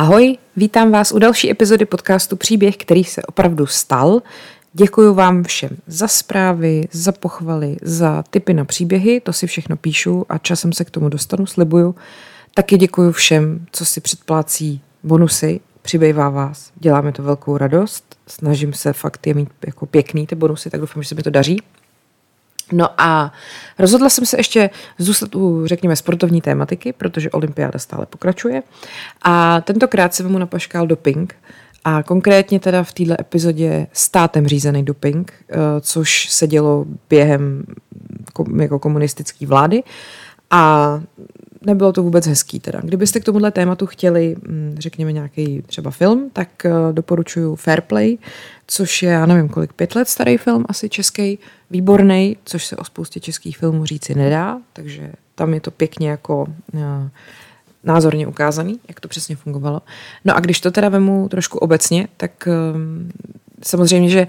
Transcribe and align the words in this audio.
Ahoj, 0.00 0.38
vítám 0.56 0.90
vás 0.90 1.12
u 1.12 1.18
další 1.18 1.50
epizody 1.50 1.84
podcastu 1.84 2.36
Příběh, 2.36 2.76
který 2.76 3.04
se 3.04 3.22
opravdu 3.22 3.66
stal. 3.66 4.22
Děkuji 4.72 5.14
vám 5.14 5.44
všem 5.44 5.70
za 5.86 6.08
zprávy, 6.08 6.88
za 6.92 7.12
pochvaly, 7.12 7.76
za 7.82 8.24
tipy 8.30 8.54
na 8.54 8.64
příběhy, 8.64 9.20
to 9.20 9.32
si 9.32 9.46
všechno 9.46 9.76
píšu 9.76 10.26
a 10.28 10.38
časem 10.38 10.72
se 10.72 10.84
k 10.84 10.90
tomu 10.90 11.08
dostanu, 11.08 11.46
slibuju. 11.46 11.94
Taky 12.54 12.76
děkuji 12.76 13.12
všem, 13.12 13.66
co 13.72 13.84
si 13.84 14.00
předplácí 14.00 14.80
bonusy, 15.02 15.60
přibývá 15.82 16.28
vás, 16.28 16.70
děláme 16.76 17.12
to 17.12 17.22
velkou 17.22 17.56
radost, 17.56 18.16
snažím 18.26 18.72
se 18.72 18.92
fakt 18.92 19.26
je 19.26 19.34
mít 19.34 19.48
jako 19.66 19.86
pěkný 19.86 20.26
ty 20.26 20.34
bonusy, 20.34 20.70
tak 20.70 20.80
doufám, 20.80 21.02
že 21.02 21.08
se 21.08 21.14
mi 21.14 21.22
to 21.22 21.30
daří. 21.30 21.62
No 22.72 22.88
a 23.00 23.32
rozhodla 23.78 24.08
jsem 24.08 24.26
se 24.26 24.38
ještě 24.38 24.70
zůstat 24.98 25.34
u, 25.34 25.66
řekněme, 25.66 25.96
sportovní 25.96 26.40
tématiky, 26.40 26.92
protože 26.92 27.30
olympiáda 27.30 27.78
stále 27.78 28.06
pokračuje. 28.06 28.62
A 29.22 29.60
tentokrát 29.60 30.14
se 30.14 30.22
mu 30.22 30.38
napaškal 30.38 30.86
doping. 30.86 31.34
A 31.84 32.02
konkrétně 32.02 32.60
teda 32.60 32.82
v 32.82 32.92
této 32.92 33.20
epizodě 33.20 33.86
státem 33.92 34.46
řízený 34.46 34.84
doping, 34.84 35.32
eh, 35.48 35.56
což 35.80 36.28
se 36.30 36.46
dělo 36.46 36.84
během 37.10 37.64
jako 38.60 38.78
komunistické 38.78 39.46
vlády. 39.46 39.82
A 40.50 41.00
nebylo 41.66 41.92
to 41.92 42.02
vůbec 42.02 42.26
hezký 42.26 42.60
teda. 42.60 42.80
Kdybyste 42.82 43.20
k 43.20 43.24
tomuhle 43.24 43.50
tématu 43.50 43.86
chtěli, 43.86 44.36
hm, 44.38 44.74
řekněme, 44.78 45.12
nějaký 45.12 45.62
třeba 45.62 45.90
film, 45.90 46.30
tak 46.32 46.66
eh, 46.66 46.72
doporučuji 46.92 47.56
Fairplay, 47.56 48.18
což 48.66 49.02
je, 49.02 49.10
já 49.10 49.26
nevím 49.26 49.48
kolik, 49.48 49.72
pět 49.72 49.94
let 49.94 50.08
starý 50.08 50.36
film, 50.36 50.64
asi 50.68 50.88
český, 50.88 51.38
výborný, 51.70 52.36
což 52.44 52.66
se 52.66 52.76
o 52.76 52.84
spoustě 52.84 53.20
českých 53.20 53.58
filmů 53.58 53.84
říci 53.84 54.14
nedá, 54.14 54.58
takže 54.72 55.12
tam 55.34 55.54
je 55.54 55.60
to 55.60 55.70
pěkně 55.70 56.10
jako 56.10 56.46
uh, 56.72 56.80
názorně 57.84 58.26
ukázaný, 58.26 58.80
jak 58.88 59.00
to 59.00 59.08
přesně 59.08 59.36
fungovalo. 59.36 59.80
No 60.24 60.36
a 60.36 60.40
když 60.40 60.60
to 60.60 60.70
teda 60.70 60.88
vemu 60.88 61.28
trošku 61.28 61.58
obecně, 61.58 62.08
tak 62.16 62.48
um, 62.74 63.10
samozřejmě, 63.62 64.08
že 64.08 64.26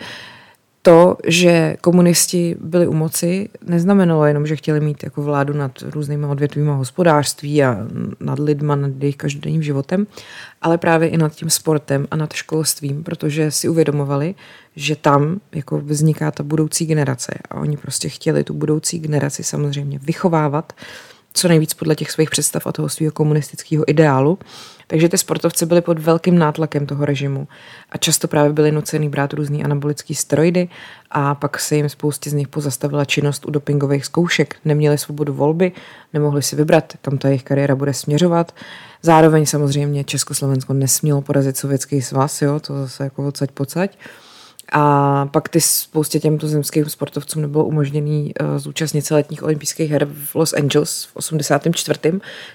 to, 0.82 1.18
že 1.28 1.78
komunisti 1.82 2.56
byli 2.60 2.88
u 2.88 2.94
moci, 2.94 3.50
neznamenalo 3.66 4.26
jenom, 4.26 4.48
že 4.48 4.56
chtěli 4.56 4.80
mít 4.80 5.04
jako 5.04 5.22
vládu 5.22 5.54
nad 5.54 5.72
různými 5.82 6.26
odvětvími 6.26 6.70
hospodářství 6.70 7.64
a 7.64 7.78
nad 8.20 8.40
lidma, 8.40 8.76
nad 8.76 8.92
jejich 9.00 9.16
každodenním 9.16 9.64
životem, 9.64 10.08
ale 10.62 10.78
právě 10.78 11.10
i 11.10 11.18
nad 11.18 11.36
tím 11.36 11.50
sportem 11.50 12.08
a 12.12 12.16
nad 12.16 12.34
školstvím, 12.34 13.04
protože 13.04 13.52
si 13.52 13.70
uvědomovali, 13.70 14.36
že 14.76 14.96
tam 14.96 15.40
jako 15.52 15.78
vzniká 15.78 16.32
ta 16.32 16.44
budoucí 16.44 16.86
generace 16.86 17.34
a 17.50 17.56
oni 17.56 17.78
prostě 17.78 18.10
chtěli 18.10 18.44
tu 18.44 18.54
budoucí 18.54 19.00
generaci 19.00 19.44
samozřejmě 19.44 20.00
vychovávat 20.00 20.74
co 21.34 21.48
nejvíc 21.48 21.74
podle 21.74 21.96
těch 21.96 22.12
svých 22.12 22.30
představ 22.30 22.68
a 22.68 22.72
toho 22.72 22.90
svého 22.90 23.12
komunistického 23.12 23.90
ideálu. 23.90 24.40
Takže 24.88 25.10
ty 25.10 25.18
sportovci 25.18 25.66
byli 25.66 25.82
pod 25.82 26.00
velkým 26.00 26.40
nátlakem 26.40 26.86
toho 26.86 27.06
režimu 27.06 27.48
a 27.90 27.98
často 27.98 28.28
právě 28.28 28.54
byli 28.54 28.72
nucený 28.72 29.10
brát 29.10 29.34
různý 29.34 29.64
anabolický 29.64 30.16
steroidy 30.16 30.70
a 31.12 31.36
pak 31.36 31.60
se 31.60 31.76
jim 31.76 31.90
spoustě 31.90 32.30
z 32.30 32.34
nich 32.34 32.48
pozastavila 32.48 33.06
činnost 33.06 33.46
u 33.46 33.52
dopingových 33.52 34.06
zkoušek. 34.06 34.56
Neměli 34.66 34.98
svobodu 34.98 35.34
volby, 35.34 35.72
nemohli 36.14 36.42
si 36.42 36.56
vybrat, 36.56 36.94
kam 37.02 37.18
ta 37.18 37.28
jejich 37.28 37.44
kariéra 37.44 37.76
bude 37.76 37.94
směřovat. 37.94 38.56
Zároveň 39.02 39.46
samozřejmě 39.46 40.04
Československo 40.04 40.74
nesmělo 40.74 41.22
porazit 41.22 41.58
sovětský 41.58 42.02
svaz, 42.02 42.42
jo, 42.42 42.60
to 42.60 42.78
zase 42.78 43.04
jako 43.04 43.28
odsaď 43.28 43.52
pocať. 43.52 43.98
A 44.72 45.26
pak 45.32 45.50
ty 45.50 45.62
spoustě 45.62 46.20
těmto 46.20 46.48
zemským 46.48 46.86
sportovcům 46.86 47.42
nebylo 47.42 47.66
umožněný 47.66 48.34
uh, 48.42 48.58
zúčastnit 48.58 49.06
se 49.06 49.14
letních 49.14 49.44
olympijských 49.44 49.92
her 49.92 50.08
v 50.26 50.36
Los 50.36 50.54
Angeles 50.54 51.04
v 51.04 51.16
84., 51.16 52.00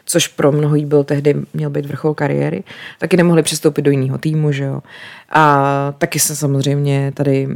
což 0.07 0.29
pro 0.29 0.53
mnoho 0.53 0.75
jí 0.75 0.87
byl 0.87 1.05
tehdy 1.05 1.35
měl 1.55 1.71
být 1.71 1.87
vrchol 1.87 2.15
kariéry. 2.15 2.65
Taky 2.99 3.17
nemohli 3.17 3.43
přistoupit 3.43 3.83
do 3.83 3.91
jiného 3.91 4.19
týmu, 4.19 4.53
že 4.53 4.65
jo. 4.65 4.83
A 5.31 5.95
taky 5.99 6.19
se 6.19 6.37
samozřejmě 6.37 7.13
tady 7.15 7.47
uh, 7.47 7.53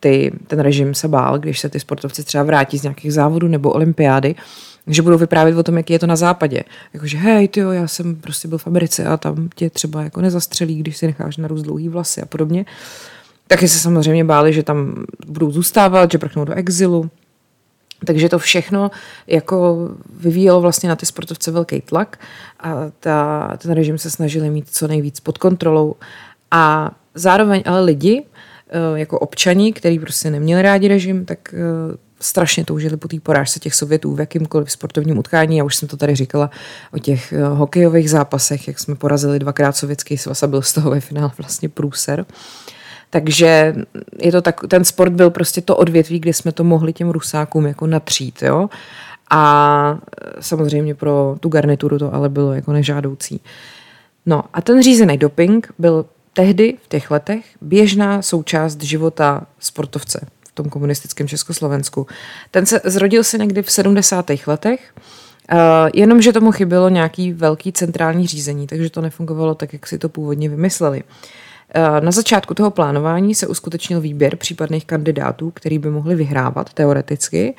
ty, 0.00 0.32
ten 0.46 0.60
režim 0.60 0.94
se 0.94 1.08
bál, 1.08 1.38
když 1.38 1.60
se 1.60 1.68
ty 1.68 1.80
sportovci 1.80 2.24
třeba 2.24 2.44
vrátí 2.44 2.78
z 2.78 2.82
nějakých 2.82 3.12
závodů 3.12 3.48
nebo 3.48 3.72
olympiády, 3.72 4.34
že 4.86 5.02
budou 5.02 5.18
vyprávět 5.18 5.56
o 5.56 5.62
tom, 5.62 5.76
jaký 5.76 5.92
je 5.92 5.98
to 5.98 6.06
na 6.06 6.16
západě. 6.16 6.62
Jakože 6.94 7.18
hej, 7.18 7.48
ty 7.48 7.60
já 7.60 7.88
jsem 7.88 8.16
prostě 8.16 8.48
byl 8.48 8.58
v 8.58 8.66
Americe 8.66 9.04
a 9.04 9.16
tam 9.16 9.48
tě 9.54 9.70
třeba 9.70 10.02
jako 10.02 10.20
nezastřelí, 10.20 10.78
když 10.78 10.96
si 10.96 11.06
necháš 11.06 11.36
narůst 11.36 11.62
dlouhý 11.62 11.88
vlasy 11.88 12.22
a 12.22 12.26
podobně. 12.26 12.64
Taky 13.52 13.68
se 13.68 13.78
samozřejmě 13.78 14.24
báli, 14.24 14.52
že 14.52 14.62
tam 14.62 15.04
budou 15.26 15.50
zůstávat, 15.50 16.12
že 16.12 16.18
prchnou 16.18 16.44
do 16.44 16.52
exilu. 16.52 17.10
Takže 18.06 18.28
to 18.28 18.38
všechno 18.38 18.90
jako 19.26 19.88
vyvíjelo 20.20 20.60
vlastně 20.60 20.88
na 20.88 20.96
ty 20.96 21.06
sportovce 21.06 21.50
velký 21.50 21.80
tlak 21.80 22.20
a 22.60 22.74
ta, 23.00 23.48
ten 23.58 23.72
režim 23.72 23.98
se 23.98 24.10
snažili 24.10 24.50
mít 24.50 24.68
co 24.70 24.88
nejvíc 24.88 25.20
pod 25.20 25.38
kontrolou. 25.38 25.94
A 26.50 26.90
zároveň 27.14 27.62
ale 27.66 27.80
lidi, 27.80 28.24
eh, 28.68 28.98
jako 28.98 29.18
občani, 29.18 29.72
kteří 29.72 29.98
prostě 29.98 30.30
neměli 30.30 30.62
rádi 30.62 30.88
režim, 30.88 31.24
tak 31.24 31.54
eh, 31.54 31.58
strašně 32.20 32.64
toužili 32.64 32.96
po 32.96 33.08
té 33.08 33.20
porážce 33.20 33.60
těch 33.60 33.74
Sovětů 33.74 34.14
v 34.14 34.20
jakýmkoliv 34.20 34.72
sportovním 34.72 35.18
utkání. 35.18 35.56
Já 35.56 35.64
už 35.64 35.76
jsem 35.76 35.88
to 35.88 35.96
tady 35.96 36.14
říkala 36.14 36.50
o 36.92 36.98
těch 36.98 37.32
eh, 37.32 37.44
hokejových 37.44 38.10
zápasech, 38.10 38.68
jak 38.68 38.78
jsme 38.78 38.94
porazili 38.94 39.38
dvakrát 39.38 39.76
sovětský 39.76 40.18
svaz 40.18 40.42
a 40.42 40.46
byl 40.46 40.62
z 40.62 40.72
toho 40.72 40.90
ve 40.90 41.00
finále 41.00 41.30
vlastně 41.38 41.68
průser. 41.68 42.20
Uh, 42.20 42.71
takže 43.12 43.74
je 44.18 44.32
to 44.32 44.42
tak, 44.42 44.60
ten 44.68 44.84
sport 44.84 45.12
byl 45.12 45.30
prostě 45.30 45.60
to 45.60 45.76
odvětví, 45.76 46.20
kde 46.20 46.32
jsme 46.32 46.52
to 46.52 46.64
mohli 46.64 46.92
těm 46.92 47.10
rusákům 47.10 47.66
jako 47.66 47.86
natřít, 47.86 48.42
jo. 48.42 48.70
A 49.30 49.98
samozřejmě 50.40 50.94
pro 50.94 51.36
tu 51.40 51.48
garnituru 51.48 51.98
to 51.98 52.14
ale 52.14 52.28
bylo 52.28 52.52
jako 52.52 52.72
nežádoucí. 52.72 53.40
No 54.26 54.44
a 54.52 54.60
ten 54.60 54.82
řízený 54.82 55.18
doping 55.18 55.72
byl 55.78 56.06
tehdy 56.32 56.76
v 56.82 56.88
těch 56.88 57.10
letech 57.10 57.44
běžná 57.60 58.22
součást 58.22 58.82
života 58.82 59.46
sportovce 59.58 60.26
v 60.48 60.52
tom 60.52 60.68
komunistickém 60.68 61.28
Československu. 61.28 62.06
Ten 62.50 62.66
se 62.66 62.80
zrodil 62.84 63.24
se 63.24 63.38
někdy 63.38 63.62
v 63.62 63.70
70. 63.70 64.30
letech, 64.46 64.92
Uh, 65.52 65.58
jenomže 65.94 66.32
tomu 66.32 66.52
chybělo 66.52 66.88
nějaký 66.88 67.32
velký 67.32 67.72
centrální 67.72 68.26
řízení, 68.26 68.66
takže 68.66 68.90
to 68.90 69.00
nefungovalo 69.00 69.54
tak, 69.54 69.72
jak 69.72 69.86
si 69.86 69.98
to 69.98 70.08
původně 70.08 70.48
vymysleli. 70.48 71.02
Eh, 71.74 72.00
na 72.00 72.10
začátku 72.10 72.54
toho 72.54 72.70
plánování 72.70 73.34
se 73.34 73.46
uskutečnil 73.46 74.00
výběr 74.00 74.36
případných 74.36 74.84
kandidátů, 74.84 75.50
který 75.50 75.78
by 75.78 75.90
mohli 75.90 76.14
vyhrávat 76.14 76.72
teoreticky, 76.72 77.54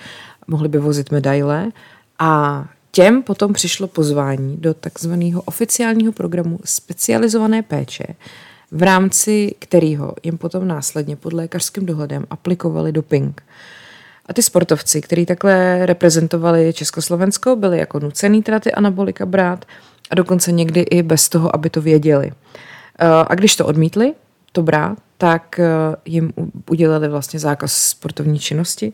mohli 0.47 0.69
by 0.69 0.77
vozit 0.77 1.11
medaile 1.11 1.71
a 2.19 2.65
těm 2.91 3.23
potom 3.23 3.53
přišlo 3.53 3.87
pozvání 3.87 4.57
do 4.57 4.73
takzvaného 4.73 5.41
oficiálního 5.41 6.11
programu 6.11 6.59
specializované 6.65 7.61
péče, 7.61 8.03
v 8.71 8.83
rámci 8.83 9.55
kterého 9.59 10.13
jim 10.23 10.37
potom 10.37 10.67
následně 10.67 11.15
pod 11.15 11.33
lékařským 11.33 11.85
dohledem 11.85 12.25
aplikovali 12.29 12.91
doping. 12.91 13.43
A 14.25 14.33
ty 14.33 14.41
sportovci, 14.41 15.01
kteří 15.01 15.25
takhle 15.25 15.85
reprezentovali 15.85 16.73
Československo, 16.73 17.55
byli 17.55 17.77
jako 17.77 17.99
nucený 17.99 18.43
teda 18.43 18.59
ty 18.59 18.71
anabolika 18.71 19.25
brát 19.25 19.65
a 20.09 20.15
dokonce 20.15 20.51
někdy 20.51 20.81
i 20.81 21.03
bez 21.03 21.29
toho, 21.29 21.55
aby 21.55 21.69
to 21.69 21.81
věděli. 21.81 22.31
Eh, 22.99 23.07
a 23.27 23.35
když 23.35 23.55
to 23.55 23.65
odmítli, 23.65 24.13
to 24.51 24.63
brát, 24.63 24.97
tak 25.17 25.59
eh, 25.59 25.67
jim 26.05 26.33
udělali 26.69 27.07
vlastně 27.07 27.39
zákaz 27.39 27.73
sportovní 27.73 28.39
činnosti. 28.39 28.93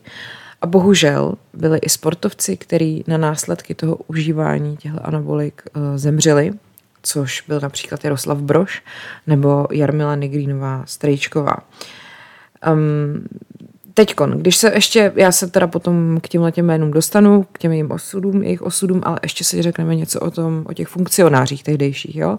A 0.62 0.66
bohužel 0.66 1.34
byli 1.54 1.78
i 1.78 1.88
sportovci, 1.88 2.56
kteří 2.56 3.04
na 3.06 3.16
následky 3.16 3.74
toho 3.74 3.96
užívání 4.06 4.76
těchto 4.76 5.06
anabolik 5.06 5.62
eh, 5.66 5.98
zemřeli, 5.98 6.52
což 7.02 7.44
byl 7.48 7.60
například 7.60 8.04
Jaroslav 8.04 8.38
Broš 8.38 8.82
nebo 9.26 9.68
Jarmila 9.72 10.16
Negrínová 10.16 10.82
Strejčková. 10.86 11.56
Um, 12.72 13.24
teďkon, 13.94 14.30
když 14.30 14.56
se 14.56 14.72
ještě, 14.74 15.12
já 15.16 15.32
se 15.32 15.46
teda 15.46 15.66
potom 15.66 16.18
k 16.22 16.28
těmhle 16.28 16.52
těm 16.52 16.66
jménům 16.66 16.90
dostanu, 16.90 17.46
k 17.52 17.58
těm 17.58 17.72
jejím 17.72 17.90
osudům, 17.90 18.42
jejich 18.42 18.62
osudům, 18.62 19.00
ale 19.04 19.18
ještě 19.22 19.44
si 19.44 19.62
řekneme 19.62 19.96
něco 19.96 20.20
o 20.20 20.30
tom, 20.30 20.64
o 20.68 20.72
těch 20.72 20.88
funkcionářích 20.88 21.62
tehdejších, 21.62 22.16
jo. 22.16 22.38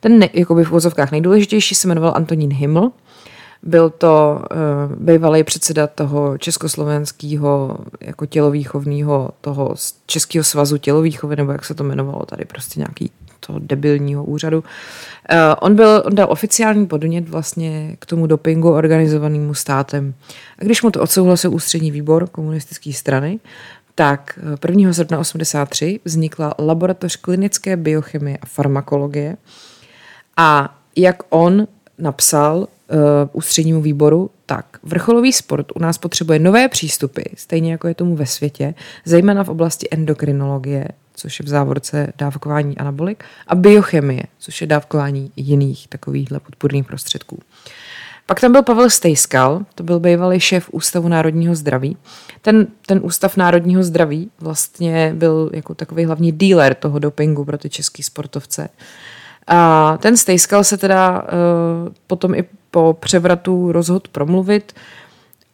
Ten 0.00 0.18
ne, 0.18 0.28
jakoby 0.32 0.64
v 0.64 0.70
vozovkách 0.70 1.10
nejdůležitější 1.10 1.74
se 1.74 1.88
jmenoval 1.88 2.12
Antonín 2.16 2.52
Himmel, 2.52 2.90
byl 3.62 3.90
to 3.90 4.40
uh, 4.40 4.96
bývalý 4.96 5.44
předseda 5.44 5.86
toho 5.86 6.38
československého 6.38 7.78
jako 8.00 8.26
tělovýchovného, 8.26 9.30
toho 9.40 9.74
Českého 10.06 10.44
svazu 10.44 10.78
tělovýchovy, 10.78 11.36
nebo 11.36 11.52
jak 11.52 11.64
se 11.64 11.74
to 11.74 11.84
jmenovalo 11.84 12.26
tady, 12.26 12.44
prostě 12.44 12.80
nějaký 12.80 13.10
toho 13.46 13.58
debilního 13.58 14.24
úřadu. 14.24 14.58
Uh, 14.58 15.36
on, 15.60 15.74
byl, 15.74 16.02
on 16.06 16.14
dal 16.14 16.26
oficiální 16.30 16.86
podnět 16.86 17.28
vlastně 17.28 17.96
k 17.98 18.06
tomu 18.06 18.26
dopingu 18.26 18.70
organizovanému 18.70 19.54
státem. 19.54 20.14
A 20.58 20.64
když 20.64 20.82
mu 20.82 20.90
to 20.90 21.00
odsouhlasil 21.00 21.54
ústřední 21.54 21.90
výbor 21.90 22.28
komunistické 22.28 22.92
strany, 22.92 23.40
tak 23.94 24.38
1. 24.68 24.92
srpna 24.92 25.18
83 25.18 26.00
vznikla 26.04 26.54
laboratoř 26.58 27.16
klinické 27.16 27.76
biochemie 27.76 28.36
a 28.36 28.46
farmakologie. 28.46 29.36
A 30.36 30.78
jak 30.96 31.16
on 31.28 31.66
napsal 31.98 32.58
uh, 32.58 32.66
ústřednímu 33.32 33.82
výboru, 33.82 34.30
tak 34.46 34.66
vrcholový 34.82 35.32
sport 35.32 35.66
u 35.74 35.78
nás 35.78 35.98
potřebuje 35.98 36.38
nové 36.38 36.68
přístupy, 36.68 37.22
stejně 37.34 37.72
jako 37.72 37.88
je 37.88 37.94
tomu 37.94 38.16
ve 38.16 38.26
světě, 38.26 38.74
zejména 39.04 39.44
v 39.44 39.48
oblasti 39.48 39.88
endokrinologie, 39.90 40.88
což 41.16 41.40
je 41.40 41.44
v 41.44 41.48
závorce 41.48 42.12
dávkování 42.18 42.78
anabolik, 42.78 43.24
a 43.46 43.54
biochemie, 43.54 44.22
což 44.38 44.60
je 44.60 44.66
dávkování 44.66 45.32
jiných 45.36 45.88
takovýchhle 45.88 46.40
podpůrných 46.40 46.84
prostředků. 46.86 47.38
Pak 48.26 48.40
tam 48.40 48.52
byl 48.52 48.62
Pavel 48.62 48.90
Stejskal, 48.90 49.64
to 49.74 49.82
byl 49.82 50.00
bývalý 50.00 50.40
šéf 50.40 50.68
Ústavu 50.72 51.08
národního 51.08 51.54
zdraví. 51.54 51.96
Ten, 52.42 52.66
ten 52.86 53.00
Ústav 53.02 53.36
národního 53.36 53.82
zdraví 53.82 54.30
vlastně 54.40 55.12
byl 55.14 55.50
jako 55.52 55.74
takový 55.74 56.04
hlavní 56.04 56.32
dealer 56.32 56.74
toho 56.74 56.98
dopingu 56.98 57.44
pro 57.44 57.58
ty 57.58 57.70
český 57.70 58.02
sportovce. 58.02 58.68
A 59.46 59.98
ten 60.00 60.16
Stejskal 60.16 60.64
se 60.64 60.76
teda 60.76 61.22
uh, 61.22 61.28
potom 62.06 62.34
i 62.34 62.44
po 62.70 62.96
převratu 63.00 63.72
rozhodl 63.72 64.08
promluvit 64.12 64.72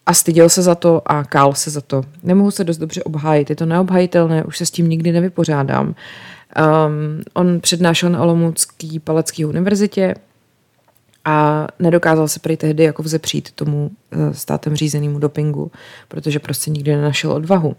a 0.06 0.14
styděl 0.14 0.48
se 0.48 0.62
za 0.62 0.74
to 0.74 1.02
a 1.06 1.24
kál 1.24 1.54
se 1.54 1.70
za 1.70 1.80
to. 1.80 2.02
Nemohu 2.22 2.50
se 2.50 2.64
dost 2.64 2.78
dobře 2.78 3.02
obhájit, 3.02 3.50
je 3.50 3.56
to 3.56 3.66
neobhajitelné, 3.66 4.44
už 4.44 4.58
se 4.58 4.66
s 4.66 4.70
tím 4.70 4.88
nikdy 4.88 5.12
nevypořádám. 5.12 5.86
Um, 5.86 5.94
on 7.34 7.60
přednášel 7.60 8.10
na 8.10 8.22
Olomoucký 8.22 9.00
palecký 9.00 9.44
univerzitě 9.44 10.14
a 11.24 11.66
nedokázal 11.78 12.28
se 12.28 12.40
prý 12.40 12.56
tehdy 12.56 12.84
jako 12.84 13.02
vzepřít 13.02 13.52
tomu 13.52 13.90
uh, 14.16 14.32
státem 14.32 14.76
řízenému 14.76 15.18
dopingu, 15.18 15.70
protože 16.08 16.38
prostě 16.38 16.70
nikdy 16.70 16.96
nenašel 16.96 17.32
odvahu. 17.32 17.76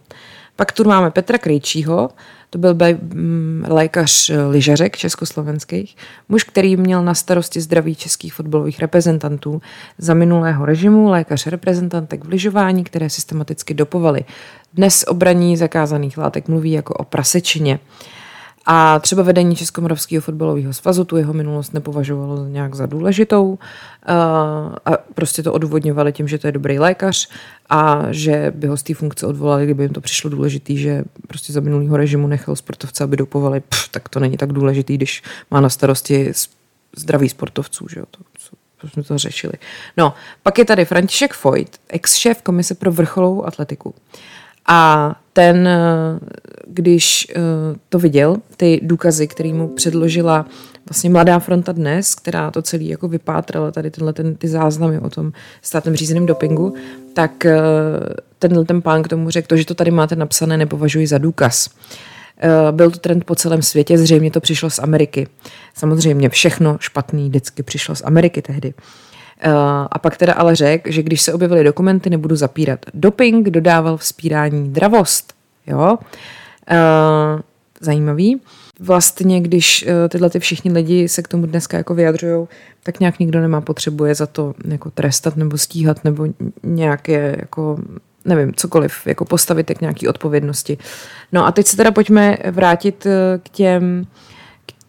Pak 0.55 0.71
tu 0.71 0.83
máme 0.83 1.11
Petra 1.11 1.37
Krejčího, 1.37 2.09
to 2.49 2.59
byl 2.59 2.73
by, 2.73 2.93
mm, 2.93 3.65
lékař 3.69 4.29
eh, 4.29 4.45
lyžařek 4.45 4.97
československých, 4.97 5.95
muž, 6.29 6.43
který 6.43 6.77
měl 6.77 7.03
na 7.03 7.13
starosti 7.13 7.61
zdraví 7.61 7.95
českých 7.95 8.33
fotbalových 8.33 8.79
reprezentantů 8.79 9.61
za 9.97 10.13
minulého 10.13 10.65
režimu, 10.65 11.09
lékař 11.09 11.47
reprezentantek 11.47 12.25
v 12.25 12.29
lyžování, 12.29 12.83
které 12.83 13.09
systematicky 13.09 13.73
dopovali. 13.73 14.23
Dnes 14.73 15.05
obraní 15.07 15.57
zakázaných 15.57 16.17
látek 16.17 16.47
mluví 16.47 16.71
jako 16.71 16.93
o 16.93 17.03
prasečině. 17.03 17.79
A 18.65 18.99
třeba 18.99 19.23
vedení 19.23 19.55
Českomoravského 19.55 20.21
fotbalového 20.21 20.73
svazu 20.73 21.03
tu 21.03 21.17
jeho 21.17 21.33
minulost 21.33 21.73
nepovažovalo 21.73 22.45
nějak 22.45 22.75
za 22.75 22.85
důležitou 22.85 23.59
a 24.85 24.91
prostě 25.13 25.43
to 25.43 25.53
odůvodňovali 25.53 26.13
tím, 26.13 26.27
že 26.27 26.37
to 26.37 26.47
je 26.47 26.51
dobrý 26.51 26.79
lékař 26.79 27.29
a 27.69 28.05
že 28.11 28.53
by 28.55 28.67
ho 28.67 28.77
z 28.77 28.83
té 28.83 28.93
funkce 28.93 29.27
odvolali, 29.27 29.65
kdyby 29.65 29.83
jim 29.83 29.93
to 29.93 30.01
přišlo 30.01 30.29
důležitý, 30.29 30.77
že 30.77 31.03
prostě 31.27 31.53
za 31.53 31.59
minulého 31.59 31.97
režimu 31.97 32.27
nechal 32.27 32.55
sportovce, 32.55 33.03
aby 33.03 33.17
dopovali, 33.17 33.59
pff, 33.59 33.89
tak 33.89 34.09
to 34.09 34.19
není 34.19 34.37
tak 34.37 34.53
důležitý, 34.53 34.97
když 34.97 35.23
má 35.51 35.61
na 35.61 35.69
starosti 35.69 36.31
zdraví 36.95 37.29
sportovců, 37.29 37.87
že 37.89 37.99
jo, 37.99 38.05
to, 38.11 38.19
to 38.81 38.89
jsme 38.89 39.03
to 39.03 39.17
řešili. 39.17 39.53
No, 39.97 40.13
pak 40.43 40.57
je 40.57 40.65
tady 40.65 40.85
František 40.85 41.33
Foyt, 41.33 41.77
ex-šéf 41.89 42.41
Komise 42.41 42.75
pro 42.75 42.91
vrcholovou 42.91 43.45
atletiku. 43.45 43.95
A 44.67 45.15
ten, 45.33 45.69
když 46.67 47.27
eh, 47.35 47.39
to 47.89 47.99
viděl, 47.99 48.37
ty 48.57 48.79
důkazy, 48.83 49.27
který 49.27 49.53
mu 49.53 49.67
předložila 49.67 50.45
vlastně 50.89 51.09
Mladá 51.09 51.39
fronta 51.39 51.71
dnes, 51.71 52.15
která 52.15 52.51
to 52.51 52.61
celý 52.61 52.87
jako 52.87 53.07
vypátrala, 53.07 53.71
tady 53.71 53.91
tenhle 53.91 54.13
ten, 54.13 54.35
ty 54.35 54.47
záznamy 54.47 54.99
o 54.99 55.09
tom 55.09 55.31
státem 55.61 55.95
řízeném 55.95 56.25
dopingu, 56.25 56.73
tak 57.13 57.45
eh, 57.45 57.59
tenhle 58.39 58.65
ten 58.65 58.81
pán 58.81 59.03
k 59.03 59.07
tomu 59.07 59.29
řekl, 59.29 59.47
to, 59.47 59.57
že 59.57 59.65
to 59.65 59.73
tady 59.73 59.91
máte 59.91 60.15
napsané, 60.15 60.57
nepovažuji 60.57 61.07
za 61.07 61.17
důkaz. 61.17 61.69
Eh, 62.37 62.71
byl 62.71 62.91
to 62.91 62.99
trend 62.99 63.23
po 63.23 63.35
celém 63.35 63.61
světě, 63.61 63.97
zřejmě 63.97 64.31
to 64.31 64.41
přišlo 64.41 64.69
z 64.69 64.79
Ameriky. 64.79 65.27
Samozřejmě 65.73 66.29
všechno 66.29 66.77
špatný 66.79 67.29
vždycky 67.29 67.63
přišlo 67.63 67.95
z 67.95 68.01
Ameriky 68.05 68.41
tehdy. 68.41 68.73
Eh, 68.77 69.12
a 69.91 69.99
pak 69.99 70.17
teda 70.17 70.33
ale 70.33 70.55
řekl, 70.55 70.91
že 70.91 71.03
když 71.03 71.21
se 71.21 71.33
objevily 71.33 71.63
dokumenty, 71.63 72.09
nebudu 72.09 72.35
zapírat. 72.35 72.79
Doping 72.93 73.49
dodával 73.49 73.97
vzpírání 73.97 74.73
dravost. 74.73 75.33
Jo? 75.67 75.97
Zajímavý 77.81 78.41
vlastně, 78.79 79.41
když 79.41 79.85
eh, 79.87 80.09
tyhle 80.09 80.29
ty 80.29 80.39
všichni 80.39 80.71
lidi 80.71 81.09
se 81.09 81.21
k 81.21 81.27
tomu 81.27 81.45
dneska 81.45 81.77
jako 81.77 81.93
vyjadřují, 81.93 82.47
tak 82.83 82.99
nějak 82.99 83.19
nikdo 83.19 83.41
nemá 83.41 83.61
potřebu 83.61 84.05
je 84.05 84.15
za 84.15 84.25
to 84.25 84.53
jako 84.65 84.91
trestat 84.91 85.35
nebo 85.35 85.57
stíhat 85.57 86.03
nebo 86.03 86.27
nějaké 86.63 87.35
jako 87.39 87.77
nevím, 88.25 88.53
cokoliv, 88.53 89.07
jako 89.07 89.25
postavit 89.25 89.71
k 89.77 89.81
nějaký 89.81 90.07
odpovědnosti. 90.07 90.77
No 91.31 91.45
a 91.45 91.51
teď 91.51 91.67
se 91.67 91.77
teda 91.77 91.91
pojďme 91.91 92.37
vrátit 92.51 93.05
eh, 93.05 93.39
k 93.43 93.49
těm, 93.49 94.05
k 94.05 94.07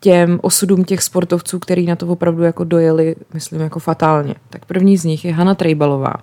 těm 0.05 0.41
osudům 0.43 0.85
těch 0.85 1.03
sportovců, 1.03 1.59
který 1.59 1.87
na 1.87 1.97
to 1.97 2.07
opravdu 2.07 2.43
jako 2.43 2.65
dojeli, 2.65 3.17
myslím, 3.35 3.61
jako 3.61 3.79
fatálně. 3.79 4.35
Tak 4.51 4.65
první 4.65 4.97
z 4.97 5.05
nich 5.05 5.25
je 5.25 5.33
Hanna 5.33 5.55
Trejbalová. 5.55 6.15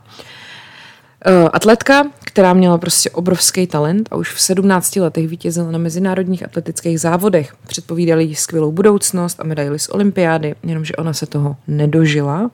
Eh, 1.26 1.50
atletka, 1.54 2.04
která 2.26 2.54
měla 2.54 2.78
prostě 2.78 3.10
obrovský 3.10 3.68
talent 3.68 4.10
a 4.12 4.16
už 4.16 4.34
v 4.34 4.42
17 4.42 4.96
letech 4.96 5.28
vítězila 5.28 5.72
na 5.72 5.78
mezinárodních 5.78 6.46
atletických 6.46 7.00
závodech. 7.00 7.54
Předpovídali 7.68 8.24
jí 8.24 8.36
skvělou 8.36 8.72
budoucnost 8.72 9.40
a 9.40 9.44
medaily 9.44 9.80
z 9.80 9.90
olympiády, 9.90 10.56
jenomže 10.64 10.96
ona 10.96 11.14
se 11.14 11.26
toho 11.26 11.56
nedožila, 11.68 12.52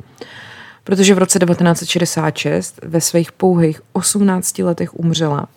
protože 0.83 1.15
v 1.15 1.17
roce 1.17 1.39
1966 1.39 2.79
ve 2.83 3.01
svých 3.01 3.31
pouhých 3.31 3.81
18 3.93 4.59
letech 4.59 4.99
umřela 4.99 5.47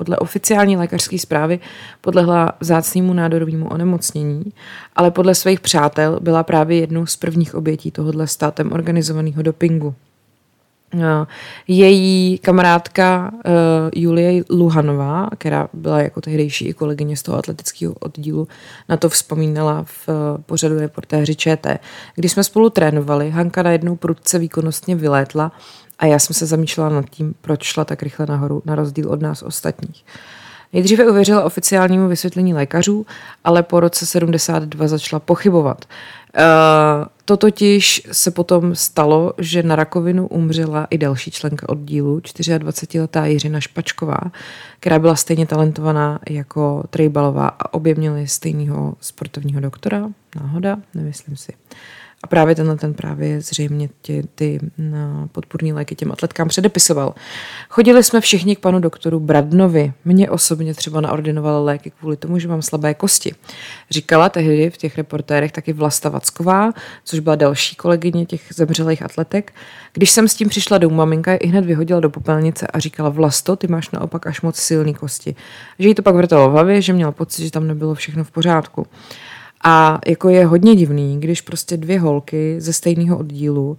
podle 0.00 0.16
oficiální 0.16 0.76
lékařské 0.76 1.18
zprávy 1.18 1.60
podlehla 2.00 2.52
vzácnému 2.60 3.12
nádorovému 3.12 3.68
onemocnění, 3.68 4.52
ale 4.96 5.10
podle 5.10 5.34
svých 5.34 5.60
přátel 5.60 6.18
byla 6.20 6.42
právě 6.42 6.80
jednou 6.80 7.06
z 7.06 7.16
prvních 7.16 7.54
obětí 7.54 7.90
tohohle 7.90 8.26
státem 8.26 8.72
organizovaného 8.72 9.42
dopingu. 9.42 9.94
Eh, 10.94 11.26
její 11.68 12.38
kamarádka 12.38 13.32
uh, 13.32 13.50
Julie 13.94 14.44
Luhanová, 14.50 15.28
která 15.38 15.68
byla 15.72 16.00
jako 16.00 16.20
tehdejší 16.20 16.68
i 16.68 16.72
kolegyně 16.72 17.16
z 17.16 17.22
toho 17.22 17.38
atletického 17.38 17.94
oddílu, 18.00 18.48
na 18.88 18.96
to 18.96 19.08
vzpomínala 19.08 19.84
v 19.84 20.08
uh, 20.08 20.14
pořadu 20.46 20.78
reportéři 20.78 21.34
ČT. 21.36 21.80
Když 22.14 22.32
jsme 22.32 22.44
spolu 22.44 22.70
trénovali, 22.70 23.30
Hanka 23.30 23.62
najednou 23.62 23.96
prudce 23.96 24.38
výkonnostně 24.38 24.96
vylétla 24.96 25.52
a 26.00 26.06
já 26.06 26.18
jsem 26.18 26.34
se 26.34 26.46
zamýšlela 26.46 26.88
nad 26.88 27.10
tím, 27.10 27.34
proč 27.40 27.64
šla 27.64 27.84
tak 27.84 28.02
rychle 28.02 28.26
nahoru, 28.26 28.62
na 28.64 28.74
rozdíl 28.74 29.10
od 29.10 29.22
nás 29.22 29.42
ostatních. 29.42 30.04
Nejdříve 30.72 31.10
uvěřila 31.10 31.44
oficiálnímu 31.44 32.08
vysvětlení 32.08 32.54
lékařů, 32.54 33.06
ale 33.44 33.62
po 33.62 33.80
roce 33.80 34.06
72 34.06 34.88
začala 34.88 35.20
pochybovat. 35.20 35.84
Uh, 36.38 37.06
to 37.24 37.36
totiž 37.36 38.02
se 38.12 38.30
potom 38.30 38.74
stalo, 38.74 39.32
že 39.38 39.62
na 39.62 39.76
rakovinu 39.76 40.26
umřela 40.26 40.86
i 40.90 40.98
další 40.98 41.30
členka 41.30 41.68
oddílu, 41.68 42.18
24-letá 42.18 43.24
Jiřina 43.24 43.60
Špačková, 43.60 44.18
která 44.80 44.98
byla 44.98 45.16
stejně 45.16 45.46
talentovaná 45.46 46.20
jako 46.30 46.84
Trejbalová 46.90 47.48
a 47.48 47.74
obě 47.74 47.94
měli 47.94 48.28
stejného 48.28 48.94
sportovního 49.00 49.60
doktora. 49.60 50.08
Náhoda? 50.40 50.78
Nemyslím 50.94 51.36
si. 51.36 51.52
A 52.22 52.26
právě 52.26 52.54
tenhle 52.54 52.76
ten 52.76 52.94
právě 52.94 53.40
zřejmě 53.40 53.88
tě, 54.02 54.22
ty 54.34 54.60
no, 54.78 55.28
podpůrní 55.32 55.72
léky 55.72 55.94
těm 55.94 56.12
atletkám 56.12 56.48
předepisoval. 56.48 57.14
Chodili 57.68 58.04
jsme 58.04 58.20
všichni 58.20 58.56
k 58.56 58.60
panu 58.60 58.80
doktoru 58.80 59.20
Bradnovi. 59.20 59.92
Mně 60.04 60.30
osobně 60.30 60.74
třeba 60.74 61.00
naordinovala 61.00 61.60
léky 61.60 61.92
kvůli 62.00 62.16
tomu, 62.16 62.38
že 62.38 62.48
mám 62.48 62.62
slabé 62.62 62.94
kosti. 62.94 63.34
Říkala 63.90 64.28
tehdy 64.28 64.70
v 64.70 64.76
těch 64.76 64.96
reportérech 64.96 65.52
taky 65.52 65.72
Vlasta 65.72 66.08
Vacková, 66.08 66.72
což 67.04 67.18
byla 67.18 67.36
další 67.36 67.76
kolegyně 67.76 68.26
těch 68.26 68.42
zemřelých 68.54 69.02
atletek. 69.02 69.52
Když 69.92 70.10
jsem 70.10 70.28
s 70.28 70.34
tím 70.34 70.48
přišla 70.48 70.78
do 70.78 70.90
maminka 70.90 71.34
i 71.34 71.46
hned 71.46 71.64
vyhodila 71.64 72.00
do 72.00 72.10
popelnice 72.10 72.66
a 72.66 72.78
říkala 72.78 73.08
Vlasto, 73.08 73.56
ty 73.56 73.66
máš 73.66 73.90
naopak 73.90 74.26
až 74.26 74.40
moc 74.40 74.56
silný 74.56 74.94
kosti. 74.94 75.34
Že 75.78 75.88
jí 75.88 75.94
to 75.94 76.02
pak 76.02 76.14
vrtalo 76.14 76.48
v 76.48 76.52
hlavě, 76.52 76.82
že 76.82 76.92
měla 76.92 77.12
pocit, 77.12 77.44
že 77.44 77.50
tam 77.50 77.66
nebylo 77.66 77.94
všechno 77.94 78.24
v 78.24 78.30
pořádku. 78.30 78.86
A 79.64 79.98
jako 80.06 80.28
je 80.28 80.46
hodně 80.46 80.76
divný, 80.76 81.20
když 81.20 81.40
prostě 81.40 81.76
dvě 81.76 82.00
holky 82.00 82.60
ze 82.60 82.72
stejného 82.72 83.18
oddílu 83.18 83.78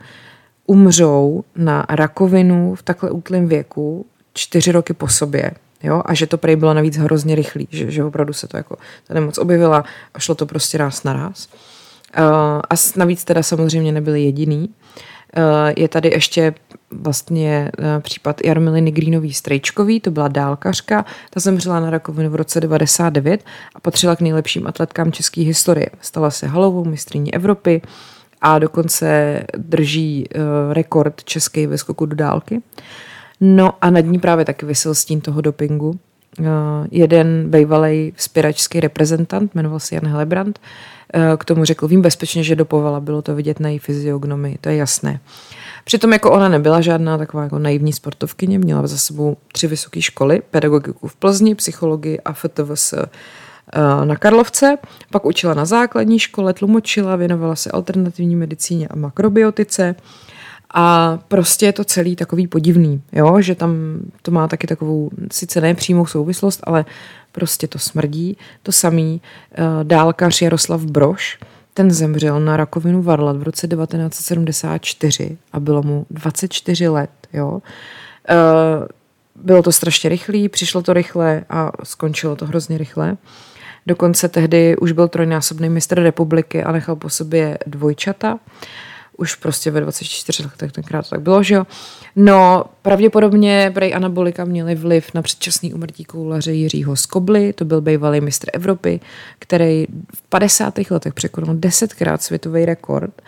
umřou 0.65 1.43
na 1.55 1.85
rakovinu 1.89 2.75
v 2.75 2.83
takhle 2.83 3.11
útlém 3.11 3.47
věku 3.47 4.05
čtyři 4.33 4.71
roky 4.71 4.93
po 4.93 5.07
sobě. 5.07 5.51
Jo? 5.83 6.01
A 6.05 6.13
že 6.13 6.27
to 6.27 6.37
prej 6.37 6.55
bylo 6.55 6.73
navíc 6.73 6.97
hrozně 6.97 7.35
rychlý, 7.35 7.67
že, 7.71 7.91
že 7.91 8.03
opravdu 8.03 8.33
se 8.33 8.47
to 8.47 8.57
jako 8.57 8.77
ta 9.07 9.13
nemoc 9.13 9.37
objevila 9.37 9.83
a 10.13 10.19
šlo 10.19 10.35
to 10.35 10.45
prostě 10.45 10.77
ráz 10.77 11.03
na 11.03 11.13
ráz. 11.13 11.47
Uh, 12.19 12.25
a 12.69 12.75
navíc 12.95 13.23
teda 13.23 13.43
samozřejmě 13.43 13.91
nebyli 13.91 14.23
jediný. 14.23 14.69
Uh, 15.37 15.43
je 15.77 15.87
tady 15.87 16.09
ještě 16.09 16.53
vlastně 16.91 17.71
uh, 17.79 17.85
případ 18.01 18.41
Jarmily 18.45 18.81
Nigrínový 18.81 19.33
Strejčkový, 19.33 19.99
to 19.99 20.11
byla 20.11 20.27
dálkařka, 20.27 21.05
ta 21.29 21.39
zemřela 21.39 21.79
na 21.79 21.89
rakovinu 21.89 22.29
v 22.29 22.35
roce 22.35 22.61
99 22.61 23.43
a 23.75 23.79
patřila 23.79 24.15
k 24.15 24.21
nejlepším 24.21 24.67
atletkám 24.67 25.11
české 25.11 25.41
historie. 25.41 25.89
Stala 26.01 26.31
se 26.31 26.47
halovou 26.47 26.85
mistrní 26.85 27.33
Evropy 27.33 27.81
a 28.41 28.59
dokonce 28.59 29.39
drží 29.57 30.25
uh, 30.35 30.73
rekord 30.73 31.23
český 31.23 31.67
ve 31.67 31.77
skoku 31.77 32.05
do 32.05 32.15
dálky. 32.15 32.61
No 33.41 33.73
a 33.81 33.89
nad 33.89 33.99
ní 33.99 34.19
právě 34.19 34.45
taky 34.45 34.65
vysel 34.65 34.95
stín 34.95 35.21
toho 35.21 35.41
dopingu. 35.41 35.99
Jeden 36.91 37.51
bývalý 37.51 38.13
vzpěračský 38.15 38.79
reprezentant, 38.79 39.55
jmenoval 39.55 39.79
se 39.79 39.95
Jan 39.95 40.07
Helebrant, 40.07 40.59
k 41.37 41.45
tomu 41.45 41.65
řekl, 41.65 41.87
vím 41.87 42.01
bezpečně, 42.01 42.43
že 42.43 42.55
dopovala, 42.55 42.99
bylo 42.99 43.21
to 43.21 43.35
vidět 43.35 43.59
na 43.59 43.69
její 43.69 43.79
fyziognomii, 43.79 44.57
to 44.61 44.69
je 44.69 44.75
jasné. 44.75 45.19
Přitom 45.83 46.13
jako 46.13 46.31
ona 46.31 46.49
nebyla 46.49 46.81
žádná 46.81 47.17
taková 47.17 47.43
jako 47.43 47.59
naivní 47.59 47.93
sportovkyně, 47.93 48.59
měla 48.59 48.87
za 48.87 48.97
sebou 48.97 49.37
tři 49.53 49.67
vysoké 49.67 50.01
školy, 50.01 50.41
pedagogiku 50.51 51.07
v 51.07 51.15
Plzni, 51.15 51.55
psychologii 51.55 52.19
a 52.19 52.33
FTVS. 52.33 52.93
na 54.03 54.15
Karlovce, 54.15 54.77
pak 55.11 55.25
učila 55.25 55.53
na 55.53 55.65
základní 55.65 56.19
škole, 56.19 56.53
tlumočila, 56.53 57.15
věnovala 57.15 57.55
se 57.55 57.71
alternativní 57.71 58.35
medicíně 58.35 58.87
a 58.87 58.95
makrobiotice. 58.95 59.95
A 60.73 61.19
prostě 61.27 61.65
je 61.65 61.73
to 61.73 61.83
celý 61.83 62.15
takový 62.15 62.47
podivný, 62.47 63.01
jo? 63.13 63.41
že 63.41 63.55
tam 63.55 63.99
to 64.21 64.31
má 64.31 64.47
taky 64.47 64.67
takovou, 64.67 65.09
sice 65.31 65.61
ne 65.61 65.73
přímou 65.73 66.05
souvislost, 66.05 66.59
ale 66.63 66.85
prostě 67.31 67.67
to 67.67 67.79
smrdí. 67.79 68.37
To 68.63 68.71
samý 68.71 69.21
uh, 69.59 69.83
dálkař 69.83 70.41
Jaroslav 70.41 70.81
Broš, 70.81 71.39
ten 71.73 71.91
zemřel 71.91 72.39
na 72.39 72.57
rakovinu 72.57 73.01
varlat 73.01 73.37
v 73.37 73.43
roce 73.43 73.67
1974 73.67 75.37
a 75.53 75.59
bylo 75.59 75.83
mu 75.83 76.05
24 76.09 76.87
let. 76.87 77.09
Jo? 77.33 77.51
Uh, 77.51 77.61
bylo 79.35 79.63
to 79.63 79.71
strašně 79.71 80.09
rychlé, 80.09 80.49
přišlo 80.49 80.81
to 80.81 80.93
rychle 80.93 81.43
a 81.49 81.71
skončilo 81.83 82.35
to 82.35 82.45
hrozně 82.45 82.77
rychle. 82.77 83.17
Dokonce 83.87 84.29
tehdy 84.29 84.77
už 84.77 84.91
byl 84.91 85.07
trojnásobný 85.07 85.69
mistr 85.69 86.01
republiky 86.01 86.63
a 86.63 86.71
nechal 86.71 86.95
po 86.95 87.09
sobě 87.09 87.57
dvojčata. 87.67 88.39
Už 89.17 89.35
prostě 89.35 89.71
ve 89.71 89.81
24 89.81 90.43
letech 90.43 90.71
tenkrát 90.71 91.09
tak 91.09 91.21
bylo, 91.21 91.43
že 91.43 91.55
jo. 91.55 91.67
No, 92.15 92.65
pravděpodobně 92.81 93.71
prej 93.73 93.95
anabolika 93.95 94.45
měly 94.45 94.75
vliv 94.75 95.13
na 95.13 95.21
předčasný 95.21 95.73
umrtí 95.73 96.05
koulaře 96.05 96.51
Jiřího 96.51 96.95
Skobly, 96.95 97.53
to 97.53 97.65
byl 97.65 97.81
bývalý 97.81 98.21
mistr 98.21 98.49
Evropy, 98.53 98.99
který 99.39 99.85
v 100.15 100.21
50. 100.29 100.73
letech 100.89 101.13
překonal 101.13 101.55
desetkrát 101.55 102.21
světový 102.21 102.65
rekord 102.65 103.21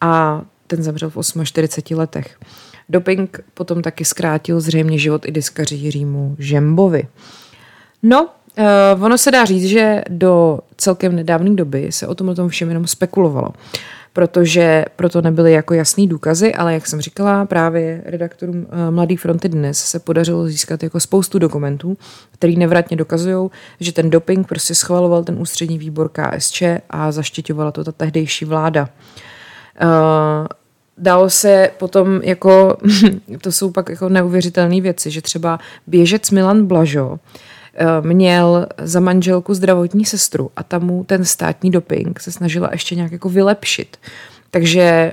a 0.00 0.42
ten 0.66 0.82
zemřel 0.82 1.10
v 1.10 1.44
48 1.44 1.98
letech. 1.98 2.38
Doping 2.88 3.40
potom 3.54 3.82
taky 3.82 4.04
zkrátil 4.04 4.60
zřejmě 4.60 4.98
život 4.98 5.24
i 5.28 5.32
diskaři 5.32 5.74
Jiřímu 5.74 6.36
Žembovi. 6.38 7.08
No, 8.02 8.28
uh, 8.94 9.04
ono 9.04 9.18
se 9.18 9.30
dá 9.30 9.44
říct, 9.44 9.64
že 9.64 10.02
do 10.08 10.58
celkem 10.76 11.16
nedávné 11.16 11.50
doby 11.50 11.92
se 11.92 12.06
o 12.06 12.14
tomhle 12.14 12.34
tom 12.34 12.48
všem 12.48 12.68
jenom 12.68 12.86
spekulovalo 12.86 13.48
protože 14.18 14.84
proto 14.96 15.22
nebyly 15.22 15.52
jako 15.52 15.74
jasný 15.74 16.08
důkazy, 16.08 16.54
ale 16.54 16.74
jak 16.74 16.86
jsem 16.86 17.00
říkala, 17.00 17.44
právě 17.44 18.02
redaktorům 18.06 18.66
eh, 18.70 18.90
Mladý 18.90 19.16
fronty 19.16 19.48
dnes 19.48 19.78
se 19.78 19.98
podařilo 19.98 20.46
získat 20.46 20.82
jako 20.82 21.00
spoustu 21.00 21.38
dokumentů, 21.38 21.96
který 22.32 22.56
nevratně 22.56 22.96
dokazují, 22.96 23.50
že 23.80 23.92
ten 23.92 24.10
doping 24.10 24.48
prostě 24.48 24.74
schvaloval 24.74 25.24
ten 25.24 25.38
ústřední 25.38 25.78
výbor 25.78 26.10
KSČ 26.12 26.62
a 26.90 27.12
zaštiťovala 27.12 27.72
to 27.72 27.84
ta 27.84 27.92
tehdejší 27.92 28.44
vláda. 28.44 28.88
Uh, 29.82 29.88
dalo 30.98 31.30
se 31.30 31.70
potom 31.78 32.20
jako, 32.22 32.76
to 33.40 33.52
jsou 33.52 33.70
pak 33.70 33.88
jako 33.88 34.08
neuvěřitelné 34.08 34.80
věci, 34.80 35.10
že 35.10 35.22
třeba 35.22 35.58
běžec 35.86 36.30
Milan 36.30 36.66
Blažo 36.66 37.18
Eh, 37.18 37.57
měl 38.00 38.66
za 38.78 39.00
manželku 39.00 39.54
zdravotní 39.54 40.04
sestru 40.04 40.50
a 40.56 40.62
tam 40.62 40.82
mu 40.82 41.04
ten 41.04 41.24
státní 41.24 41.70
doping 41.70 42.20
se 42.20 42.32
snažila 42.32 42.68
ještě 42.72 42.94
nějak 42.94 43.12
jako 43.12 43.28
vylepšit. 43.28 43.96
Takže 44.50 44.82
eh, 44.82 45.12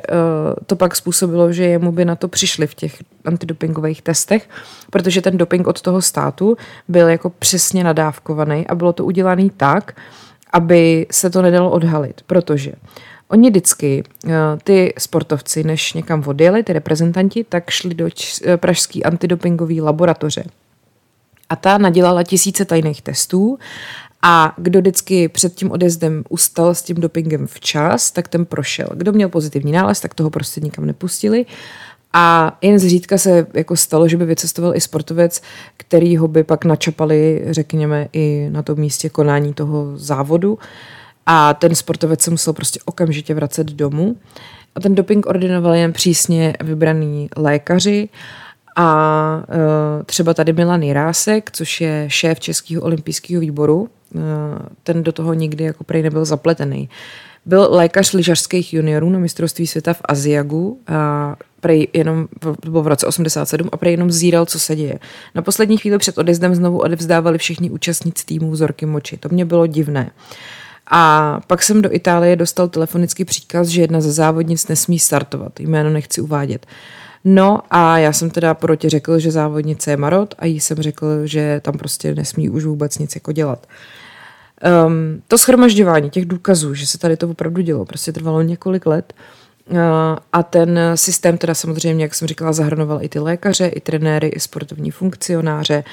to 0.66 0.76
pak 0.76 0.96
způsobilo, 0.96 1.52
že 1.54 1.64
jemu 1.64 1.92
by 1.92 2.06
na 2.06 2.16
to 2.16 2.28
přišli 2.28 2.68
v 2.68 2.76
těch 2.76 3.04
antidopingových 3.26 4.02
testech, 4.02 4.50
protože 4.90 5.22
ten 5.22 5.38
doping 5.38 5.68
od 5.68 5.82
toho 5.82 6.02
státu 6.02 6.58
byl 6.88 7.08
jako 7.08 7.30
přesně 7.30 7.84
nadávkovaný 7.84 8.68
a 8.68 8.76
bylo 8.76 8.94
to 8.94 9.06
udělané 9.06 9.50
tak, 9.58 9.98
aby 10.54 11.08
se 11.12 11.30
to 11.30 11.42
nedalo 11.42 11.72
odhalit, 11.72 12.22
protože 12.28 12.72
Oni 13.28 13.50
vždycky, 13.50 14.04
eh, 14.26 14.30
ty 14.64 14.94
sportovci, 14.98 15.64
než 15.64 15.94
někam 15.94 16.24
odjeli, 16.26 16.64
ty 16.64 16.74
reprezentanti, 16.74 17.44
tak 17.44 17.70
šli 17.70 17.96
do 17.96 18.10
pražské 18.60 19.02
antidopingové 19.02 19.82
laboratoře 19.82 20.44
a 21.50 21.56
ta 21.56 21.78
nadělala 21.78 22.24
tisíce 22.24 22.66
tajných 22.66 23.02
testů 23.02 23.58
a 24.22 24.54
kdo 24.58 24.80
vždycky 24.80 25.30
před 25.30 25.56
tím 25.56 25.72
odjezdem 25.72 26.24
ustal 26.30 26.76
s 26.76 26.82
tím 26.82 26.98
dopingem 26.98 27.48
včas, 27.48 28.12
tak 28.12 28.28
ten 28.28 28.46
prošel. 28.46 28.88
Kdo 28.94 29.12
měl 29.12 29.30
pozitivní 29.30 29.72
nález, 29.72 30.00
tak 30.00 30.14
toho 30.14 30.30
prostě 30.30 30.62
nikam 30.62 30.86
nepustili. 30.86 31.46
A 32.14 32.58
jen 32.62 32.80
zřídka 32.80 33.18
se 33.18 33.48
jako 33.54 33.76
stalo, 33.76 34.08
že 34.08 34.18
by 34.18 34.26
vycestoval 34.26 34.76
i 34.76 34.82
sportovec, 34.82 35.42
který 35.78 36.18
ho 36.18 36.28
by 36.28 36.44
pak 36.44 36.66
načapali, 36.66 37.46
řekněme, 37.50 38.08
i 38.14 38.48
na 38.52 38.64
tom 38.64 38.80
místě 38.80 39.10
konání 39.10 39.54
toho 39.54 39.98
závodu. 39.98 40.60
A 41.26 41.54
ten 41.54 41.76
sportovec 41.76 42.22
se 42.22 42.32
musel 42.32 42.54
prostě 42.54 42.80
okamžitě 42.86 43.34
vracet 43.34 43.68
domů. 43.68 44.16
A 44.76 44.80
ten 44.80 44.96
doping 44.96 45.26
ordinoval 45.26 45.74
jen 45.74 45.94
přísně 45.94 46.54
vybraný 46.64 47.30
lékaři 47.38 48.10
a 48.76 49.44
uh, 49.48 50.04
třeba 50.06 50.34
tady 50.34 50.54
Milan 50.54 50.84
Jirásek, 50.84 51.52
což 51.52 51.82
je 51.82 52.06
šéf 52.08 52.40
Českého 52.40 52.82
olympijského 52.82 53.42
výboru, 53.42 53.82
uh, 53.82 54.22
ten 54.84 55.04
do 55.04 55.12
toho 55.12 55.34
nikdy 55.34 55.64
jako 55.64 55.84
prej 55.84 56.04
nebyl 56.04 56.26
zapletený. 56.26 56.90
Byl 57.46 57.68
lékař 57.70 58.14
lyžařských 58.14 58.74
juniorů 58.74 59.10
na 59.10 59.20
mistrovství 59.20 59.68
světa 59.68 59.94
v 59.94 60.02
Aziagu 60.06 60.80
a 60.88 61.36
prej 61.62 61.88
jenom 61.94 62.28
v, 62.44 62.82
v 62.82 62.88
roce 62.88 63.08
87 63.08 63.70
a 63.72 63.78
prej 63.78 63.94
jenom 63.94 64.12
zíral, 64.12 64.46
co 64.46 64.60
se 64.60 64.76
děje. 64.76 65.00
Na 65.36 65.42
poslední 65.42 65.78
chvíli 65.78 65.98
před 65.98 66.18
odjezdem 66.18 66.56
znovu 66.56 66.80
odevzdávali 66.80 67.38
všichni 67.38 67.70
účastníci 67.70 68.26
týmu 68.26 68.52
vzorky 68.52 68.86
moči. 68.86 69.18
To 69.18 69.30
mě 69.30 69.46
bylo 69.46 69.68
divné. 69.68 70.12
A 70.92 71.42
pak 71.48 71.64
jsem 71.64 71.82
do 71.82 71.94
Itálie 71.94 72.36
dostal 72.36 72.68
telefonický 72.68 73.26
příkaz, 73.26 73.68
že 73.68 73.82
jedna 73.82 74.02
ze 74.02 74.12
závodnic 74.12 74.68
nesmí 74.68 75.00
startovat. 75.00 75.60
Jméno 75.60 75.90
nechci 75.90 76.22
uvádět. 76.22 76.66
No 77.26 77.60
a 77.70 77.98
já 77.98 78.14
jsem 78.14 78.30
teda 78.30 78.54
proti 78.54 78.90
řekl, 78.90 79.20
že 79.20 79.32
závodnice 79.32 79.92
je 79.92 79.98
Marot 79.98 80.36
a 80.40 80.46
jí 80.46 80.60
jsem 80.60 80.78
řekl, 80.78 81.28
že 81.28 81.62
tam 81.64 81.78
prostě 81.78 82.16
nesmí 82.16 82.50
už 82.50 82.66
vůbec 82.66 82.98
nic 82.98 83.16
jako 83.16 83.32
dělat. 83.32 83.68
Um, 84.88 85.22
to 85.28 85.38
schromažďování 85.38 86.10
těch 86.10 86.26
důkazů, 86.26 86.74
že 86.74 86.88
se 86.88 86.98
tady 86.98 87.18
to 87.18 87.30
opravdu 87.30 87.62
dělo, 87.62 87.86
prostě 87.86 88.12
trvalo 88.12 88.42
několik 88.42 88.86
let 88.86 89.14
uh, 89.70 89.78
a 90.34 90.44
ten 90.44 90.80
systém 90.96 91.38
teda 91.38 91.54
samozřejmě, 91.54 92.04
jak 92.04 92.16
jsem 92.16 92.28
říkala, 92.28 92.54
zahrnoval 92.54 93.04
i 93.04 93.10
ty 93.10 93.20
lékaře, 93.20 93.68
i 93.68 93.80
trenéry, 93.80 94.28
i 94.28 94.40
sportovní 94.40 94.92
funkcionáře 94.92 95.84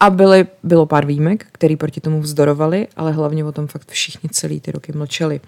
a 0.00 0.10
byly, 0.10 0.46
bylo 0.62 0.86
pár 0.86 1.06
výjimek, 1.06 1.46
který 1.52 1.76
proti 1.76 2.00
tomu 2.00 2.20
vzdorovali, 2.20 2.88
ale 2.96 3.12
hlavně 3.12 3.44
o 3.44 3.52
tom 3.52 3.66
fakt 3.66 3.90
všichni 3.90 4.28
celý 4.32 4.60
ty 4.60 4.72
roky 4.72 4.92
mlčeli. 4.92 5.40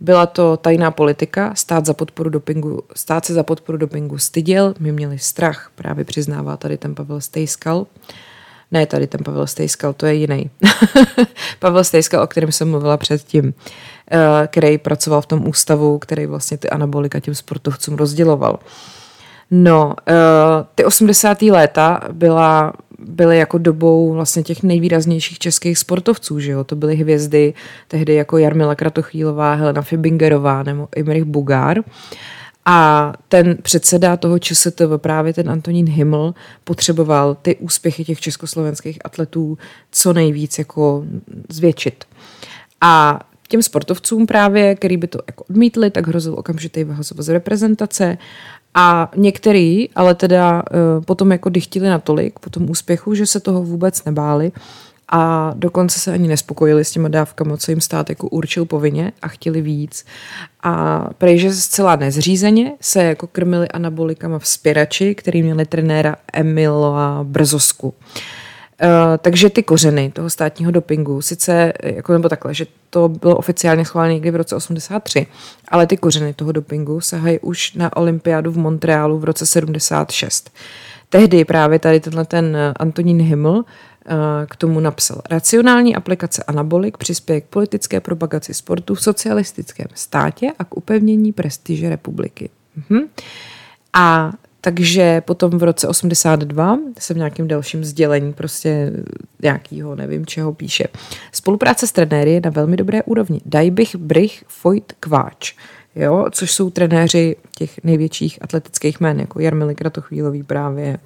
Byla 0.00 0.26
to 0.26 0.56
tajná 0.56 0.90
politika, 0.90 1.54
stát, 1.54 1.86
za 1.86 1.94
podporu 1.94 2.30
dopingu, 2.30 2.82
stát 2.96 3.24
se 3.24 3.34
za 3.34 3.42
podporu 3.42 3.78
dopingu 3.78 4.18
styděl, 4.18 4.74
my 4.78 4.92
měli 4.92 5.18
strach, 5.18 5.70
právě 5.74 6.04
přiznává 6.04 6.56
tady 6.56 6.78
ten 6.78 6.94
Pavel 6.94 7.20
Stejskal. 7.20 7.86
Ne, 8.72 8.86
tady 8.86 9.06
ten 9.06 9.24
Pavel 9.24 9.46
Stejskal, 9.46 9.92
to 9.92 10.06
je 10.06 10.14
jiný. 10.14 10.50
Pavel 11.58 11.84
Stejskal, 11.84 12.22
o 12.22 12.26
kterém 12.26 12.52
jsem 12.52 12.70
mluvila 12.70 12.96
předtím, 12.96 13.54
eh, 14.10 14.46
který 14.46 14.78
pracoval 14.78 15.20
v 15.20 15.26
tom 15.26 15.48
ústavu, 15.48 15.98
který 15.98 16.26
vlastně 16.26 16.58
ty 16.58 16.70
anabolika 16.70 17.20
těm 17.20 17.34
sportovcům 17.34 17.94
rozděloval. 17.94 18.58
No, 19.50 19.94
eh, 20.08 20.14
ty 20.74 20.84
80. 20.84 21.50
léta 21.50 22.00
byla 22.12 22.72
byly 23.06 23.38
jako 23.38 23.58
dobou 23.58 24.12
vlastně 24.12 24.42
těch 24.42 24.62
nejvýraznějších 24.62 25.38
českých 25.38 25.78
sportovců, 25.78 26.40
že 26.40 26.50
jo? 26.50 26.64
To 26.64 26.76
byly 26.76 26.96
hvězdy 26.96 27.54
tehdy 27.88 28.14
jako 28.14 28.38
Jarmila 28.38 28.74
Kratochvílová, 28.74 29.54
Helena 29.54 29.82
Fibingerová 29.82 30.62
nebo 30.62 30.88
Imrich 30.96 31.24
Bugár. 31.24 31.78
A 32.64 33.12
ten 33.28 33.56
předseda 33.62 34.16
toho 34.16 34.38
ČSTV, 34.38 34.96
právě 34.96 35.32
ten 35.32 35.50
Antonín 35.50 35.88
Himmel, 35.88 36.34
potřeboval 36.64 37.36
ty 37.42 37.56
úspěchy 37.56 38.04
těch 38.04 38.20
československých 38.20 38.98
atletů 39.04 39.58
co 39.90 40.12
nejvíc 40.12 40.58
jako 40.58 41.04
zvětšit. 41.48 42.04
A 42.80 43.20
těm 43.48 43.62
sportovcům 43.62 44.26
právě, 44.26 44.74
který 44.74 44.96
by 44.96 45.06
to 45.06 45.18
jako 45.26 45.44
odmítli, 45.50 45.90
tak 45.90 46.06
hrozil 46.06 46.34
okamžitý 46.38 46.84
vyhazovat 46.84 47.24
z 47.24 47.28
reprezentace 47.28 48.18
a 48.74 49.10
některý, 49.16 49.90
ale 49.94 50.14
teda 50.14 50.62
uh, 50.62 51.04
potom 51.04 51.32
jako 51.32 51.48
dychtili 51.48 51.88
natolik 51.88 52.38
po 52.38 52.50
tom 52.50 52.70
úspěchu, 52.70 53.14
že 53.14 53.26
se 53.26 53.40
toho 53.40 53.62
vůbec 53.62 54.04
nebáli 54.04 54.52
a 55.12 55.52
dokonce 55.56 56.00
se 56.00 56.12
ani 56.12 56.28
nespokojili 56.28 56.84
s 56.84 56.90
těma 56.90 57.08
dávkama, 57.08 57.56
co 57.56 57.72
jim 57.72 57.80
stát 57.80 58.08
jako 58.08 58.28
určil 58.28 58.64
povinně 58.64 59.12
a 59.22 59.28
chtěli 59.28 59.60
víc. 59.60 60.04
A 60.62 61.04
prejže 61.18 61.52
zcela 61.52 61.96
nezřízeně 61.96 62.72
se 62.80 63.02
jako 63.02 63.26
krmili 63.26 63.68
anabolikama 63.68 64.38
v 64.38 64.46
spěrači, 64.46 65.14
který 65.14 65.42
měli 65.42 65.66
trenéra 65.66 66.16
Emila 66.32 67.20
Brzosku. 67.24 67.88
Uh, 67.88 67.94
Eh, 67.94 68.39
takže 69.18 69.50
ty 69.50 69.62
kořeny 69.62 70.10
toho 70.10 70.30
státního 70.30 70.70
dopingu, 70.70 71.22
sice 71.22 71.72
jako 71.82 72.12
nebo 72.12 72.28
takhle, 72.28 72.54
že 72.54 72.66
to 72.90 73.08
bylo 73.08 73.36
oficiálně 73.36 73.84
schválené 73.84 74.14
někdy 74.14 74.30
v 74.30 74.36
roce 74.36 74.56
83, 74.56 75.26
ale 75.68 75.86
ty 75.86 75.96
kořeny 75.96 76.34
toho 76.34 76.52
dopingu 76.52 77.00
sahají 77.00 77.38
už 77.38 77.72
na 77.72 77.96
olympiádu 77.96 78.52
v 78.52 78.58
Montrealu 78.58 79.18
v 79.18 79.24
roce 79.24 79.46
76. 79.46 80.50
Tehdy 81.08 81.44
právě 81.44 81.78
tady 81.78 82.00
tenhle 82.00 82.24
ten 82.24 82.56
eh, 82.56 82.72
Antonín 82.76 83.22
Himmel 83.22 83.64
eh, 83.64 84.14
k 84.46 84.56
tomu 84.56 84.80
napsal. 84.80 85.22
Racionální 85.30 85.96
aplikace 85.96 86.42
anabolik 86.42 86.96
přispěje 86.96 87.40
k 87.40 87.44
politické 87.44 88.00
propagaci 88.00 88.54
sportu 88.54 88.94
v 88.94 89.02
socialistickém 89.02 89.86
státě 89.94 90.52
a 90.58 90.64
k 90.64 90.76
upevnění 90.76 91.32
prestiže 91.32 91.88
republiky. 91.88 92.50
Mhm. 92.90 93.00
A 93.92 94.32
takže 94.60 95.20
potom 95.20 95.50
v 95.50 95.62
roce 95.62 95.88
82 95.88 96.78
se 96.98 97.14
v 97.14 97.16
nějakém 97.16 97.48
dalším 97.48 97.84
sdělení 97.84 98.32
prostě 98.32 98.92
nějakýho, 99.42 99.94
nevím 99.94 100.26
čeho 100.26 100.54
píše. 100.54 100.84
Spolupráce 101.32 101.86
s 101.86 101.92
trenéry 101.92 102.32
je 102.32 102.40
na 102.44 102.50
velmi 102.50 102.76
dobré 102.76 103.02
úrovni. 103.02 103.40
Daj 103.46 103.70
bych 103.70 103.96
Brich, 103.96 104.44
Foyt, 104.48 104.92
Kváč. 105.00 105.54
Jo, 105.94 106.26
což 106.30 106.52
jsou 106.52 106.70
trenéři 106.70 107.36
těch 107.56 107.84
největších 107.84 108.38
atletických 108.42 109.00
jmén, 109.00 109.20
jako 109.20 109.40
Jarmily 109.40 109.74
Kratochvílový 109.74 110.42
právě, 110.42 110.98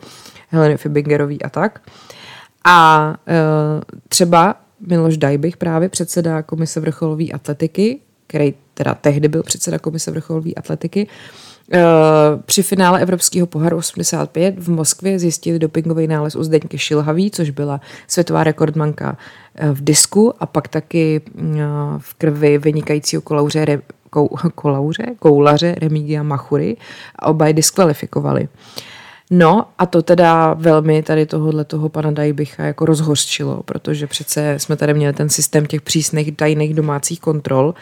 Heleny 0.48 0.76
Fibingerový 0.76 1.42
a 1.42 1.48
tak. 1.48 1.80
A 2.64 3.14
e, 3.28 3.34
třeba 4.08 4.56
Miloš 4.86 5.16
Dajbych 5.16 5.56
právě 5.56 5.88
předseda 5.88 6.42
Komise 6.42 6.80
vrcholové 6.80 7.24
atletiky, 7.24 8.00
který 8.26 8.54
teda 8.74 8.94
tehdy 8.94 9.28
byl 9.28 9.42
předseda 9.42 9.78
Komise 9.78 10.10
vrcholové 10.10 10.50
atletiky, 10.56 11.06
při 12.44 12.62
finále 12.62 13.00
Evropského 13.00 13.46
poharu 13.46 13.76
85 13.76 14.58
v 14.58 14.70
Moskvě 14.70 15.18
zjistili 15.18 15.58
dopingový 15.58 16.06
nález 16.06 16.36
u 16.36 16.42
Zdeňky 16.42 16.78
Šilhavý, 16.78 17.30
což 17.30 17.50
byla 17.50 17.80
světová 18.08 18.44
rekordmanka 18.44 19.16
eh, 19.54 19.72
v 19.72 19.84
disku 19.84 20.34
a 20.40 20.46
pak 20.46 20.68
taky 20.68 21.20
eh, 21.38 21.42
v 21.98 22.14
krvi 22.14 22.58
vynikajícího 22.58 23.22
kolauře, 23.22 23.82
kou, 24.10 24.28
kolauře, 24.54 25.06
koulaře 25.18 25.74
Remigia 25.78 26.22
Machury 26.22 26.76
a 27.18 27.26
oba 27.26 27.46
je 27.46 27.52
diskvalifikovali. 27.52 28.48
No 29.30 29.66
a 29.78 29.86
to 29.86 30.02
teda 30.02 30.54
velmi 30.54 31.02
tady 31.02 31.26
tohohle 31.26 31.64
toho 31.64 31.88
pana 31.88 32.10
Dajbycha 32.10 32.64
jako 32.64 32.84
rozhořčilo, 32.84 33.62
protože 33.62 34.06
přece 34.06 34.54
jsme 34.58 34.76
tady 34.76 34.94
měli 34.94 35.12
ten 35.12 35.28
systém 35.28 35.66
těch 35.66 35.82
přísných 35.82 36.36
tajných 36.36 36.74
domácích 36.74 37.20
kontrol, 37.20 37.74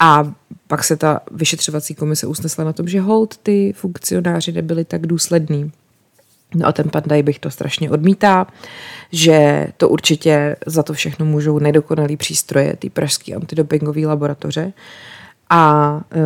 a 0.00 0.32
pak 0.66 0.84
se 0.84 0.96
ta 0.96 1.20
vyšetřovací 1.30 1.94
komise 1.94 2.26
usnesla 2.26 2.64
na 2.64 2.72
tom, 2.72 2.88
že 2.88 3.00
hold 3.00 3.36
ty 3.36 3.72
funkcionáři 3.76 4.52
nebyli 4.52 4.84
tak 4.84 5.06
důslední. 5.06 5.72
No 6.54 6.66
a 6.66 6.72
ten 6.72 6.88
pan 6.88 7.02
Dajbych 7.06 7.38
to 7.38 7.50
strašně 7.50 7.90
odmítá, 7.90 8.46
že 9.12 9.68
to 9.76 9.88
určitě 9.88 10.56
za 10.66 10.82
to 10.82 10.92
všechno 10.92 11.26
můžou 11.26 11.58
nedokonalý 11.58 12.16
přístroje, 12.16 12.76
ty 12.76 12.90
pražské 12.90 13.34
antidopingové 13.34 14.00
laboratoře. 14.00 14.72
A 15.50 15.92
uh, 16.14 16.20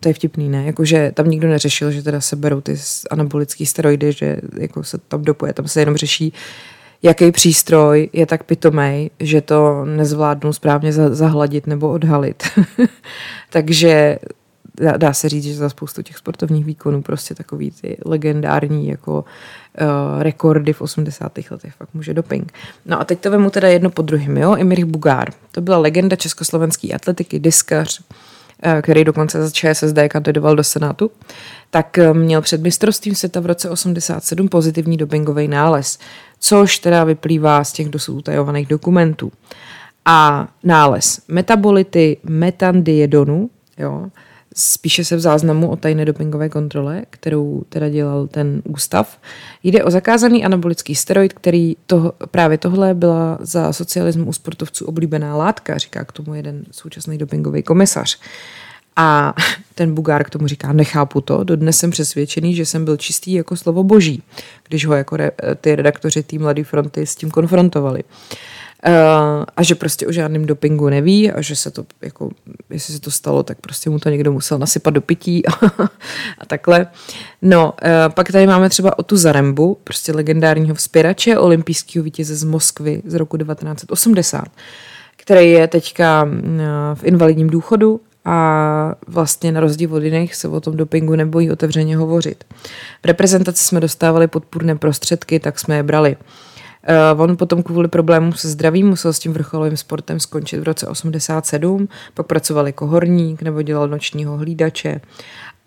to 0.00 0.08
je 0.08 0.14
vtipný, 0.14 0.48
ne? 0.48 0.64
Jakože 0.64 1.12
tam 1.14 1.30
nikdo 1.30 1.48
neřešil, 1.48 1.90
že 1.90 2.02
teda 2.02 2.20
se 2.20 2.36
berou 2.36 2.60
ty 2.60 2.76
anabolické 3.10 3.66
steroidy, 3.66 4.12
že 4.12 4.36
jako 4.58 4.84
se 4.84 4.98
tam 4.98 5.22
dopuje, 5.22 5.52
tam 5.52 5.68
se 5.68 5.80
jenom 5.80 5.96
řeší, 5.96 6.32
jaký 7.02 7.32
přístroj 7.32 8.10
je 8.12 8.26
tak 8.26 8.44
pitomej, 8.44 9.10
že 9.20 9.40
to 9.40 9.84
nezvládnou 9.84 10.52
správně 10.52 10.92
zahladit 10.92 11.66
nebo 11.66 11.90
odhalit. 11.90 12.42
Takže 13.50 14.18
dá, 14.80 14.96
dá 14.96 15.12
se 15.12 15.28
říct, 15.28 15.44
že 15.44 15.54
za 15.54 15.68
spoustu 15.68 16.02
těch 16.02 16.16
sportovních 16.16 16.64
výkonů 16.64 17.02
prostě 17.02 17.34
takový 17.34 17.70
ty 17.70 17.96
legendární 18.04 18.88
jako 18.88 19.24
uh, 19.80 20.22
rekordy 20.22 20.72
v 20.72 20.80
80. 20.80 21.32
letech 21.50 21.74
fakt 21.74 21.94
může 21.94 22.14
doping. 22.14 22.52
No 22.86 23.00
a 23.00 23.04
teď 23.04 23.20
to 23.20 23.30
vemu 23.30 23.50
teda 23.50 23.68
jedno 23.68 23.90
po 23.90 24.02
druhém, 24.02 24.36
jo, 24.36 24.56
Imrich 24.56 24.84
Bugár. 24.84 25.28
To 25.52 25.60
byla 25.60 25.78
legenda 25.78 26.16
československé 26.16 26.88
atletiky, 26.92 27.38
diskař, 27.38 28.00
uh, 28.00 28.16
který 28.82 29.04
dokonce 29.04 29.42
za 29.42 29.50
ČSSD 29.50 29.98
kandidoval 30.08 30.56
do 30.56 30.64
Senátu, 30.64 31.10
tak 31.70 31.98
uh, 32.00 32.16
měl 32.16 32.42
před 32.42 32.60
mistrovstvím 32.60 33.14
světa 33.14 33.40
v 33.40 33.46
roce 33.46 33.70
87 33.70 34.48
pozitivní 34.48 34.96
dopingový 34.96 35.48
nález 35.48 35.98
což 36.38 36.78
teda 36.78 37.04
vyplývá 37.04 37.64
z 37.64 37.72
těch 37.72 37.88
dosud 37.88 38.16
utajovaných 38.16 38.66
dokumentů. 38.66 39.32
A 40.04 40.48
nález 40.64 41.20
metabolity 41.28 42.16
metandiedonu, 42.24 43.50
jo, 43.78 44.06
spíše 44.56 45.04
se 45.04 45.16
v 45.16 45.20
záznamu 45.20 45.70
o 45.70 45.76
tajné 45.76 46.04
dopingové 46.04 46.48
kontrole, 46.48 47.02
kterou 47.10 47.62
teda 47.68 47.88
dělal 47.88 48.26
ten 48.26 48.62
ústav. 48.64 49.18
Jde 49.62 49.84
o 49.84 49.90
zakázaný 49.90 50.44
anabolický 50.44 50.94
steroid, 50.94 51.32
který 51.32 51.76
to, 51.86 52.12
právě 52.30 52.58
tohle 52.58 52.94
byla 52.94 53.38
za 53.40 53.72
socialismu 53.72 54.24
u 54.24 54.32
sportovců 54.32 54.86
oblíbená 54.86 55.36
látka, 55.36 55.78
říká 55.78 56.04
k 56.04 56.12
tomu 56.12 56.34
jeden 56.34 56.64
současný 56.70 57.18
dopingový 57.18 57.62
komisař. 57.62 58.18
A 58.96 59.34
ten 59.74 59.94
Bugár 59.94 60.24
k 60.24 60.30
tomu 60.30 60.46
říká, 60.46 60.72
nechápu 60.72 61.20
to, 61.20 61.44
dodnes 61.44 61.78
jsem 61.78 61.90
přesvědčený, 61.90 62.54
že 62.54 62.66
jsem 62.66 62.84
byl 62.84 62.96
čistý 62.96 63.32
jako 63.32 63.56
slovo 63.56 63.84
boží, 63.84 64.22
když 64.68 64.86
ho 64.86 64.94
jako 64.94 65.16
re, 65.16 65.30
ty 65.60 65.76
redaktoři 65.76 66.22
té 66.22 66.38
Mladé 66.38 66.64
fronty 66.64 67.06
s 67.06 67.14
tím 67.14 67.30
konfrontovali. 67.30 68.04
Uh, 68.04 68.10
a 69.56 69.62
že 69.62 69.74
prostě 69.74 70.06
o 70.06 70.12
žádném 70.12 70.46
dopingu 70.46 70.88
neví 70.88 71.32
a 71.32 71.40
že 71.40 71.56
se 71.56 71.70
to, 71.70 71.84
jako, 72.02 72.30
jestli 72.70 72.94
se 72.94 73.00
to 73.00 73.10
stalo, 73.10 73.42
tak 73.42 73.60
prostě 73.60 73.90
mu 73.90 73.98
to 73.98 74.08
někdo 74.08 74.32
musel 74.32 74.58
nasypat 74.58 74.94
do 74.94 75.00
pití 75.00 75.46
a, 75.46 75.52
a 76.38 76.46
takhle. 76.46 76.86
No, 77.42 77.74
uh, 77.82 77.88
pak 78.14 78.32
tady 78.32 78.46
máme 78.46 78.68
třeba 78.68 78.98
o 78.98 79.02
tu 79.02 79.16
Zarembu, 79.16 79.78
prostě 79.84 80.12
legendárního 80.12 80.74
vzpěrače, 80.74 81.38
olympijského 81.38 82.04
vítěze 82.04 82.36
z 82.36 82.44
Moskvy 82.44 83.02
z 83.06 83.14
roku 83.14 83.36
1980, 83.36 84.44
který 85.16 85.50
je 85.50 85.66
teďka 85.66 86.22
uh, 86.24 86.30
v 86.94 87.04
invalidním 87.04 87.50
důchodu 87.50 88.00
a 88.24 88.94
vlastně 89.08 89.52
na 89.52 89.60
rozdíl 89.60 89.94
od 89.94 90.02
jiných 90.02 90.34
se 90.34 90.48
o 90.48 90.60
tom 90.60 90.76
dopingu 90.76 91.16
nebojí 91.16 91.50
otevřeně 91.50 91.96
hovořit. 91.96 92.44
V 93.02 93.06
reprezentaci 93.06 93.64
jsme 93.64 93.80
dostávali 93.80 94.26
podpůrné 94.26 94.76
prostředky, 94.76 95.40
tak 95.40 95.58
jsme 95.58 95.76
je 95.76 95.82
brali. 95.82 96.16
Uh, 97.14 97.20
on 97.20 97.36
potom 97.36 97.62
kvůli 97.62 97.88
problémům 97.88 98.32
se 98.32 98.48
zdravím 98.48 98.88
musel 98.88 99.12
s 99.12 99.18
tím 99.18 99.32
vrcholovým 99.32 99.76
sportem 99.76 100.20
skončit 100.20 100.58
v 100.58 100.62
roce 100.62 100.86
87, 100.86 101.88
pak 102.14 102.26
pracoval 102.26 102.66
jako 102.66 102.86
horník 102.86 103.42
nebo 103.42 103.62
dělal 103.62 103.88
nočního 103.88 104.36
hlídače 104.36 105.00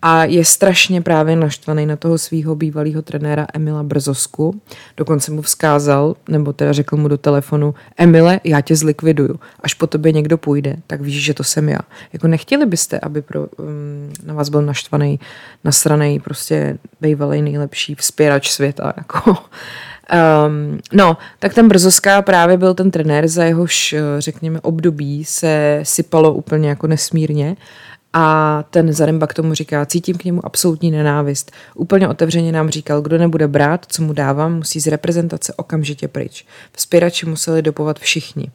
a 0.01 0.23
je 0.23 0.45
strašně 0.45 1.01
právě 1.01 1.35
naštvaný 1.35 1.85
na 1.85 1.95
toho 1.95 2.17
svého 2.17 2.55
bývalého 2.55 3.01
trenéra 3.01 3.47
Emila 3.53 3.83
Brzosku. 3.83 4.61
Dokonce 4.97 5.31
mu 5.31 5.41
vzkázal, 5.41 6.15
nebo 6.29 6.53
teda 6.53 6.73
řekl 6.73 6.97
mu 6.97 7.07
do 7.07 7.17
telefonu, 7.17 7.75
Emile, 7.97 8.39
já 8.43 8.61
tě 8.61 8.75
zlikviduju. 8.75 9.39
Až 9.59 9.73
po 9.73 9.87
tobě 9.87 10.11
někdo 10.11 10.37
půjde, 10.37 10.75
tak 10.87 11.01
víš, 11.01 11.23
že 11.23 11.33
to 11.33 11.43
jsem 11.43 11.69
já. 11.69 11.79
Jako 12.13 12.27
nechtěli 12.27 12.65
byste, 12.65 12.99
aby 12.99 13.21
pro, 13.21 13.47
um, 13.47 14.13
na 14.25 14.33
vás 14.33 14.49
byl 14.49 14.61
naštvaný, 14.61 15.19
nasraný, 15.63 16.19
prostě 16.19 16.77
bývalý 17.01 17.41
nejlepší 17.41 17.95
vzpěrač 17.95 18.49
světa. 18.49 18.93
Jako. 18.97 19.37
Um, 20.11 20.79
no, 20.93 21.17
tak 21.39 21.53
ten 21.53 21.67
Brzoská 21.67 22.21
právě 22.21 22.57
byl 22.57 22.73
ten 22.73 22.91
trenér, 22.91 23.27
za 23.27 23.43
jehož, 23.43 23.95
řekněme, 24.19 24.61
období 24.61 25.25
se 25.25 25.79
sypalo 25.83 26.33
úplně 26.33 26.69
jako 26.69 26.87
nesmírně. 26.87 27.55
A 28.13 28.63
ten 28.69 28.93
Zaremba 28.93 29.27
k 29.27 29.33
tomu 29.33 29.53
říká, 29.53 29.85
cítím 29.85 30.17
k 30.17 30.23
němu 30.23 30.45
absolutní 30.45 30.91
nenávist. 30.91 31.51
Úplně 31.75 32.07
otevřeně 32.07 32.51
nám 32.51 32.69
říkal, 32.69 33.01
kdo 33.01 33.17
nebude 33.17 33.47
brát, 33.47 33.85
co 33.89 34.01
mu 34.01 34.13
dávám, 34.13 34.55
musí 34.55 34.79
z 34.79 34.87
reprezentace 34.87 35.53
okamžitě 35.53 36.07
pryč. 36.07 36.45
Vzpěrači 36.73 37.25
museli 37.25 37.61
dopovat 37.61 37.99
všichni. 37.99 38.51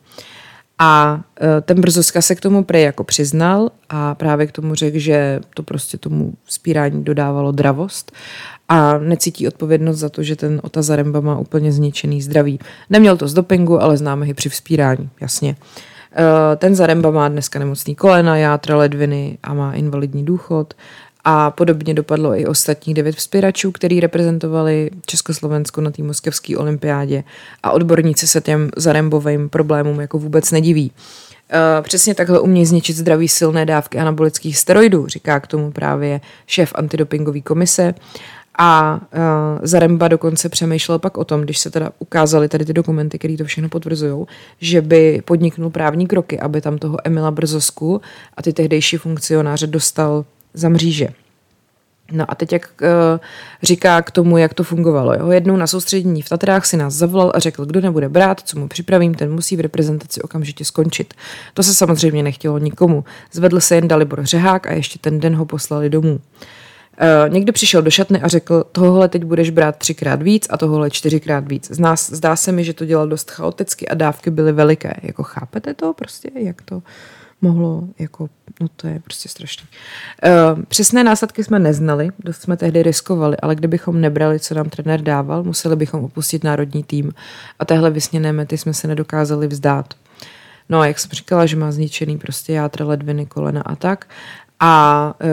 A 0.79 1.21
e, 1.41 1.61
ten 1.61 1.81
Brzoska 1.81 2.23
se 2.23 2.35
k 2.35 2.41
tomu 2.41 2.65
prej 2.65 2.83
jako 2.83 3.05
přiznal 3.05 3.71
a 3.89 4.15
právě 4.15 4.47
k 4.47 4.53
tomu 4.53 4.75
řekl, 4.75 4.99
že 4.99 5.41
to 5.55 5.63
prostě 5.63 5.99
tomu 5.99 6.35
spírání 6.47 7.05
dodávalo 7.05 7.53
dravost 7.53 8.13
a 8.69 8.99
necítí 8.99 9.49
odpovědnost 9.49 9.99
za 9.99 10.09
to, 10.09 10.23
že 10.23 10.37
ten 10.37 10.61
Ota 10.65 10.83
Zaremba 10.83 11.21
má 11.21 11.39
úplně 11.39 11.73
zničený 11.73 12.23
zdraví. 12.23 12.61
Neměl 12.91 13.17
to 13.17 13.29
z 13.29 13.35
dopingu, 13.35 13.83
ale 13.83 13.97
známe 13.97 14.27
ho 14.27 14.35
při 14.35 14.49
vzpírání, 14.49 15.09
jasně. 15.21 15.57
Eh, 16.17 16.57
ten 16.57 16.75
Zaremba 16.75 17.11
má 17.11 17.29
dneska 17.29 17.59
nemocný 17.59 17.95
kolena, 17.95 18.37
játra, 18.37 18.77
ledviny 18.77 19.39
a 19.43 19.55
má 19.55 19.73
invalidní 19.73 20.25
důchod. 20.25 20.75
A 21.27 21.51
podobně 21.51 21.95
dopadlo 21.95 22.39
i 22.39 22.47
ostatních 22.47 22.95
devět 22.95 23.17
vzpěračů, 23.17 23.73
který 23.73 24.01
reprezentovali 24.01 24.91
Československo 25.07 25.81
na 25.81 25.91
té 25.91 26.03
moskevské 26.03 26.57
olympiádě 26.57 27.25
a 27.63 27.71
odborníci 27.71 28.27
se 28.27 28.41
těm 28.41 28.71
Zarembovým 28.77 29.49
problémům 29.49 30.01
jako 30.01 30.19
vůbec 30.19 30.51
nediví. 30.51 30.93
Uh, 31.53 31.83
přesně 31.83 32.15
takhle 32.15 32.41
umějí 32.41 32.67
zničit 32.67 32.97
zdraví 32.97 33.29
silné 33.29 33.67
dávky 33.67 33.99
anabolických 33.99 34.59
steroidů, 34.59 35.07
říká 35.07 35.41
k 35.41 35.47
tomu 35.47 35.73
právě 35.73 36.21
šéf 36.47 36.73
antidopingové 36.75 37.41
komise. 37.41 37.95
A 38.59 39.01
uh, 39.13 39.59
Zaremba 39.63 40.09
dokonce 40.09 40.49
přemýšlel 40.49 40.99
pak 40.99 41.19
o 41.19 41.25
tom, 41.25 41.41
když 41.41 41.59
se 41.59 41.71
teda 41.71 41.91
ukázaly 41.99 42.49
tady 42.49 42.65
ty 42.65 42.73
dokumenty, 42.73 43.19
které 43.19 43.37
to 43.37 43.45
všechno 43.45 43.69
potvrzují, 43.69 44.27
že 44.61 44.83
by 44.83 45.23
podniknul 45.25 45.71
právní 45.71 46.07
kroky, 46.07 46.41
aby 46.41 46.61
tam 46.61 46.79
toho 46.79 46.97
Emila 47.05 47.31
Brzosku 47.31 48.01
a 48.37 48.43
ty 48.43 48.53
tehdejší 48.53 48.97
funkcionáře 48.97 49.67
dostal 49.67 50.25
za 50.55 50.69
mříže. 50.69 51.09
No 52.13 52.31
a 52.31 52.35
teď 52.35 52.53
jak 52.53 52.75
uh, 52.83 53.21
říká 53.63 54.03
k 54.03 54.11
tomu, 54.11 54.39
jak 54.39 54.55
to 54.55 54.65
fungovalo. 54.65 55.15
Jo? 55.15 55.31
Jednou 55.31 55.57
na 55.57 55.67
soustředění 55.67 56.23
v 56.23 56.29
Tatrách 56.29 56.67
si 56.67 56.77
nás 56.77 56.95
zavolal 56.95 57.33
a 57.35 57.39
řekl, 57.39 57.65
kdo 57.65 57.81
nebude 57.81 58.09
brát, 58.09 58.41
co 58.41 58.59
mu 58.59 58.69
připravím, 58.69 59.15
ten 59.15 59.33
musí 59.33 59.57
v 59.57 59.61
reprezentaci 59.61 60.23
okamžitě 60.23 60.65
skončit. 60.65 61.15
To 61.55 61.63
se 61.63 61.75
samozřejmě 61.75 62.23
nechtělo 62.23 62.59
nikomu. 62.59 63.05
Zvedl 63.33 63.61
se 63.61 63.75
jen 63.75 63.89
Dalibor 63.89 64.25
Řehák 64.25 64.67
a 64.67 64.73
ještě 64.73 64.99
ten 64.99 65.21
den 65.21 65.37
ho 65.37 65.45
poslali 65.45 65.91
domů. 65.91 66.21
Uh, 67.01 67.33
někdo 67.33 67.53
přišel 67.53 67.83
do 67.83 67.91
šatny 67.91 68.21
a 68.21 68.29
řekl, 68.29 68.65
tohle 68.73 69.09
teď 69.09 69.25
budeš 69.25 69.51
brát 69.51 69.77
třikrát 69.77 70.23
víc 70.23 70.47
a 70.51 70.57
tohle 70.57 70.91
čtyřikrát 70.91 71.49
víc. 71.49 71.71
Z 71.71 71.79
nás, 71.79 72.11
zdá 72.11 72.37
se 72.37 72.53
mi, 72.53 72.65
že 72.65 72.73
to 72.73 72.85
dělal 72.85 73.09
dost 73.09 73.31
chaoticky 73.31 73.89
a 73.89 73.95
dávky 73.95 74.31
byly 74.31 74.53
veliké. 74.53 74.95
Jako 75.03 75.23
chápete 75.23 75.75
to 75.75 75.93
prostě, 75.93 76.31
jak 76.35 76.63
to 76.63 76.83
mohlo 77.43 77.85
jako, 77.99 78.29
no 78.61 78.69
to 78.77 78.87
je 78.87 79.01
prostě 79.05 79.29
strašný. 79.29 79.69
Uh, 80.27 80.63
přesné 80.63 81.05
následky 81.05 81.45
jsme 81.45 81.59
neznali, 81.59 82.11
dost 82.19 82.43
jsme 82.43 82.57
tehdy 82.57 82.83
riskovali, 82.83 83.37
ale 83.37 83.55
kdybychom 83.55 84.01
nebrali, 84.01 84.41
co 84.41 84.55
nám 84.55 84.69
trenér 84.69 85.03
dával, 85.03 85.43
museli 85.43 85.77
bychom 85.77 86.05
opustit 86.05 86.45
národní 86.45 86.83
tým 86.83 87.13
a 87.59 87.65
téhle 87.65 87.91
vysněné 87.91 88.33
mety 88.33 88.59
jsme 88.59 88.75
se 88.75 88.89
nedokázali 88.89 89.47
vzdát. 89.47 89.95
No 90.69 90.81
a 90.81 90.87
jak 90.87 90.99
jsem 90.99 91.11
říkala, 91.11 91.47
že 91.47 91.57
má 91.57 91.73
zničený 91.73 92.19
prostě 92.19 92.53
játra, 92.53 92.87
ledviny, 92.87 93.27
kolena 93.27 93.63
a 93.63 93.77
tak. 93.77 94.09
A 94.67 95.15
e, 95.21 95.29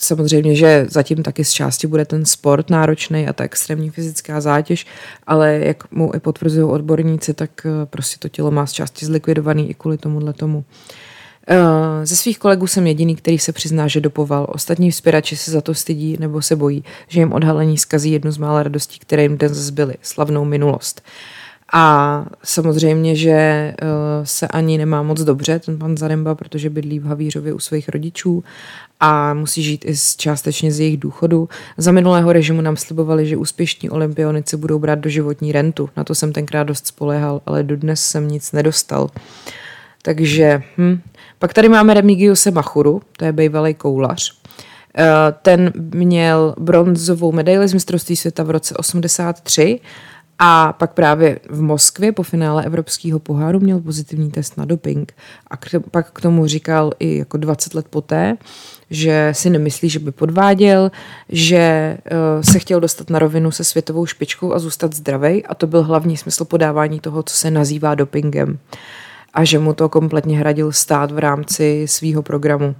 samozřejmě, 0.00 0.54
že 0.54 0.86
zatím 0.90 1.22
taky 1.22 1.44
z 1.44 1.50
části 1.50 1.86
bude 1.86 2.04
ten 2.04 2.24
sport 2.24 2.70
náročný 2.70 3.28
a 3.28 3.32
ta 3.32 3.44
extrémní 3.44 3.90
fyzická 3.90 4.40
zátěž, 4.40 4.86
ale 5.26 5.60
jak 5.62 5.92
mu 5.92 6.14
i 6.14 6.20
potvrzují 6.20 6.64
odborníci, 6.64 7.34
tak 7.34 7.66
e, 7.66 7.86
prostě 7.86 8.18
to 8.18 8.28
tělo 8.28 8.50
má 8.50 8.66
z 8.66 8.72
části 8.72 9.06
zlikvidovaný 9.06 9.70
i 9.70 9.74
kvůli 9.74 9.98
tomuhle 9.98 10.32
tomu. 10.32 10.64
E, 11.48 11.56
ze 12.06 12.16
svých 12.16 12.38
kolegů 12.38 12.66
jsem 12.66 12.86
jediný, 12.86 13.16
který 13.16 13.38
se 13.38 13.52
přizná, 13.52 13.88
že 13.88 14.00
dopoval. 14.00 14.46
Ostatní 14.48 14.90
vzpěrači 14.90 15.36
se 15.36 15.50
za 15.50 15.60
to 15.60 15.74
stydí 15.74 16.16
nebo 16.20 16.42
se 16.42 16.56
bojí, 16.56 16.84
že 17.08 17.20
jim 17.20 17.32
odhalení 17.32 17.78
skazí 17.78 18.12
jednu 18.12 18.30
z 18.30 18.38
mála 18.38 18.62
radostí, 18.62 18.98
které 18.98 19.22
jim 19.22 19.38
dnes 19.38 19.52
zbyly, 19.52 19.94
slavnou 20.02 20.44
minulost. 20.44 21.02
A 21.72 22.24
samozřejmě, 22.44 23.16
že 23.16 23.74
uh, 23.82 23.88
se 24.24 24.48
ani 24.48 24.78
nemá 24.78 25.02
moc 25.02 25.20
dobře 25.20 25.58
ten 25.58 25.78
pan 25.78 25.96
Zaremba, 25.96 26.34
protože 26.34 26.70
bydlí 26.70 26.98
v 26.98 27.06
Havířově 27.06 27.52
u 27.52 27.58
svých 27.58 27.88
rodičů 27.88 28.44
a 29.00 29.34
musí 29.34 29.62
žít 29.62 29.84
i 29.84 29.94
částečně 30.16 30.72
z 30.72 30.80
jejich 30.80 30.96
důchodu. 30.96 31.48
Za 31.76 31.92
minulého 31.92 32.32
režimu 32.32 32.60
nám 32.60 32.76
slibovali, 32.76 33.26
že 33.26 33.36
úspěšní 33.36 33.90
olympionici 33.90 34.56
budou 34.56 34.78
brát 34.78 34.98
do 34.98 35.10
životní 35.10 35.52
rentu. 35.52 35.90
Na 35.96 36.04
to 36.04 36.14
jsem 36.14 36.32
tenkrát 36.32 36.64
dost 36.64 36.86
spoléhal, 36.86 37.40
ale 37.46 37.62
dodnes 37.62 38.02
jsem 38.02 38.28
nic 38.28 38.52
nedostal. 38.52 39.10
Takže, 40.02 40.62
hm. 40.78 41.00
Pak 41.38 41.54
tady 41.54 41.68
máme 41.68 41.94
Remigiuse 41.94 42.50
Machuru, 42.50 43.02
to 43.16 43.24
je 43.24 43.32
bývalý 43.32 43.74
koulař. 43.74 44.38
Eh, 44.98 45.04
ten 45.42 45.72
měl 45.94 46.54
bronzovou 46.58 47.32
medaili 47.32 47.68
z 47.68 47.74
mistrovství 47.74 48.16
světa 48.16 48.42
v 48.42 48.50
roce 48.50 48.74
83 48.76 49.80
a 50.38 50.72
pak 50.72 50.92
právě 50.92 51.38
v 51.50 51.62
Moskvě 51.62 52.12
po 52.12 52.22
finále 52.22 52.64
Evropského 52.64 53.18
poháru 53.18 53.60
měl 53.60 53.80
pozitivní 53.80 54.30
test 54.30 54.56
na 54.56 54.64
doping. 54.64 55.14
A 55.50 55.56
k, 55.56 55.66
pak 55.90 56.10
k 56.10 56.20
tomu 56.20 56.46
říkal 56.46 56.92
i 56.98 57.18
jako 57.18 57.36
20 57.36 57.74
let 57.74 57.86
poté, 57.90 58.36
že 58.90 59.30
si 59.32 59.50
nemyslí, 59.50 59.88
že 59.88 59.98
by 59.98 60.12
podváděl, 60.12 60.90
že 61.28 61.96
uh, 62.12 62.42
se 62.42 62.58
chtěl 62.58 62.80
dostat 62.80 63.10
na 63.10 63.18
rovinu 63.18 63.50
se 63.50 63.64
světovou 63.64 64.06
špičkou 64.06 64.52
a 64.52 64.58
zůstat 64.58 64.94
zdravý. 64.94 65.46
A 65.46 65.54
to 65.54 65.66
byl 65.66 65.82
hlavní 65.82 66.16
smysl 66.16 66.44
podávání 66.44 67.00
toho, 67.00 67.22
co 67.22 67.36
se 67.36 67.50
nazývá 67.50 67.94
dopingem. 67.94 68.58
A 69.34 69.44
že 69.44 69.58
mu 69.58 69.74
to 69.74 69.88
kompletně 69.88 70.38
hradil 70.38 70.72
stát 70.72 71.12
v 71.12 71.18
rámci 71.18 71.86
svého 71.88 72.22
programu. 72.22 72.74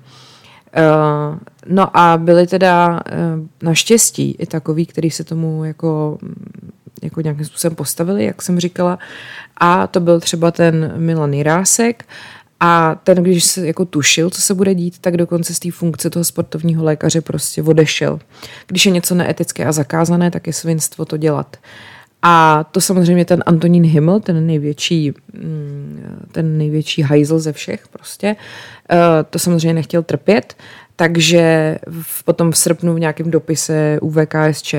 Uh, 0.77 1.39
no 1.67 1.97
a 1.97 2.17
byli 2.17 2.47
teda 2.47 2.89
uh, 2.89 3.47
naštěstí 3.63 4.37
i 4.39 4.47
takový, 4.47 4.87
který 4.87 5.11
se 5.11 5.25
tomu 5.25 5.65
jako 5.65 6.19
jako 7.03 7.21
nějakým 7.21 7.45
způsobem 7.45 7.77
postavili, 7.77 8.25
jak 8.25 8.43
jsem 8.43 8.61
říkala. 8.61 8.99
A 9.57 9.87
to 9.87 10.01
byl 10.01 10.21
třeba 10.21 10.51
ten 10.51 10.93
Milan 10.97 11.33
Jirásek, 11.33 12.05
a 12.61 12.95
ten, 13.05 13.23
když 13.23 13.45
se 13.45 13.67
jako 13.67 13.85
tušil, 13.85 14.31
co 14.31 14.41
se 14.41 14.55
bude 14.55 14.75
dít, 14.75 14.99
tak 14.99 15.17
dokonce 15.17 15.55
z 15.55 15.59
té 15.59 15.71
funkce 15.71 16.11
toho 16.11 16.25
sportovního 16.25 16.85
lékaře 16.85 17.21
prostě 17.21 17.63
odešel. 17.63 18.19
Když 18.67 18.87
je 18.87 18.93
něco 18.93 19.15
neetické 19.15 19.65
a 19.65 19.73
zakázané, 19.73 20.31
tak 20.31 20.47
je 20.47 20.53
svinstvo 20.53 21.05
to 21.05 21.17
dělat. 21.17 21.57
A 22.23 22.65
to 22.73 22.81
samozřejmě 22.81 23.25
ten 23.25 23.43
Antonín 23.47 23.85
Himmel, 23.85 24.21
ten 24.21 24.47
největší, 24.47 25.13
mm, 25.33 26.27
ten 26.33 26.59
největší 26.59 27.03
hajzl 27.03 27.39
ze 27.39 27.53
všech 27.53 27.89
prostě, 27.89 28.37
eh, 28.91 28.97
to 29.31 29.39
samozřejmě 29.39 29.75
nechtěl 29.75 30.03
trpět, 30.03 30.57
takže 30.97 31.79
potom 32.25 32.53
v 32.53 32.57
srpnu 32.57 32.95
v 32.95 33.01
nějakém 33.01 33.31
dopise 33.31 33.99
UVKSČ 34.03 34.75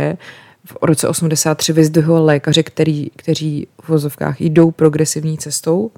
v 0.70 0.78
roce 0.82 1.08
83 1.08 1.74
vyzdvihoval 1.74 2.26
lékaři, 2.26 2.64
který, 2.64 3.10
kteří 3.16 3.68
v 3.82 3.90
vozovkách 3.90 4.42
jdou 4.42 4.72
progresivní 4.72 5.38
cestou 5.38 5.92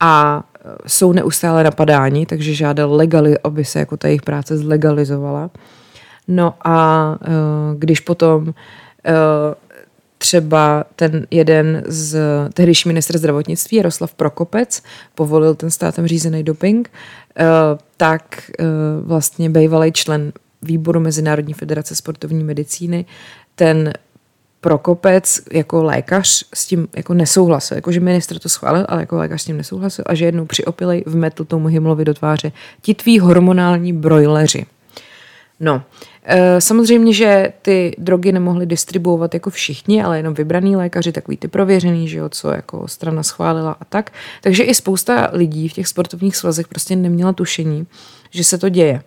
a 0.00 0.44
e, 0.64 0.88
jsou 0.88 1.12
neustále 1.12 1.64
napadáni, 1.64 2.26
takže 2.26 2.54
žádal 2.54 2.94
legali, 2.94 3.38
aby 3.44 3.64
se 3.64 3.78
jako 3.78 3.96
ta 3.96 4.08
jejich 4.08 4.22
práce 4.22 4.56
zlegalizovala. 4.56 5.50
No 6.28 6.54
a 6.64 7.18
e, 7.22 7.28
když 7.78 8.00
potom 8.00 8.48
e, 8.48 8.52
třeba 10.18 10.84
ten 10.96 11.26
jeden 11.30 11.82
z 11.86 12.18
tehdejší 12.54 12.88
ministr 12.88 13.18
zdravotnictví 13.18 13.76
Jaroslav 13.76 14.14
Prokopec 14.14 14.82
povolil 15.14 15.54
ten 15.54 15.70
státem 15.70 16.06
řízený 16.06 16.42
doping, 16.42 16.90
tak 17.96 18.50
vlastně 19.02 19.50
bývalý 19.50 19.92
člen 19.92 20.32
výboru 20.62 21.00
Mezinárodní 21.00 21.54
federace 21.54 21.94
sportovní 21.94 22.44
medicíny 22.44 23.04
ten 23.58 23.92
Prokopec 24.60 25.40
jako 25.52 25.82
lékař 25.82 26.44
s 26.54 26.66
tím 26.66 26.88
jako 26.96 27.14
nesouhlasil, 27.14 27.76
jako 27.76 27.92
že 27.92 28.00
ministr 28.00 28.38
to 28.38 28.48
schválil, 28.48 28.86
ale 28.88 29.02
jako 29.02 29.16
lékař 29.16 29.42
s 29.42 29.44
tím 29.44 29.56
nesouhlasil 29.56 30.04
a 30.08 30.14
že 30.14 30.24
jednou 30.24 30.44
přiopilej 30.44 31.04
vmetl 31.06 31.44
tomu 31.44 31.68
hymlovi 31.68 32.04
do 32.04 32.14
tváře 32.14 32.52
ti 32.82 32.94
tví 32.94 33.18
hormonální 33.18 33.92
brojleři. 33.92 34.66
No, 35.60 35.82
e, 36.24 36.60
samozřejmě, 36.60 37.12
že 37.12 37.52
ty 37.62 37.96
drogy 37.98 38.32
nemohli 38.32 38.66
distribuovat 38.66 39.34
jako 39.34 39.50
všichni, 39.50 40.02
ale 40.02 40.18
jenom 40.18 40.34
vybraný 40.34 40.76
lékaři, 40.76 41.12
takový 41.12 41.36
ty 41.36 41.48
prověřený, 41.48 42.08
že 42.08 42.18
jo, 42.18 42.28
co 42.28 42.50
jako 42.50 42.88
strana 42.88 43.22
schválila 43.22 43.76
a 43.80 43.84
tak. 43.84 44.12
Takže 44.40 44.62
i 44.62 44.74
spousta 44.74 45.30
lidí 45.32 45.68
v 45.68 45.72
těch 45.72 45.88
sportovních 45.88 46.36
svazech 46.36 46.68
prostě 46.68 46.96
neměla 46.96 47.32
tušení, 47.32 47.86
že 48.30 48.44
se 48.44 48.58
to 48.58 48.68
děje. 48.68 49.02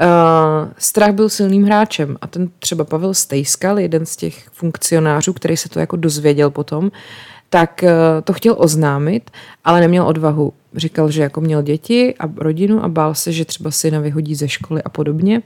Uh, 0.00 0.68
strach 0.78 1.12
byl 1.12 1.28
silným 1.28 1.64
hráčem 1.64 2.16
a 2.20 2.26
ten 2.26 2.48
třeba 2.58 2.84
Pavel 2.84 3.14
Stejskal, 3.14 3.78
jeden 3.78 4.06
z 4.06 4.16
těch 4.16 4.48
funkcionářů, 4.52 5.32
který 5.32 5.56
se 5.56 5.68
to 5.68 5.80
jako 5.80 5.96
dozvěděl 5.96 6.50
potom, 6.50 6.90
tak 7.50 7.80
uh, 7.82 7.90
to 8.24 8.32
chtěl 8.32 8.54
oznámit, 8.58 9.30
ale 9.64 9.80
neměl 9.80 10.06
odvahu. 10.06 10.52
Říkal, 10.74 11.10
že 11.10 11.22
jako 11.22 11.40
měl 11.40 11.62
děti 11.62 12.14
a 12.20 12.24
rodinu 12.36 12.84
a 12.84 12.88
bál 12.88 13.14
se, 13.14 13.32
že 13.32 13.44
třeba 13.44 13.70
syna 13.70 14.00
vyhodí 14.00 14.34
ze 14.34 14.48
školy 14.48 14.82
a 14.82 14.88
podobně. 14.88 15.42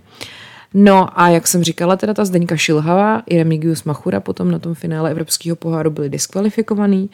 No 0.74 1.20
a 1.20 1.28
jak 1.28 1.46
jsem 1.46 1.62
říkala, 1.62 1.96
teda 1.96 2.14
ta 2.14 2.24
Zdeňka 2.24 2.56
Šilhavá 2.56 3.22
i 3.26 3.36
Remigius 3.36 3.84
Machura 3.84 4.20
potom 4.20 4.50
na 4.50 4.58
tom 4.58 4.74
finále 4.74 5.10
Evropského 5.10 5.56
poháru 5.56 5.90
byli 5.90 6.08
diskvalifikovaný 6.08 7.10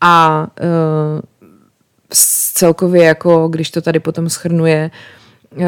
a 0.00 0.46
uh, 0.60 1.20
celkově 2.54 3.04
jako, 3.04 3.48
když 3.48 3.70
to 3.70 3.82
tady 3.82 4.00
potom 4.00 4.28
schrnuje, 4.28 4.90
uh, 5.56 5.64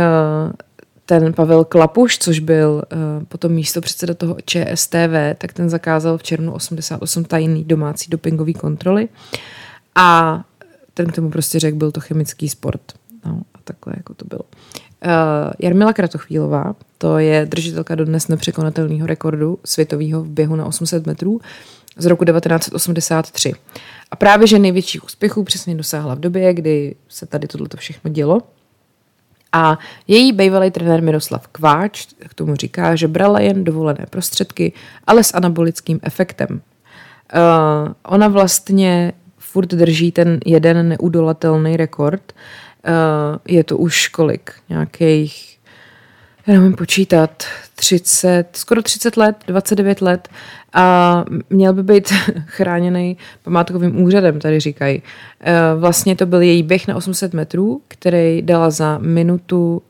ten 1.18 1.32
Pavel 1.32 1.64
Klapuš, 1.64 2.18
což 2.18 2.38
byl 2.38 2.82
uh, 2.92 3.24
potom 3.24 3.52
místo 3.52 3.80
předseda 3.80 4.14
toho 4.14 4.36
ČSTV, 4.44 5.34
tak 5.38 5.52
ten 5.52 5.70
zakázal 5.70 6.18
v 6.18 6.22
červnu 6.22 6.52
88 6.52 7.24
tajný 7.24 7.64
domácí 7.64 8.10
dopingový 8.10 8.54
kontroly 8.54 9.08
a 9.94 10.40
ten 10.94 11.06
k 11.06 11.14
tomu 11.14 11.30
prostě 11.30 11.60
řekl, 11.60 11.76
byl 11.76 11.92
to 11.92 12.00
chemický 12.00 12.48
sport. 12.48 12.80
No 13.26 13.42
a 13.54 13.58
takhle 13.64 13.94
jako 13.96 14.14
to 14.14 14.24
bylo. 14.24 14.40
Uh, 14.40 15.52
Jarmila 15.58 15.92
Kratochvílová, 15.92 16.74
to 16.98 17.18
je 17.18 17.46
držitelka 17.46 17.94
dodnes 17.94 18.28
nepřekonatelného 18.28 19.06
rekordu 19.06 19.58
světového 19.64 20.22
v 20.22 20.28
běhu 20.28 20.56
na 20.56 20.66
800 20.66 21.06
metrů 21.06 21.40
z 21.96 22.06
roku 22.06 22.24
1983. 22.24 23.52
A 24.10 24.16
právě, 24.16 24.46
že 24.46 24.58
největších 24.58 25.04
úspěchů 25.04 25.44
přesně 25.44 25.74
dosáhla 25.74 26.14
v 26.14 26.20
době, 26.20 26.54
kdy 26.54 26.94
se 27.08 27.26
tady 27.26 27.48
tohleto 27.48 27.76
všechno 27.76 28.10
dělo. 28.10 28.42
A 29.52 29.78
její 30.08 30.32
bývalý 30.32 30.70
trenér 30.70 31.02
Miroslav 31.02 31.48
Kváč 31.48 32.06
k 32.28 32.34
tomu 32.34 32.56
říká, 32.56 32.96
že 32.96 33.08
brala 33.08 33.40
jen 33.40 33.64
dovolené 33.64 34.06
prostředky, 34.10 34.72
ale 35.06 35.24
s 35.24 35.34
anabolickým 35.34 36.00
efektem. 36.02 36.48
Uh, 37.34 37.92
ona 38.06 38.28
vlastně 38.28 39.12
furt 39.38 39.66
drží 39.66 40.12
ten 40.12 40.40
jeden 40.46 40.88
neudolatelný 40.88 41.76
rekord. 41.76 42.32
Uh, 42.32 42.92
je 43.48 43.64
to 43.64 43.78
už 43.78 44.08
kolik? 44.08 44.52
Nějakých 44.68 45.58
já 46.50 46.60
nevím 46.60 46.76
počítat, 46.76 47.44
30, 47.74 48.44
skoro 48.52 48.82
30 48.82 49.16
let, 49.16 49.36
29 49.46 50.02
let 50.02 50.28
a 50.72 51.24
měl 51.50 51.72
by 51.72 51.82
být 51.82 52.12
chráněný 52.46 53.16
památkovým 53.42 54.02
úřadem, 54.02 54.40
tady 54.40 54.60
říkají. 54.60 55.02
E, 55.40 55.52
vlastně 55.74 56.16
to 56.16 56.26
byl 56.26 56.42
její 56.42 56.62
běh 56.62 56.88
na 56.88 56.96
800 56.96 57.34
metrů, 57.34 57.82
který 57.88 58.42
dala 58.42 58.70
za 58.70 58.98
minutu 58.98 59.82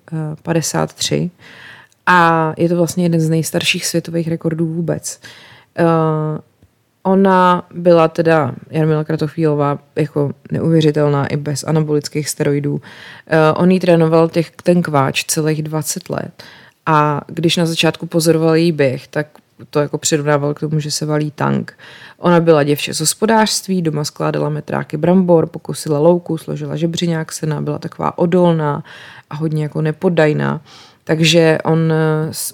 53 0.42 1.14
e, 1.16 1.30
a 2.06 2.52
je 2.56 2.68
to 2.68 2.76
vlastně 2.76 3.04
jeden 3.04 3.20
z 3.20 3.30
nejstarších 3.30 3.86
světových 3.86 4.28
rekordů 4.28 4.66
vůbec. 4.66 5.20
Ona 7.02 7.66
byla 7.74 8.08
teda, 8.08 8.54
Jarmila 8.70 9.04
Kratochvílová, 9.04 9.78
jako 9.96 10.30
neuvěřitelná 10.52 11.26
i 11.26 11.36
bez 11.36 11.64
anabolických 11.64 12.28
steroidů. 12.28 12.72
Uh, 12.74 12.80
on 13.54 13.70
jí 13.70 13.80
trénoval 13.80 14.28
těch, 14.28 14.50
ten 14.50 14.82
kváč 14.82 15.24
celých 15.24 15.62
20 15.62 16.10
let. 16.10 16.42
A 16.86 17.20
když 17.26 17.56
na 17.56 17.66
začátku 17.66 18.06
pozoroval 18.06 18.54
její 18.54 18.72
běh, 18.72 19.08
tak 19.08 19.26
to 19.70 19.80
jako 19.80 19.98
přirovnával 19.98 20.54
k 20.54 20.60
tomu, 20.60 20.80
že 20.80 20.90
se 20.90 21.06
valí 21.06 21.30
tank. 21.30 21.78
Ona 22.18 22.40
byla 22.40 22.62
děvče 22.62 22.94
z 22.94 23.00
hospodářství, 23.00 23.82
doma 23.82 24.04
skládala 24.04 24.48
metráky 24.48 24.96
brambor, 24.96 25.46
pokusila 25.46 25.98
louku, 25.98 26.38
složila 26.38 26.76
žebřiňák 26.76 27.32
sena, 27.32 27.60
byla 27.60 27.78
taková 27.78 28.18
odolná 28.18 28.84
a 29.30 29.34
hodně 29.34 29.62
jako 29.62 29.82
nepodajná. 29.82 30.60
Takže 31.04 31.58
on 31.64 31.92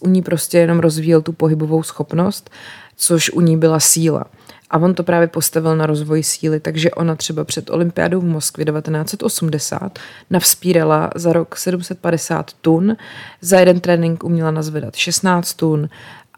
u 0.01 0.09
ní 0.09 0.23
prostě 0.23 0.59
jenom 0.59 0.79
rozvíjel 0.79 1.23
tu 1.23 1.33
pohybovou 1.33 1.83
schopnost, 1.83 2.51
což 2.97 3.31
u 3.31 3.41
ní 3.41 3.57
byla 3.57 3.81
síla. 3.81 4.25
A 4.71 4.79
on 4.79 4.95
to 4.95 5.03
právě 5.03 5.29
postavil 5.29 5.77
na 5.77 5.87
rozvoj 5.87 6.23
síly, 6.23 6.61
takže 6.61 6.91
ona 6.91 7.15
třeba 7.15 7.45
před 7.45 7.71
olympiádou 7.71 8.21
v 8.21 8.25
Moskvě 8.25 8.65
1980 8.65 9.99
navspírala 10.31 11.11
za 11.15 11.33
rok 11.33 11.57
750 11.57 12.53
tun, 12.53 12.97
za 13.41 13.61
jeden 13.61 13.81
trénink 13.81 14.25
uměla 14.25 14.51
nazvedat 14.51 14.97
16 14.97 15.55
tun 15.55 15.89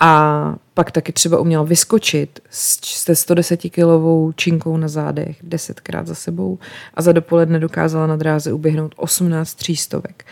a 0.01 0.55
pak 0.75 0.90
taky 0.90 1.12
třeba 1.12 1.38
uměla 1.38 1.64
vyskočit 1.64 2.40
se 2.51 3.14
110 3.14 3.57
kilovou 3.57 4.33
činkou 4.33 4.77
na 4.77 4.88
zádech 4.88 5.37
desetkrát 5.42 6.07
za 6.07 6.14
sebou 6.14 6.59
a 6.94 7.03
za 7.03 7.12
dopoledne 7.12 7.59
dokázala 7.59 8.07
na 8.07 8.16
dráze 8.16 8.53
uběhnout 8.53 8.94
18 8.97 9.55
třístovek. 9.55 10.25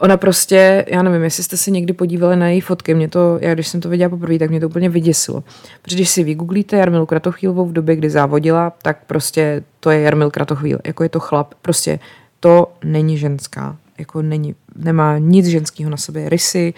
Ona 0.00 0.16
prostě, 0.16 0.84
já 0.88 1.02
nevím, 1.02 1.22
jestli 1.22 1.42
jste 1.42 1.56
se 1.56 1.70
někdy 1.70 1.92
podívali 1.92 2.36
na 2.36 2.48
její 2.48 2.60
fotky, 2.60 2.94
mě 2.94 3.08
to, 3.08 3.38
já 3.40 3.54
když 3.54 3.68
jsem 3.68 3.80
to 3.80 3.88
viděla 3.88 4.08
poprvé, 4.08 4.38
tak 4.38 4.50
mě 4.50 4.60
to 4.60 4.66
úplně 4.66 4.88
vyděsilo. 4.88 5.44
Protože 5.82 5.96
když 5.96 6.10
si 6.10 6.24
vygooglíte 6.24 6.76
Jarmilu 6.76 7.06
Kratochvílovou 7.06 7.66
v 7.66 7.72
době, 7.72 7.96
kdy 7.96 8.10
závodila, 8.10 8.72
tak 8.82 9.04
prostě 9.06 9.62
to 9.80 9.90
je 9.90 10.00
Jarmil 10.00 10.30
Kratochvíl, 10.30 10.78
jako 10.84 11.02
je 11.02 11.08
to 11.08 11.20
chlap, 11.20 11.54
prostě 11.62 11.98
to 12.40 12.72
není 12.84 13.18
ženská, 13.18 13.76
jako 13.98 14.22
není, 14.22 14.54
nemá 14.76 15.18
nic 15.18 15.46
ženského 15.46 15.90
na 15.90 15.96
sobě, 15.96 16.28
rysy, 16.28 16.74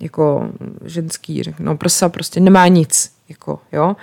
jako 0.00 0.48
ženský, 0.84 1.42
no 1.58 1.76
prsa, 1.76 2.08
prostě 2.08 2.40
nemá 2.40 2.68
nic, 2.68 3.12
jako, 3.28 3.58
jo. 3.72 3.96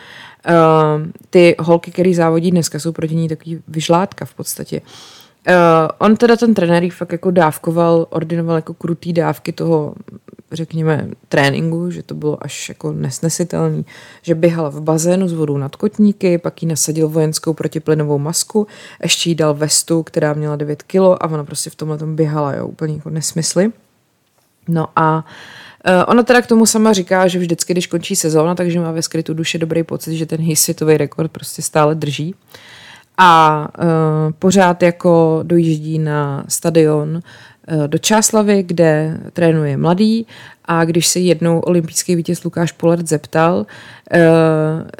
Uh, 0.50 1.08
ty 1.30 1.56
holky, 1.60 1.92
které 1.92 2.14
závodí 2.14 2.52
dneska, 2.52 2.80
jsou 2.80 2.92
proti 2.92 3.16
ní 3.16 3.30
takový 3.30 3.62
vyžlátka 3.68 4.26
v 4.26 4.34
podstatě. 4.34 4.82
Uh, 4.82 4.88
on 5.98 6.16
teda 6.16 6.36
ten 6.36 6.54
trenér 6.54 6.90
fakt 6.90 7.12
jako 7.12 7.32
dávkoval, 7.32 8.08
ordinoval 8.10 8.56
jako 8.56 8.74
krutý 8.74 9.14
dávky 9.14 9.52
toho, 9.52 9.94
řekněme, 10.52 11.08
tréninku, 11.30 11.92
že 11.92 12.04
to 12.04 12.16
bylo 12.16 12.44
až 12.44 12.70
jako 12.70 12.92
nesnesitelný, 12.92 13.86
že 14.22 14.36
běhala 14.36 14.70
v 14.70 14.82
bazénu 14.82 15.28
s 15.28 15.34
vodou 15.34 15.58
nad 15.58 15.76
kotníky, 15.76 16.38
pak 16.38 16.62
jí 16.62 16.68
nasadil 16.68 17.10
vojenskou 17.10 17.54
protiplynovou 17.54 18.18
masku, 18.18 18.68
ještě 19.04 19.30
jí 19.30 19.36
dal 19.36 19.54
vestu, 19.54 20.04
která 20.04 20.34
měla 20.34 20.56
9 20.56 20.84
kilo 20.84 21.24
a 21.24 21.30
ona 21.30 21.44
prostě 21.44 21.70
v 21.70 21.76
tomhle 21.76 21.98
tom 21.98 22.16
běhala, 22.16 22.54
jo, 22.54 22.68
úplně 22.68 22.96
jako 22.96 23.10
nesmysly. 23.10 23.72
No 24.68 24.88
a 24.96 25.26
Uh, 25.88 26.04
ona 26.08 26.24
teda 26.24 26.42
k 26.42 26.48
tomu 26.48 26.66
sama 26.66 26.94
říká, 26.94 27.28
že 27.28 27.40
vždycky, 27.40 27.74
když 27.74 27.88
končí 27.88 28.16
sezóna, 28.16 28.56
takže 28.56 28.80
má 28.80 28.92
ve 28.92 29.02
skrytu 29.02 29.34
duše 29.34 29.58
dobrý 29.58 29.84
pocit, 29.84 30.18
že 30.18 30.26
ten 30.26 30.42
his 30.42 30.62
světový 30.62 30.98
rekord 30.98 31.32
prostě 31.32 31.62
stále 31.62 31.96
drží. 31.96 32.34
Uh, 32.34 32.40
a 33.22 33.68
uh, 33.80 33.86
pořád 34.40 34.84
jako 34.84 35.40
dojíždí 35.44 36.00
na 36.00 36.44
stadion 36.48 37.10
uh, 37.72 37.88
do 37.88 37.98
Čáslavy, 37.98 38.64
kde 38.64 39.18
trénuje 39.34 39.78
mladý 39.78 40.28
a 40.66 40.86
když 40.86 41.08
se 41.08 41.20
jednou 41.20 41.60
olympijský 41.60 42.16
vítěz 42.16 42.44
Lukáš 42.44 42.72
Polert 42.72 43.08
zeptal, 43.08 43.56
uh, 43.56 44.18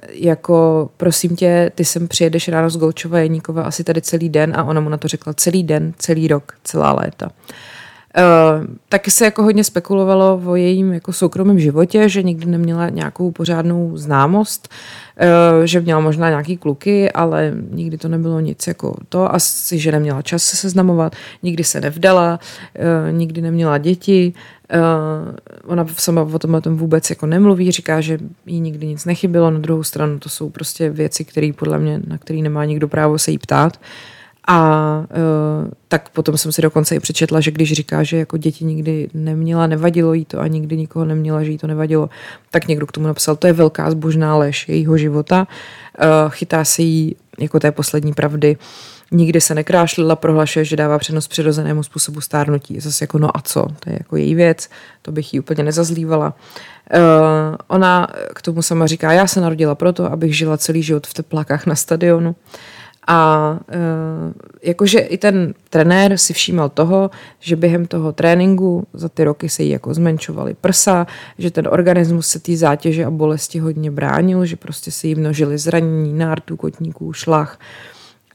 jako 0.10 0.90
prosím 0.98 1.36
tě, 1.36 1.72
ty 1.76 1.86
sem 1.86 2.08
přijedeš 2.08 2.48
ráno 2.48 2.70
z 2.70 2.78
Golčova 2.78 3.20
Jeníkova 3.20 3.64
asi 3.64 3.84
tady 3.84 4.02
celý 4.02 4.30
den 4.30 4.54
a 4.56 4.64
ona 4.64 4.82
mu 4.82 4.90
na 4.90 4.98
to 4.98 5.08
řekla 5.08 5.34
celý 5.34 5.64
den, 5.64 5.94
celý 5.98 6.28
rok, 6.28 6.54
celá 6.64 6.94
léta. 6.94 7.26
Uh, 7.26 7.32
Uh, 8.18 8.66
taky 8.90 9.12
se 9.12 9.26
jako 9.26 9.44
hodně 9.44 9.64
spekulovalo 9.64 10.42
o 10.46 10.56
jejím 10.56 10.94
jako 10.94 11.14
soukromém 11.14 11.60
životě, 11.60 12.10
že 12.10 12.24
nikdy 12.24 12.46
neměla 12.46 12.90
nějakou 12.90 13.32
pořádnou 13.32 13.98
známost, 13.98 14.70
uh, 15.22 15.66
že 15.66 15.80
měla 15.80 16.00
možná 16.00 16.30
nějaký 16.30 16.58
kluky, 16.58 17.12
ale 17.12 17.54
nikdy 17.72 17.98
to 17.98 18.08
nebylo 18.08 18.40
nic 18.40 18.68
jako 18.68 18.96
to. 19.10 19.36
Asi, 19.36 19.80
že 19.80 19.92
neměla 19.92 20.22
čas 20.22 20.44
se 20.44 20.58
seznamovat, 20.58 21.16
nikdy 21.44 21.64
se 21.64 21.82
nevdala, 21.82 22.40
uh, 22.80 23.18
nikdy 23.18 23.42
neměla 23.42 23.78
děti. 23.78 24.34
Ona 25.66 25.86
sama 25.98 26.22
o 26.22 26.40
tom, 26.40 26.56
o 26.56 26.62
tom 26.62 26.78
vůbec 26.78 27.10
jako 27.10 27.26
nemluví, 27.26 27.72
říká, 27.72 28.02
že 28.02 28.18
jí 28.46 28.60
nikdy 28.60 28.88
nic 28.88 29.06
nechybilo. 29.06 29.52
Na 29.52 29.60
druhou 29.60 29.84
stranu 29.84 30.20
to 30.20 30.30
jsou 30.30 30.50
prostě 30.50 30.90
věci, 30.90 31.26
které 31.26 31.52
podle 31.56 31.80
mě, 31.80 32.02
na 32.08 32.18
které 32.18 32.40
nemá 32.40 32.66
nikdo 32.66 32.88
právo 32.88 33.20
se 33.20 33.32
jí 33.32 33.38
ptát. 33.38 33.78
Uh, 33.78 34.19
a 34.48 34.98
uh, 35.00 35.72
tak 35.88 36.10
potom 36.10 36.38
jsem 36.38 36.52
si 36.52 36.62
dokonce 36.62 36.96
i 36.96 37.00
přečetla, 37.00 37.40
že 37.40 37.52
když 37.52 37.74
říká, 37.74 38.04
že 38.04 38.18
jako 38.18 38.38
děti 38.38 38.66
nikdy 38.66 39.10
neměla, 39.14 39.68
nevadilo 39.68 40.14
jí 40.14 40.26
to 40.26 40.40
a 40.40 40.48
nikdy 40.48 40.78
nikoho 40.78 41.06
neměla, 41.06 41.44
že 41.44 41.52
jí 41.52 41.58
to 41.58 41.68
nevadilo, 41.68 42.10
tak 42.52 42.68
někdo 42.68 42.88
k 42.88 42.92
tomu 42.92 43.08
napsal, 43.08 43.36
to 43.36 43.48
je 43.48 43.54
velká 43.54 43.92
zbožná 43.92 44.38
lež 44.38 44.70
jejího 44.70 44.98
života. 44.98 45.48
Uh, 46.02 46.32
chytá 46.32 46.66
se 46.66 46.82
jí 46.82 47.16
jako 47.40 47.60
té 47.60 47.72
poslední 47.72 48.14
pravdy. 48.14 48.58
Nikdy 49.12 49.42
se 49.42 49.56
nekrášlila, 49.56 50.16
prohlašuje, 50.16 50.66
že 50.66 50.76
dává 50.76 51.00
přenos 51.00 51.28
přirozenému 51.28 51.84
způsobu 51.84 52.22
stárnutí. 52.22 52.80
Zase 52.80 53.04
jako 53.04 53.18
no 53.18 53.38
a 53.38 53.42
co, 53.42 53.66
to 53.80 53.90
je 53.90 53.96
jako 54.00 54.18
její 54.18 54.36
věc, 54.36 54.70
to 55.02 55.12
bych 55.12 55.34
jí 55.34 55.40
úplně 55.40 55.64
nezazlívala. 55.64 56.34
Uh, 56.94 57.56
ona 57.68 58.08
k 58.36 58.42
tomu 58.42 58.62
sama 58.62 58.88
říká, 58.88 59.12
já 59.12 59.28
se 59.28 59.42
narodila 59.42 59.76
proto, 59.76 60.12
abych 60.12 60.38
žila 60.38 60.58
celý 60.58 60.84
život 60.84 61.08
v 61.08 61.14
teplákách 61.14 61.66
na 61.66 61.76
stadionu. 61.76 62.30
Uh, 62.30 62.36
a 63.12 63.52
uh, 63.52 64.34
jakože 64.62 65.00
i 65.00 65.18
ten 65.18 65.54
trenér 65.70 66.18
si 66.18 66.34
všímal 66.34 66.70
toho, 66.70 67.10
že 67.40 67.56
během 67.56 67.86
toho 67.86 68.12
tréninku 68.12 68.88
za 68.94 69.10
ty 69.10 69.24
roky 69.24 69.50
se 69.50 69.64
jí 69.64 69.70
jako 69.70 69.94
zmenšovaly 69.94 70.54
prsa, 70.54 71.08
že 71.38 71.52
ten 71.52 71.68
organismus 71.68 72.28
se 72.28 72.40
té 72.40 72.58
zátěže 72.58 73.06
a 73.06 73.10
bolesti 73.10 73.60
hodně 73.60 73.92
bránil, 73.92 74.46
že 74.46 74.56
prostě 74.56 74.92
se 74.92 75.08
jí 75.08 75.16
množily 75.16 75.58
zranění, 75.58 76.14
nártů, 76.14 76.58
kotníků, 76.58 77.14
šlach 77.14 77.60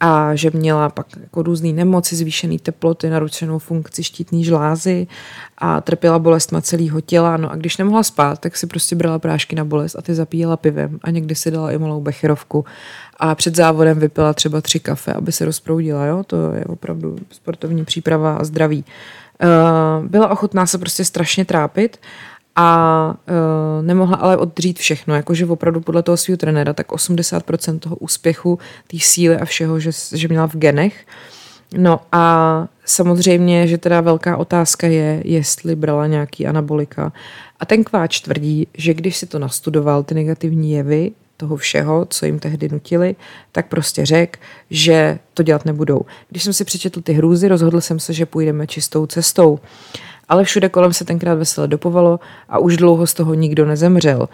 a 0.00 0.34
že 0.34 0.50
měla 0.54 0.88
pak 0.88 1.06
jako 1.20 1.42
různé 1.42 1.72
nemoci, 1.72 2.16
zvýšené 2.16 2.58
teploty, 2.58 3.10
narušenou 3.10 3.58
funkci 3.58 4.04
štítní 4.04 4.44
žlázy 4.44 5.06
a 5.58 5.80
trpěla 5.80 6.18
bolestma 6.18 6.60
celého 6.60 7.00
těla. 7.00 7.36
No 7.36 7.52
a 7.52 7.56
když 7.56 7.76
nemohla 7.76 8.02
spát, 8.02 8.38
tak 8.38 8.56
si 8.56 8.66
prostě 8.66 8.96
brala 8.96 9.18
prášky 9.18 9.56
na 9.56 9.64
bolest 9.64 9.96
a 9.96 10.02
ty 10.02 10.14
zapíjela 10.14 10.56
pivem 10.56 10.98
a 11.02 11.10
někdy 11.10 11.34
si 11.34 11.50
dala 11.50 11.72
i 11.72 11.78
malou 11.78 12.00
becherovku 12.00 12.64
a 13.16 13.34
před 13.34 13.56
závodem 13.56 13.98
vypila 13.98 14.32
třeba 14.32 14.60
tři 14.60 14.80
kafe, 14.80 15.12
aby 15.12 15.32
se 15.32 15.44
rozproudila. 15.44 16.06
Jo? 16.06 16.22
To 16.26 16.52
je 16.52 16.64
opravdu 16.64 17.16
sportovní 17.30 17.84
příprava 17.84 18.36
a 18.36 18.44
zdraví. 18.44 18.84
Uh, 19.42 20.06
byla 20.06 20.28
ochotná 20.28 20.66
se 20.66 20.78
prostě 20.78 21.04
strašně 21.04 21.44
trápit 21.44 21.98
a 22.56 23.14
uh, 23.28 23.86
nemohla 23.86 24.16
ale 24.16 24.36
oddřít 24.36 24.78
všechno, 24.78 25.14
jakože 25.14 25.46
opravdu 25.46 25.80
podle 25.80 26.02
toho 26.02 26.16
svého 26.16 26.36
trenéra, 26.36 26.72
tak 26.72 26.92
80% 26.92 27.78
toho 27.78 27.96
úspěchu, 27.96 28.58
té 28.86 28.96
síly 29.00 29.36
a 29.36 29.44
všeho, 29.44 29.80
že, 29.80 29.90
že 30.14 30.28
měla 30.28 30.46
v 30.46 30.56
genech. 30.56 31.06
No 31.76 32.00
a 32.12 32.66
samozřejmě, 32.84 33.66
že 33.66 33.78
teda 33.78 34.00
velká 34.00 34.36
otázka 34.36 34.86
je, 34.86 35.22
jestli 35.24 35.76
brala 35.76 36.06
nějaký 36.06 36.46
anabolika. 36.46 37.12
A 37.60 37.66
ten 37.66 37.84
kváč 37.84 38.20
tvrdí, 38.20 38.66
že 38.74 38.94
když 38.94 39.16
si 39.16 39.26
to 39.26 39.38
nastudoval, 39.38 40.02
ty 40.02 40.14
negativní 40.14 40.72
jevy 40.72 41.12
toho 41.36 41.56
všeho, 41.56 42.06
co 42.10 42.26
jim 42.26 42.38
tehdy 42.38 42.68
nutili, 42.68 43.16
tak 43.52 43.68
prostě 43.68 44.06
řekl, 44.06 44.40
že 44.70 45.18
to 45.34 45.42
dělat 45.42 45.64
nebudou. 45.64 46.00
Když 46.30 46.42
jsem 46.42 46.52
si 46.52 46.64
přečetl 46.64 47.00
ty 47.00 47.12
hrůzy, 47.12 47.48
rozhodl 47.48 47.80
jsem 47.80 48.00
se, 48.00 48.12
že 48.12 48.26
půjdeme 48.26 48.66
čistou 48.66 49.06
cestou 49.06 49.58
ale 50.28 50.44
všude 50.44 50.68
kolem 50.68 50.92
se 50.92 51.04
tenkrát 51.04 51.34
vesele 51.34 51.68
dopovalo 51.68 52.20
a 52.48 52.58
už 52.58 52.76
dlouho 52.76 53.06
z 53.06 53.14
toho 53.14 53.34
nikdo 53.34 53.66
nezemřel. 53.66 54.28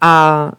A 0.00 0.52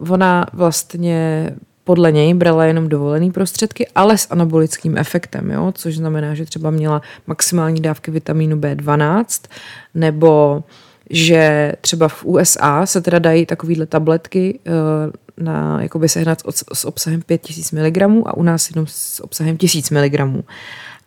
uh, 0.00 0.12
ona 0.12 0.46
vlastně 0.52 1.50
podle 1.84 2.12
něj 2.12 2.34
brala 2.34 2.64
jenom 2.64 2.88
dovolený 2.88 3.30
prostředky, 3.30 3.86
ale 3.94 4.18
s 4.18 4.26
anabolickým 4.30 4.98
efektem, 4.98 5.50
jo? 5.50 5.72
což 5.76 5.96
znamená, 5.96 6.34
že 6.34 6.44
třeba 6.44 6.70
měla 6.70 7.02
maximální 7.26 7.80
dávky 7.80 8.10
vitamínu 8.10 8.56
B12, 8.56 9.48
nebo 9.94 10.64
že 11.10 11.72
třeba 11.80 12.08
v 12.08 12.24
USA 12.24 12.86
se 12.86 13.00
teda 13.00 13.18
dají 13.18 13.46
takovýhle 13.46 13.86
tabletky 13.86 14.58
uh, 14.66 15.44
na, 15.44 15.82
jakoby 15.82 16.08
sehnat 16.08 16.42
s, 16.50 16.64
s 16.72 16.84
obsahem 16.84 17.22
5000 17.22 17.72
mg 17.72 18.02
a 18.26 18.36
u 18.36 18.42
nás 18.42 18.70
jenom 18.70 18.86
s 18.88 19.20
obsahem 19.24 19.56
1000 19.56 19.90
mg. 19.90 20.44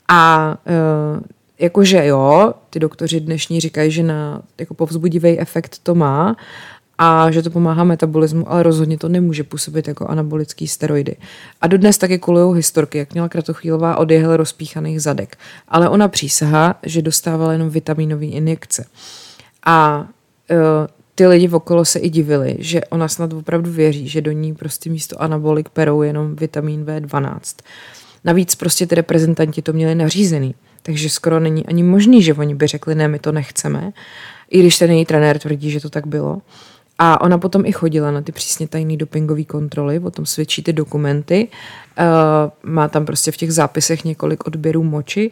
A 0.07 0.55
uh, 1.15 1.21
jakože 1.59 2.05
jo, 2.05 2.53
ty 2.69 2.79
doktoři 2.79 3.19
dnešní 3.19 3.59
říkají, 3.59 3.91
že 3.91 4.03
na 4.03 4.41
jako 4.59 4.73
povzbudivý 4.73 5.39
efekt 5.39 5.79
to 5.83 5.95
má 5.95 6.35
a 6.97 7.31
že 7.31 7.43
to 7.43 7.49
pomáhá 7.49 7.83
metabolismu, 7.83 8.51
ale 8.51 8.63
rozhodně 8.63 8.97
to 8.97 9.09
nemůže 9.09 9.43
působit 9.43 9.87
jako 9.87 10.07
anabolický 10.07 10.67
steroidy. 10.67 11.15
A 11.61 11.67
dodnes 11.67 11.97
taky 11.97 12.19
kolují 12.19 12.55
historky, 12.55 12.97
jak 12.97 13.13
měla 13.13 13.29
Kratochvílová 13.29 13.97
od 13.97 14.11
jehel 14.11 14.37
rozpíchaných 14.37 15.01
zadek. 15.01 15.37
Ale 15.67 15.89
ona 15.89 16.07
přísahá, 16.07 16.79
že 16.83 17.01
dostávala 17.01 17.53
jenom 17.53 17.69
vitaminové 17.69 18.25
injekce. 18.25 18.85
A 19.65 20.07
uh, 20.51 20.57
ty 21.15 21.27
lidi 21.27 21.49
okolo 21.49 21.85
se 21.85 21.99
i 21.99 22.09
divili, 22.09 22.55
že 22.59 22.81
ona 22.85 23.07
snad 23.07 23.33
opravdu 23.33 23.71
věří, 23.71 24.07
že 24.07 24.21
do 24.21 24.31
ní 24.31 24.53
prostě 24.53 24.89
místo 24.89 25.21
anabolik 25.21 25.69
perou 25.69 26.01
jenom 26.01 26.35
vitamin 26.35 26.85
B12. 26.85 27.39
Navíc 28.23 28.55
prostě 28.55 28.87
ty 28.87 28.95
reprezentanti 28.95 29.61
to 29.61 29.73
měli 29.73 29.95
nařízený. 29.95 30.55
Takže 30.85 31.09
skoro 31.09 31.39
není 31.39 31.65
ani 31.65 31.83
možný, 31.83 32.23
že 32.23 32.33
oni 32.33 32.55
by 32.55 32.67
řekli, 32.67 32.95
ne, 32.95 33.07
my 33.07 33.19
to 33.19 33.31
nechceme, 33.31 33.93
i 34.49 34.59
když 34.59 34.77
ten 34.77 34.91
její 34.91 35.05
trenér 35.05 35.39
tvrdí, 35.39 35.71
že 35.71 35.79
to 35.79 35.89
tak 35.89 36.07
bylo. 36.07 36.41
A 36.99 37.21
ona 37.21 37.37
potom 37.37 37.65
i 37.65 37.71
chodila 37.71 38.11
na 38.11 38.21
ty 38.21 38.31
přísně 38.31 38.67
tajné 38.67 38.97
dopingové 38.97 39.43
kontroly, 39.43 39.99
o 39.99 40.11
tom 40.11 40.25
svědčí 40.25 40.63
ty 40.63 40.73
dokumenty. 40.73 41.47
Uh, 41.47 42.71
má 42.71 42.87
tam 42.87 43.05
prostě 43.05 43.31
v 43.31 43.37
těch 43.37 43.53
zápisech 43.53 44.05
několik 44.05 44.47
odběrů 44.47 44.83
moči 44.83 45.31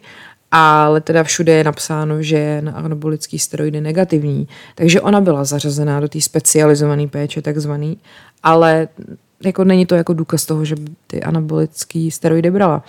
ale 0.56 1.00
teda 1.00 1.22
všude 1.22 1.52
je 1.52 1.64
napsáno, 1.64 2.22
že 2.22 2.36
je 2.36 2.62
na 2.62 2.72
anabolický 2.72 3.38
steroidy 3.38 3.80
negativní. 3.80 4.48
Takže 4.74 5.00
ona 5.00 5.20
byla 5.20 5.44
zařazená 5.44 6.00
do 6.00 6.08
té 6.08 6.20
specializované 6.20 7.08
péče 7.08 7.42
takzvaný, 7.42 7.98
ale 8.42 8.88
jako 9.44 9.64
není 9.64 9.86
to 9.86 9.94
jako 9.94 10.12
důkaz 10.12 10.46
toho, 10.46 10.64
že 10.64 10.74
ty 11.06 11.22
anabolické 11.22 12.08
steroidy 12.10 12.50
brala. 12.50 12.84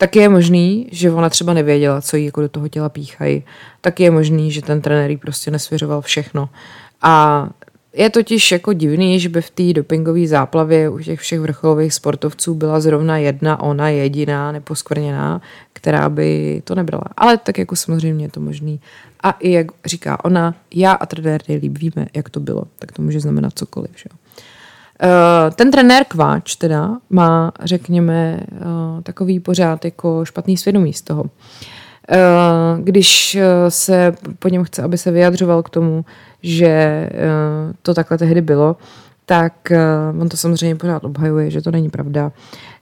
Tak 0.00 0.16
je 0.16 0.28
možný, 0.28 0.88
že 0.92 1.10
ona 1.10 1.30
třeba 1.30 1.54
nevěděla, 1.54 2.00
co 2.00 2.16
jí 2.16 2.24
jako 2.24 2.40
do 2.40 2.48
toho 2.48 2.68
těla 2.68 2.88
píchají. 2.88 3.44
Tak 3.80 4.00
je 4.00 4.10
možný, 4.10 4.52
že 4.52 4.62
ten 4.62 4.80
trenér 4.80 5.10
jí 5.10 5.16
prostě 5.16 5.50
nesvěřoval 5.50 6.00
všechno. 6.00 6.48
A 7.02 7.48
je 7.92 8.10
totiž 8.10 8.52
jako 8.52 8.72
divný, 8.72 9.20
že 9.20 9.28
by 9.28 9.42
v 9.42 9.50
té 9.50 9.72
dopingové 9.72 10.26
záplavě 10.26 10.88
u 10.88 10.98
těch 10.98 11.20
všech 11.20 11.40
vrcholových 11.40 11.94
sportovců 11.94 12.54
byla 12.54 12.80
zrovna 12.80 13.18
jedna 13.18 13.60
ona 13.60 13.88
jediná 13.88 14.52
neposkvrněná, 14.52 15.40
která 15.72 16.08
by 16.08 16.62
to 16.64 16.74
nebrala. 16.74 17.04
Ale 17.16 17.36
tak 17.36 17.58
jako 17.58 17.76
samozřejmě 17.76 18.24
je 18.24 18.30
to 18.30 18.40
možný. 18.40 18.80
A 19.22 19.30
i 19.30 19.50
jak 19.50 19.66
říká 19.84 20.24
ona, 20.24 20.54
já 20.74 20.92
a 20.92 21.06
trenér 21.06 21.40
nejlíp 21.48 21.78
víme, 21.78 22.06
jak 22.16 22.30
to 22.30 22.40
bylo. 22.40 22.64
Tak 22.78 22.92
to 22.92 23.02
může 23.02 23.20
znamenat 23.20 23.58
cokoliv. 23.58 23.90
Že? 23.96 24.08
Uh, 25.04 25.54
ten 25.54 25.70
trenér 25.70 26.04
Kváč 26.08 26.56
teda 26.56 26.96
má, 27.10 27.52
řekněme, 27.64 28.40
uh, 28.52 29.02
takový 29.02 29.40
pořád 29.40 29.84
jako 29.84 30.24
špatný 30.24 30.56
svědomí 30.56 30.92
z 30.92 31.02
toho. 31.02 31.22
Uh, 31.22 31.28
když 32.80 33.38
se 33.68 34.14
po 34.38 34.48
něm 34.48 34.64
chce, 34.64 34.82
aby 34.82 34.98
se 34.98 35.10
vyjadřoval 35.10 35.62
k 35.62 35.70
tomu, 35.70 36.04
že 36.42 37.08
to 37.82 37.94
takhle 37.94 38.18
tehdy 38.18 38.40
bylo, 38.40 38.76
tak 39.26 39.72
on 40.20 40.28
to 40.28 40.36
samozřejmě 40.36 40.76
pořád 40.76 41.04
obhajuje, 41.04 41.50
že 41.50 41.62
to 41.62 41.70
není 41.70 41.90
pravda, 41.90 42.32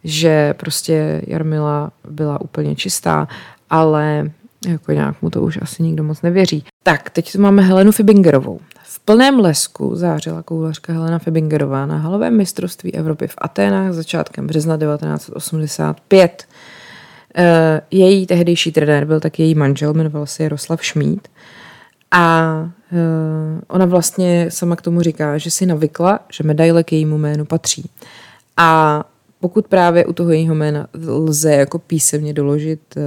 že 0.05 0.55
prostě 0.55 1.23
Jarmila 1.27 1.91
byla 2.09 2.41
úplně 2.41 2.77
čistá, 2.77 3.29
ale 3.71 4.31
jako 4.69 4.93
nějak 4.93 5.23
mu 5.23 5.31
to 5.31 5.43
už 5.43 5.59
asi 5.63 5.83
nikdo 5.83 6.05
moc 6.05 6.23
nevěří. 6.23 6.65
Tak, 6.83 7.11
teď 7.11 7.33
tu 7.33 7.41
máme 7.41 7.63
Helenu 7.63 7.93
Fibingerovou. 7.93 8.61
Plném 9.09 9.41
lesku 9.41 9.95
zářila 9.95 10.43
koulařka 10.43 10.93
Helena 10.93 11.19
Fibingerová 11.19 11.87
na 11.87 11.97
halovém 11.99 12.37
mistrovství 12.37 12.95
Evropy 12.95 13.27
v 13.27 13.35
Aténách 13.39 13.93
začátkem 13.93 14.47
března 14.47 14.79
1985. 14.79 16.49
Eh, 17.35 17.81
její 17.91 18.27
tehdejší 18.27 18.73
trenér 18.73 19.05
byl 19.05 19.21
tak 19.21 19.39
její 19.39 19.55
manžel, 19.55 19.95
jmenoval 19.95 20.27
se 20.27 20.43
Jaroslav 20.43 20.85
Šmíd. 20.85 21.29
A 22.11 22.61
uh, 22.93 22.99
ona 23.69 23.87
vlastně 23.87 24.47
sama 24.49 24.77
k 24.77 24.83
tomu 24.83 25.03
říká, 25.03 25.39
že 25.39 25.51
si 25.51 25.67
navykla, 25.67 26.21
že 26.33 26.45
medaile 26.45 26.85
k 26.85 26.93
jejímu 26.93 27.19
jménu 27.19 27.45
patří. 27.45 27.91
A 28.57 29.05
pokud 29.41 29.69
právě 29.69 30.07
u 30.07 30.13
toho 30.13 30.31
jejího 30.31 30.55
jména 30.55 30.87
lze 31.07 31.53
jako 31.53 31.79
písemně 31.79 32.33
doložit 32.33 32.81
uh, 32.97 33.03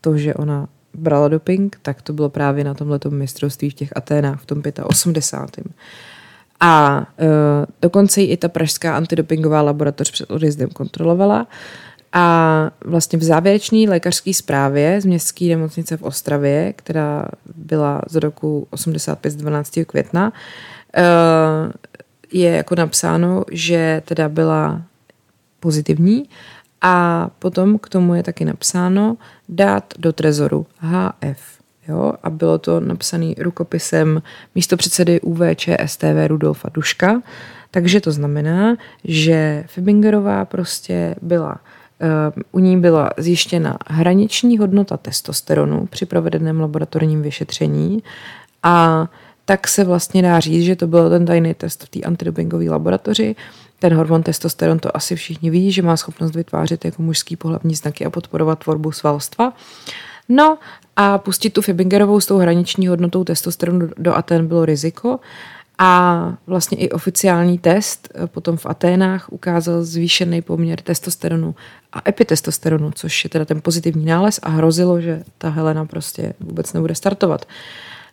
to, 0.00 0.16
že 0.16 0.34
ona 0.34 0.68
brala 0.94 1.28
doping, 1.28 1.78
tak 1.82 2.02
to 2.02 2.12
bylo 2.12 2.28
právě 2.28 2.64
na 2.64 2.74
tomhle 2.74 2.98
mistrovství 3.08 3.70
v 3.70 3.74
těch 3.74 3.96
Aténách 3.96 4.40
v 4.40 4.46
tom 4.46 4.62
85. 4.84 5.66
A 6.60 6.98
uh, 6.98 7.26
dokonce 7.82 8.22
i 8.22 8.36
ta 8.36 8.48
pražská 8.48 8.96
antidopingová 8.96 9.62
laboratoř 9.62 10.10
před 10.10 10.30
odjezdem 10.30 10.68
kontrolovala 10.68 11.46
a 12.12 12.70
vlastně 12.84 13.18
v 13.18 13.22
závěrečné 13.22 13.78
lékařské 13.88 14.34
zprávě 14.34 15.00
z 15.00 15.04
městské 15.04 15.44
nemocnice 15.44 15.96
v 15.96 16.02
Ostravě, 16.02 16.72
která 16.76 17.24
byla 17.54 18.02
z 18.08 18.14
roku 18.14 18.66
85 18.70 19.30
z 19.30 19.36
12. 19.36 19.84
května, 19.84 20.32
eh, 20.96 21.02
je 22.32 22.50
jako 22.50 22.74
napsáno, 22.74 23.44
že 23.50 24.02
teda 24.04 24.28
byla 24.28 24.82
pozitivní 25.60 26.28
a 26.86 27.28
potom 27.38 27.78
k 27.78 27.88
tomu 27.88 28.14
je 28.14 28.22
taky 28.22 28.44
napsáno 28.44 29.16
dát 29.48 29.94
do 29.98 30.12
trezoru 30.12 30.66
HF. 30.78 31.40
Jo? 31.88 32.12
A 32.22 32.30
bylo 32.30 32.58
to 32.58 32.80
napsané 32.80 33.34
rukopisem 33.38 34.22
místo 34.54 34.76
předsedy 34.76 35.20
UVČ 35.20 35.68
STV 35.86 36.26
Rudolfa 36.26 36.68
Duška. 36.74 37.22
Takže 37.70 38.00
to 38.00 38.12
znamená, 38.12 38.76
že 39.04 39.64
Fibingerová 39.66 40.44
prostě 40.44 41.14
byla 41.22 41.60
u 42.52 42.58
ní 42.58 42.80
byla 42.80 43.10
zjištěna 43.16 43.78
hraniční 43.86 44.58
hodnota 44.58 44.96
testosteronu 44.96 45.86
při 45.86 46.06
provedeném 46.06 46.60
laboratorním 46.60 47.22
vyšetření 47.22 48.02
a 48.62 49.08
tak 49.44 49.68
se 49.68 49.84
vlastně 49.84 50.22
dá 50.22 50.40
říct, 50.40 50.64
že 50.64 50.76
to 50.76 50.86
byl 50.86 51.10
ten 51.10 51.26
tajný 51.26 51.54
test 51.54 51.84
v 51.84 51.88
té 51.88 52.00
antidopingové 52.00 52.64
laboratoři. 52.64 53.36
Ten 53.78 53.94
hormon 53.94 54.22
testosteron 54.22 54.78
to 54.78 54.96
asi 54.96 55.16
všichni 55.16 55.50
ví, 55.50 55.72
že 55.72 55.82
má 55.82 55.96
schopnost 55.96 56.34
vytvářet 56.34 56.84
jako 56.84 57.02
mužský 57.02 57.36
pohlavní 57.36 57.74
znaky 57.74 58.04
a 58.04 58.10
podporovat 58.10 58.58
tvorbu 58.58 58.92
svalstva. 58.92 59.52
No 60.28 60.58
a 60.96 61.18
pustit 61.18 61.50
tu 61.50 61.62
Fibingerovou 61.62 62.20
s 62.20 62.26
tou 62.26 62.38
hraniční 62.38 62.86
hodnotou 62.86 63.24
testosteronu 63.24 63.88
do 63.96 64.14
Aten 64.14 64.46
bylo 64.46 64.64
riziko 64.64 65.20
a 65.78 66.32
vlastně 66.46 66.78
i 66.78 66.90
oficiální 66.90 67.58
test 67.58 68.08
eh, 68.14 68.26
potom 68.26 68.56
v 68.56 68.66
Aténách 68.66 69.32
ukázal 69.32 69.84
zvýšený 69.84 70.42
poměr 70.42 70.80
testosteronu 70.80 71.54
a 71.92 72.08
epitestosteronu, 72.08 72.90
což 72.94 73.24
je 73.24 73.30
teda 73.30 73.44
ten 73.44 73.60
pozitivní 73.60 74.04
nález 74.04 74.40
a 74.42 74.48
hrozilo, 74.48 75.00
že 75.00 75.22
ta 75.38 75.50
Helena 75.50 75.84
prostě 75.84 76.34
vůbec 76.40 76.72
nebude 76.72 76.94
startovat. 76.94 77.46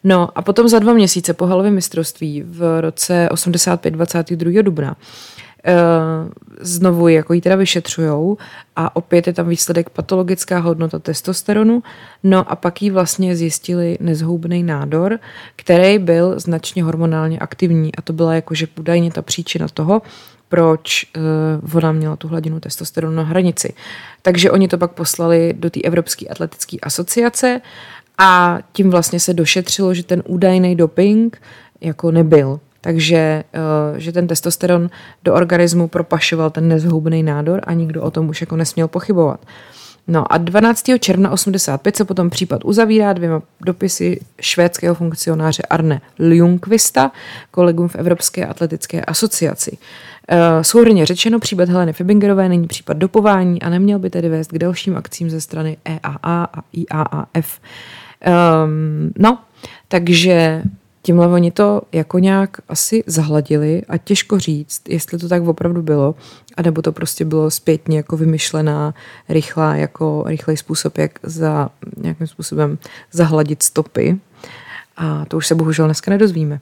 No 0.04 0.30
a 0.36 0.42
potom 0.42 0.68
za 0.68 0.80
dva 0.80 0.94
měsíce 0.94 1.34
po 1.34 1.46
halovém 1.46 1.74
mistrovství 1.74 2.44
v 2.46 2.82
roce 2.82 3.30
85 3.32 3.92
22. 3.92 4.62
dubna 4.62 4.96
znovu 6.60 7.08
jako 7.08 7.34
ji 7.34 7.42
teda 7.42 7.56
vyšetřujou 7.56 8.38
a 8.76 8.96
opět 8.96 9.28
je 9.28 9.34
tam 9.34 9.50
výsledek 9.50 9.90
patologická 9.90 10.60
hodnota 10.60 11.00
testosteronu, 11.00 11.84
no 12.24 12.52
a 12.52 12.56
pak 12.56 12.82
jí 12.82 12.90
vlastně 12.90 13.36
zjistili 13.36 13.98
nezhoubný 14.00 14.64
nádor, 14.64 15.20
který 15.56 16.00
byl 16.00 16.40
značně 16.40 16.84
hormonálně 16.84 17.40
aktivní 17.40 17.96
a 17.96 18.02
to 18.02 18.14
byla 18.14 18.36
jakože 18.36 18.68
údajně 18.80 19.12
ta 19.12 19.22
příčina 19.22 19.68
toho, 19.74 20.02
proč 20.50 21.06
uh, 21.64 21.78
ona 21.78 21.92
měla 21.92 22.16
tu 22.16 22.28
hladinu 22.28 22.60
testosteronu 22.60 23.16
na 23.16 23.24
hranici. 23.24 23.74
Takže 24.22 24.52
oni 24.52 24.68
to 24.68 24.78
pak 24.78 24.92
poslali 24.92 25.54
do 25.58 25.70
té 25.70 25.80
Evropské 25.82 26.28
atletické 26.28 26.78
asociace 26.82 27.62
a 28.18 28.60
tím 28.72 28.90
vlastně 28.90 29.20
se 29.20 29.34
došetřilo, 29.34 29.94
že 29.94 30.04
ten 30.04 30.24
údajný 30.28 30.76
doping 30.76 31.42
jako 31.82 32.12
nebyl. 32.12 32.60
Takže 32.82 33.18
eh, 33.54 34.00
že 34.00 34.12
ten 34.12 34.28
testosteron 34.28 34.90
do 35.24 35.34
organismu 35.34 35.88
propašoval 35.88 36.50
ten 36.50 36.68
nezhoubný 36.68 37.24
nádor 37.24 37.62
a 37.64 37.74
nikdo 37.74 38.02
o 38.02 38.12
tom 38.12 38.30
už 38.30 38.42
jako 38.42 38.56
nesměl 38.56 38.88
pochybovat. 38.88 39.40
No 40.08 40.34
a 40.34 40.38
12. 40.38 40.84
června 41.00 41.32
85 41.32 41.96
se 41.96 42.06
potom 42.06 42.30
případ 42.30 42.66
uzavírá 42.66 43.14
dvěma 43.14 43.42
dopisy 43.66 44.20
švédského 44.42 44.96
funkcionáře 44.96 45.64
Arne 45.70 46.02
Ljungqvista 46.20 47.12
kolegům 47.52 47.88
v 47.88 47.96
Evropské 47.96 48.46
atletické 48.46 49.02
asociaci. 49.02 49.78
Uh, 50.32 50.38
souhrně 50.62 51.06
řečeno, 51.06 51.40
případ 51.40 51.70
Heleny 51.70 51.94
Fibingerové 51.94 52.50
není 52.50 52.68
případ 52.68 52.98
dopování 52.98 53.62
a 53.62 53.70
neměl 53.70 54.00
by 54.00 54.10
tedy 54.10 54.30
vést 54.30 54.52
k 54.52 54.58
dalším 54.58 54.98
akcím 54.98 55.30
ze 55.30 55.42
strany 55.42 55.78
EAA 55.86 56.48
a 56.54 56.62
IAAF. 56.74 57.60
Um, 58.28 58.34
ehm, 58.34 59.12
no, 59.18 59.40
takže 59.88 60.64
Tímhle 61.02 61.28
oni 61.28 61.52
to 61.52 61.82
jako 61.92 62.20
nějak 62.20 62.58
asi 62.70 63.04
zahladili 63.08 63.82
a 63.88 63.98
těžko 63.98 64.40
říct, 64.40 64.82
jestli 64.90 65.18
to 65.18 65.30
tak 65.30 65.48
opravdu 65.48 65.82
bylo, 65.82 66.16
anebo 66.58 66.82
to 66.82 66.92
prostě 66.92 67.26
bylo 67.26 67.52
zpětně 67.52 67.98
jako 67.98 68.18
vymyšlená, 68.18 68.94
rychlá, 69.30 69.76
jako 69.76 70.24
rychlej 70.28 70.58
způsob, 70.58 70.98
jak 70.98 71.20
za 71.24 71.70
nějakým 71.98 72.28
způsobem 72.28 72.78
zahladit 73.12 73.64
stopy. 73.64 74.20
A 74.98 75.26
to 75.26 75.38
už 75.38 75.48
se 75.48 75.56
bohužel 75.56 75.86
dneska 75.86 76.12
nedozvíme. 76.12 76.60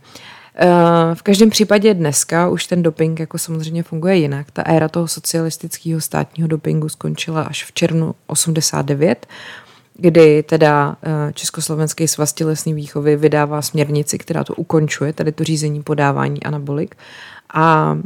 Eh, 0.56 1.16
v 1.16 1.22
každém 1.22 1.50
případě 1.50 1.94
dneska 1.94 2.50
už 2.50 2.68
ten 2.68 2.84
doping 2.84 3.20
jako 3.20 3.38
samozřejmě 3.38 3.84
funguje 3.84 4.16
jinak. 4.16 4.52
Ta 4.52 4.62
éra 4.62 4.88
toho 4.88 5.08
socialistického 5.08 6.02
státního 6.02 6.48
dopingu 6.48 6.90
skončila 6.90 7.42
až 7.42 7.66
v 7.66 7.72
červnu 7.72 8.16
89 8.28 9.28
kdy 10.02 10.44
teda 10.44 10.98
eh, 11.04 11.34
Československý 11.34 12.08
svaz 12.08 12.34
tělesné 12.34 12.74
výchovy 12.74 13.16
vydává 13.16 13.62
směrnici, 13.62 14.18
která 14.18 14.44
to 14.44 14.56
ukončuje, 14.56 15.14
tady 15.14 15.32
to 15.32 15.44
řízení 15.44 15.84
podávání 15.84 16.44
anabolik. 16.44 16.96
A 17.54 17.98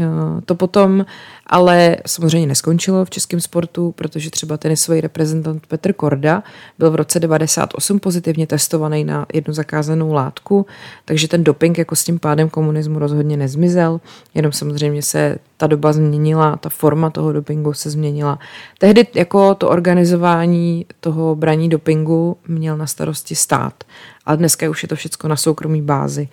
eh, 0.00 0.06
to 0.44 0.54
potom 0.54 1.04
ale 1.46 1.96
samozřejmě 2.06 2.46
neskončilo 2.46 3.04
v 3.04 3.10
českém 3.10 3.40
sportu, 3.40 3.92
protože 3.92 4.30
třeba 4.30 4.56
tenisový 4.56 5.00
reprezentant 5.00 5.66
Petr 5.66 5.92
Korda 5.92 6.42
byl 6.78 6.90
v 6.90 6.94
roce 6.94 7.20
98 7.20 7.98
pozitivně 7.98 8.46
testovaný 8.46 9.04
na 9.04 9.26
jednu 9.34 9.54
zakázanou 9.54 10.12
látku, 10.12 10.66
takže 11.04 11.28
ten 11.28 11.44
doping 11.44 11.78
jako 11.78 11.96
s 11.96 12.04
tím 12.04 12.18
pádem 12.18 12.48
komunismu 12.48 12.98
rozhodně 12.98 13.36
nezmizel, 13.36 14.00
jenom 14.34 14.52
samozřejmě 14.52 15.02
se 15.02 15.38
ta 15.56 15.66
doba 15.66 15.92
změnila, 15.92 16.56
ta 16.56 16.68
forma 16.68 17.10
toho 17.10 17.32
dopingu 17.32 17.72
se 17.72 17.90
změnila. 17.90 18.38
Tehdy 18.78 19.06
jako 19.14 19.54
to 19.54 19.68
organizování 19.68 20.86
toho 21.00 21.34
braní 21.36 21.68
dopingu 21.68 22.36
měl 22.48 22.76
na 22.76 22.86
starosti 22.86 23.34
stát, 23.34 23.84
ale 24.26 24.36
dneska 24.36 24.70
už 24.70 24.82
je 24.82 24.88
to 24.88 24.96
všechno 24.96 25.28
na 25.28 25.36
soukromí 25.36 25.82
bázi. 25.82 26.28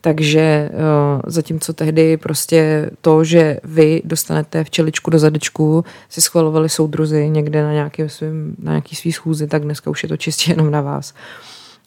Takže 0.00 0.70
uh, 0.72 1.20
zatímco 1.26 1.72
tehdy 1.72 2.16
prostě 2.16 2.90
to, 3.00 3.24
že 3.24 3.56
vy 3.64 4.02
dostanete 4.04 4.64
včeličku 4.64 5.10
do 5.10 5.18
zadečku, 5.18 5.84
si 6.08 6.20
schvalovali 6.20 6.68
soudruzy 6.68 7.30
někde 7.30 7.62
na, 7.62 7.72
nějaký 7.72 8.02
svým, 8.06 8.56
na 8.62 8.72
nějaký 8.72 8.96
svý 8.96 9.12
schůzi, 9.12 9.46
tak 9.46 9.62
dneska 9.62 9.90
už 9.90 10.02
je 10.02 10.08
to 10.08 10.16
čistě 10.16 10.50
jenom 10.50 10.70
na 10.70 10.80
vás. 10.80 11.14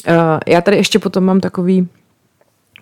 Uh, 0.08 0.14
já 0.48 0.62
tady 0.62 0.78
ještě 0.78 1.00
potom 1.00 1.24
mám 1.24 1.40
takový 1.40 1.88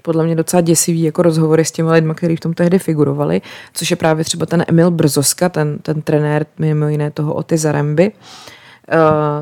podle 0.01 0.25
mě 0.25 0.35
docela 0.35 0.61
děsivý 0.61 1.01
jako 1.01 1.21
rozhovory 1.21 1.65
s 1.65 1.71
těmi 1.71 1.91
lidmi, 1.91 2.15
kteří 2.15 2.35
v 2.35 2.39
tom 2.39 2.53
tehdy 2.53 2.79
figurovali, 2.79 3.41
což 3.73 3.91
je 3.91 3.97
právě 3.97 4.25
třeba 4.25 4.45
ten 4.45 4.65
Emil 4.67 4.91
Brzoska, 4.91 5.49
ten, 5.49 5.79
ten 5.79 6.01
trenér 6.01 6.45
mimo 6.59 6.87
jiné 6.87 7.11
toho 7.11 7.33
Oty 7.33 7.57
Zaremby, 7.57 8.11
Uh, 8.11 8.51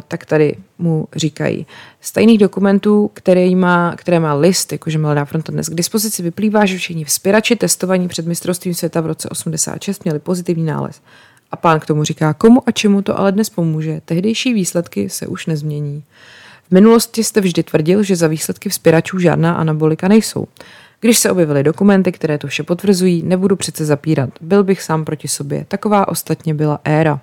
tak 0.07 0.25
tady 0.25 0.55
mu 0.77 1.07
říkají. 1.15 1.65
Z 2.01 2.11
tajných 2.11 2.37
dokumentů, 2.37 3.11
které 3.13 3.55
má, 3.55 3.93
které 3.95 4.19
má 4.19 4.33
list, 4.33 4.71
jakože 4.71 4.97
Mladá 4.97 5.25
fronta 5.25 5.51
dnes 5.51 5.69
k 5.69 5.73
dispozici, 5.73 6.23
vyplývá, 6.23 6.65
že 6.65 6.77
všichni 6.77 7.05
vzpěrači 7.05 7.55
testovaní 7.55 8.07
před 8.07 8.27
mistrovstvím 8.27 8.73
světa 8.73 9.01
v 9.01 9.05
roce 9.05 9.29
86 9.29 10.03
měli 10.03 10.19
pozitivní 10.19 10.65
nález. 10.65 11.01
A 11.51 11.55
pán 11.55 11.79
k 11.79 11.85
tomu 11.85 12.03
říká, 12.03 12.33
komu 12.33 12.61
a 12.65 12.71
čemu 12.71 13.01
to 13.01 13.19
ale 13.19 13.31
dnes 13.31 13.49
pomůže. 13.49 14.01
Tehdejší 14.05 14.53
výsledky 14.53 15.09
se 15.09 15.27
už 15.27 15.45
nezmění. 15.45 16.03
V 16.67 16.71
minulosti 16.71 17.23
jste 17.23 17.41
vždy 17.41 17.63
tvrdil, 17.63 18.03
že 18.03 18.15
za 18.15 18.27
výsledky 18.27 18.69
vzpěračů 18.69 19.19
žádná 19.19 19.53
anabolika 19.53 20.07
nejsou. 20.07 20.47
Když 20.99 21.19
se 21.19 21.31
objevily 21.31 21.63
dokumenty, 21.63 22.11
které 22.11 22.37
to 22.37 22.47
vše 22.47 22.63
potvrzují, 22.63 23.23
nebudu 23.23 23.55
přece 23.55 23.85
zapírat. 23.85 24.29
Byl 24.41 24.63
bych 24.63 24.81
sám 24.81 25.05
proti 25.05 25.27
sobě. 25.27 25.65
Taková 25.67 26.07
ostatně 26.07 26.53
byla 26.53 26.79
éra. 26.83 27.21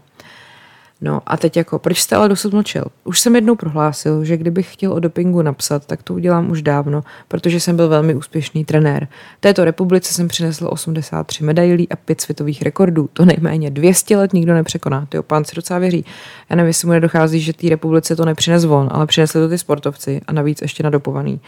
No 1.01 1.21
a 1.27 1.37
teď 1.37 1.57
jako, 1.57 1.79
proč 1.79 2.01
jste 2.01 2.17
ale 2.17 2.29
dosud 2.29 2.53
mlčel? 2.53 2.85
Už 3.05 3.21
jsem 3.21 3.35
jednou 3.35 3.57
prohlásil, 3.57 4.25
že 4.25 4.37
kdybych 4.37 4.73
chtěl 4.73 4.93
o 4.93 5.01
dopingu 5.01 5.43
napsat, 5.43 5.87
tak 5.87 6.03
to 6.03 6.15
udělám 6.15 6.51
už 6.51 6.63
dávno, 6.63 7.03
protože 7.29 7.61
jsem 7.61 7.77
byl 7.77 7.89
velmi 7.89 8.15
úspěšný 8.15 8.65
trenér. 8.65 9.09
Této 9.41 9.65
republice 9.65 10.15
jsem 10.15 10.29
přinesl 10.29 10.69
83 10.71 11.45
medailí 11.45 11.89
a 11.89 11.97
5 11.97 12.21
světových 12.21 12.63
rekordů. 12.63 13.09
To 13.13 13.25
nejméně 13.25 13.71
200 13.71 14.17
let 14.17 14.33
nikdo 14.33 14.55
nepřekoná. 14.55 15.07
Ty 15.09 15.19
pán 15.23 15.45
si 15.45 15.57
docela 15.57 15.79
věří. 15.79 16.05
Já 16.51 16.57
nevím, 16.57 16.69
jestli 16.69 16.87
mu 16.87 16.93
nedochází, 16.93 17.41
že 17.41 17.53
té 17.53 17.69
republice 17.69 18.17
to 18.17 18.25
nepřines 18.25 18.65
von, 18.65 18.89
ale 18.93 19.07
přinesli 19.07 19.41
to 19.41 19.49
ty 19.49 19.59
sportovci 19.59 20.21
a 20.27 20.33
navíc 20.33 20.63
ještě 20.63 20.83
nadopovaný. 20.83 21.41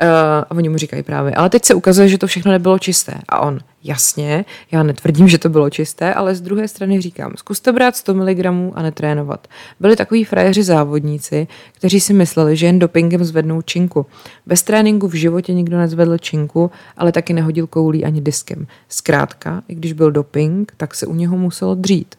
Uh, 0.00 0.08
a 0.50 0.50
oni 0.50 0.68
mu 0.68 0.76
říkají 0.76 1.02
právě, 1.02 1.34
ale 1.34 1.50
teď 1.50 1.64
se 1.64 1.74
ukazuje, 1.74 2.08
že 2.08 2.18
to 2.18 2.26
všechno 2.26 2.52
nebylo 2.52 2.78
čisté. 2.78 3.14
A 3.28 3.40
on, 3.40 3.58
jasně, 3.84 4.44
já 4.72 4.82
netvrdím, 4.82 5.28
že 5.28 5.38
to 5.38 5.48
bylo 5.48 5.70
čisté, 5.70 6.14
ale 6.14 6.34
z 6.34 6.40
druhé 6.40 6.68
strany 6.68 7.00
říkám, 7.00 7.32
zkuste 7.36 7.72
brát 7.72 7.96
100 7.96 8.14
mg 8.14 8.46
a 8.74 8.82
netrénovat. 8.82 9.48
Byli 9.80 9.96
takový 9.96 10.24
frajeři 10.24 10.62
závodníci, 10.62 11.46
kteří 11.72 12.00
si 12.00 12.12
mysleli, 12.12 12.56
že 12.56 12.66
jen 12.66 12.78
dopingem 12.78 13.24
zvednou 13.24 13.62
činku. 13.62 14.06
Bez 14.46 14.62
tréninku 14.62 15.08
v 15.08 15.14
životě 15.14 15.54
nikdo 15.54 15.78
nezvedl 15.78 16.18
činku, 16.18 16.70
ale 16.96 17.12
taky 17.12 17.32
nehodil 17.32 17.66
koulí 17.66 18.04
ani 18.04 18.20
diskem. 18.20 18.66
Zkrátka, 18.88 19.62
i 19.68 19.74
když 19.74 19.92
byl 19.92 20.10
doping, 20.10 20.72
tak 20.76 20.94
se 20.94 21.06
u 21.06 21.14
něho 21.14 21.36
muselo 21.36 21.74
dřít. 21.74 22.14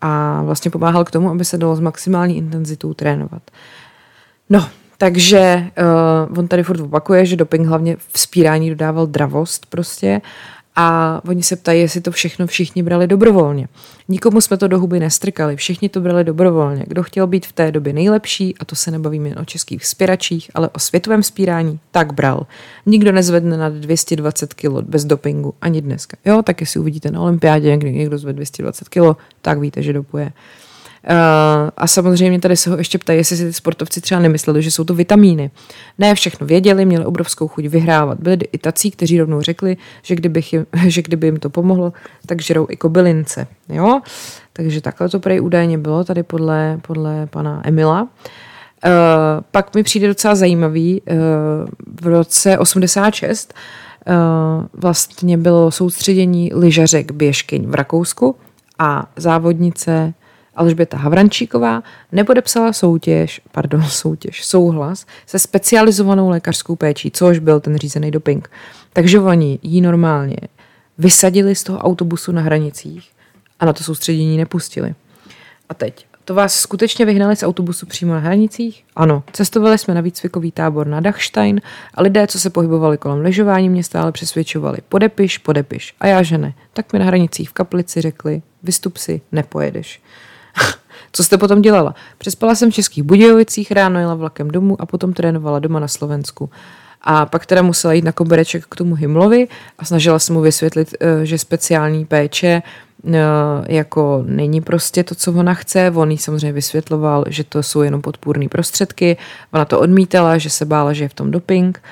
A 0.00 0.42
vlastně 0.42 0.70
pomáhal 0.70 1.04
k 1.04 1.10
tomu, 1.10 1.30
aby 1.30 1.44
se 1.44 1.58
dalo 1.58 1.76
s 1.76 1.80
maximální 1.80 2.36
intenzitou 2.36 2.94
trénovat. 2.94 3.42
No, 4.50 4.68
takže 5.02 5.70
uh, 6.30 6.38
on 6.38 6.48
tady 6.48 6.62
furt 6.62 6.80
opakuje, 6.80 7.26
že 7.26 7.36
doping 7.36 7.66
hlavně 7.66 7.96
v 8.12 8.18
spírání 8.18 8.70
dodával 8.70 9.06
dravost 9.06 9.66
prostě 9.66 10.20
a 10.76 11.20
oni 11.28 11.42
se 11.42 11.56
ptají, 11.56 11.80
jestli 11.80 12.00
to 12.00 12.10
všechno 12.10 12.46
všichni 12.46 12.82
brali 12.82 13.06
dobrovolně. 13.06 13.68
Nikomu 14.08 14.40
jsme 14.40 14.56
to 14.56 14.68
do 14.68 14.78
huby 14.78 15.00
nestrkali, 15.00 15.56
všichni 15.56 15.88
to 15.88 16.00
brali 16.00 16.24
dobrovolně. 16.24 16.84
Kdo 16.88 17.02
chtěl 17.02 17.26
být 17.26 17.46
v 17.46 17.52
té 17.52 17.72
době 17.72 17.92
nejlepší, 17.92 18.54
a 18.60 18.64
to 18.64 18.76
se 18.76 18.90
nebavíme 18.90 19.28
jen 19.28 19.38
o 19.38 19.44
českých 19.44 19.86
spěračích, 19.86 20.50
ale 20.54 20.68
o 20.68 20.78
světovém 20.78 21.22
spírání, 21.22 21.78
tak 21.90 22.12
bral. 22.12 22.46
Nikdo 22.86 23.12
nezvedne 23.12 23.56
nad 23.56 23.72
220 23.72 24.54
kg 24.54 24.80
bez 24.82 25.04
dopingu, 25.04 25.54
ani 25.60 25.80
dneska. 25.80 26.16
Jo, 26.24 26.42
tak 26.42 26.60
jestli 26.60 26.80
uvidíte 26.80 27.10
na 27.10 27.20
olympiádě, 27.20 27.76
kdy 27.76 27.92
někdo 27.92 28.18
zvedne 28.18 28.36
220 28.36 28.88
kg, 28.88 29.18
tak 29.40 29.58
víte, 29.58 29.82
že 29.82 29.92
dopuje. 29.92 30.24
Uh, 30.24 30.32
a 31.76 31.86
samozřejmě 31.86 32.40
tady 32.40 32.56
se 32.56 32.70
ho 32.70 32.78
ještě 32.78 32.98
ptají, 32.98 33.18
jestli 33.18 33.36
si 33.36 33.44
ty 33.44 33.52
sportovci 33.52 34.00
třeba 34.00 34.20
nemysleli, 34.20 34.62
že 34.62 34.70
jsou 34.70 34.84
to 34.84 34.94
vitamíny. 34.94 35.50
Ne, 35.98 36.14
všechno 36.14 36.46
věděli, 36.46 36.84
měli 36.84 37.04
obrovskou 37.04 37.48
chuť 37.48 37.64
vyhrávat. 37.64 38.18
Byli 38.20 38.36
i 38.52 38.58
tací, 38.58 38.90
kteří 38.90 39.20
rovnou 39.20 39.40
řekli, 39.40 39.76
že, 40.02 40.14
kdybych 40.14 40.52
jim, 40.52 40.66
že 40.86 41.02
kdyby 41.02 41.26
jim 41.26 41.36
to 41.36 41.50
pomohlo, 41.50 41.92
tak 42.26 42.42
žerou 42.42 42.66
i 42.70 42.76
kobylince. 42.76 43.46
Jo? 43.68 44.00
Takže 44.52 44.80
takhle 44.80 45.08
to 45.08 45.20
prej 45.20 45.40
údajně 45.40 45.78
bylo 45.78 46.04
tady 46.04 46.22
podle, 46.22 46.78
podle 46.86 47.26
pana 47.26 47.62
Emila. 47.64 48.02
Uh, 48.02 48.90
pak 49.50 49.74
mi 49.74 49.82
přijde 49.82 50.08
docela 50.08 50.34
zajímavý, 50.34 51.02
uh, 51.02 51.16
v 52.00 52.06
roce 52.06 52.58
86 52.58 53.54
uh, 54.06 54.14
vlastně 54.74 55.38
bylo 55.38 55.70
soustředění 55.70 56.50
lyžařek 56.54 57.12
běžkyň 57.12 57.66
v 57.66 57.74
Rakousku 57.74 58.36
a 58.78 59.10
závodnice 59.16 60.14
Alžběta 60.54 60.96
Havrančíková 60.96 61.82
nepodepsala 62.12 62.72
soutěž, 62.72 63.40
pardon, 63.52 63.82
soutěž, 63.88 64.44
souhlas 64.44 65.06
se 65.26 65.38
specializovanou 65.38 66.28
lékařskou 66.28 66.76
péčí, 66.76 67.10
což 67.10 67.38
byl 67.38 67.60
ten 67.60 67.76
řízený 67.76 68.10
doping. 68.10 68.50
Takže 68.92 69.20
oni 69.20 69.58
jí 69.62 69.80
normálně 69.80 70.36
vysadili 70.98 71.54
z 71.54 71.64
toho 71.64 71.78
autobusu 71.78 72.32
na 72.32 72.42
hranicích 72.42 73.10
a 73.60 73.66
na 73.66 73.72
to 73.72 73.84
soustředění 73.84 74.36
nepustili. 74.36 74.94
A 75.68 75.74
teď, 75.74 76.06
to 76.24 76.34
vás 76.34 76.60
skutečně 76.60 77.04
vyhnali 77.04 77.36
z 77.36 77.42
autobusu 77.42 77.86
přímo 77.86 78.14
na 78.14 78.18
hranicích? 78.18 78.84
Ano, 78.96 79.22
cestovali 79.32 79.78
jsme 79.78 79.94
na 79.94 80.00
výcvikový 80.00 80.52
tábor 80.52 80.86
na 80.86 81.00
Dachstein 81.00 81.60
a 81.94 82.02
lidé, 82.02 82.26
co 82.26 82.40
se 82.40 82.50
pohybovali 82.50 82.98
kolem 82.98 83.20
ležování, 83.20 83.68
mě 83.68 83.84
stále 83.84 84.12
přesvědčovali, 84.12 84.78
podepiš, 84.88 85.38
podepiš. 85.38 85.94
A 86.00 86.06
já, 86.06 86.22
že 86.22 86.38
ne. 86.38 86.54
Tak 86.72 86.92
mi 86.92 86.98
na 86.98 87.04
hranicích 87.04 87.50
v 87.50 87.52
kaplici 87.52 88.00
řekli, 88.00 88.42
vystup 88.62 88.96
si, 88.96 89.20
nepojedeš. 89.32 90.00
Co 91.12 91.24
jste 91.24 91.38
potom 91.38 91.62
dělala? 91.62 91.94
Přespala 92.18 92.54
jsem 92.54 92.70
v 92.70 92.74
Českých 92.74 93.04
Budějovicích, 93.04 93.72
ráno 93.72 94.00
jela 94.00 94.14
vlakem 94.14 94.50
domů 94.50 94.76
a 94.82 94.86
potom 94.86 95.12
trénovala 95.12 95.58
doma 95.58 95.80
na 95.80 95.88
Slovensku. 95.88 96.50
A 97.02 97.26
pak 97.26 97.46
teda 97.46 97.62
musela 97.62 97.92
jít 97.92 98.04
na 98.04 98.12
kobereček 98.12 98.64
k 98.68 98.76
tomu 98.76 98.94
Himlovi 98.94 99.48
a 99.78 99.84
snažila 99.84 100.18
se 100.18 100.32
mu 100.32 100.40
vysvětlit, 100.40 100.94
eh, 101.00 101.26
že 101.26 101.38
speciální 101.38 102.04
péče 102.04 102.62
eh, 103.06 103.18
jako 103.68 104.22
není 104.26 104.60
prostě 104.60 105.04
to, 105.04 105.14
co 105.14 105.32
ona 105.32 105.54
chce. 105.54 105.92
On 105.94 106.10
jí 106.10 106.18
samozřejmě 106.18 106.52
vysvětloval, 106.52 107.24
že 107.28 107.44
to 107.44 107.62
jsou 107.62 107.82
jenom 107.82 108.02
podpůrné 108.02 108.48
prostředky. 108.48 109.16
Ona 109.52 109.64
to 109.64 109.80
odmítala, 109.80 110.38
že 110.38 110.50
se 110.50 110.64
bála, 110.64 110.92
že 110.92 111.04
je 111.04 111.08
v 111.08 111.14
tom 111.14 111.30
doping. 111.30 111.82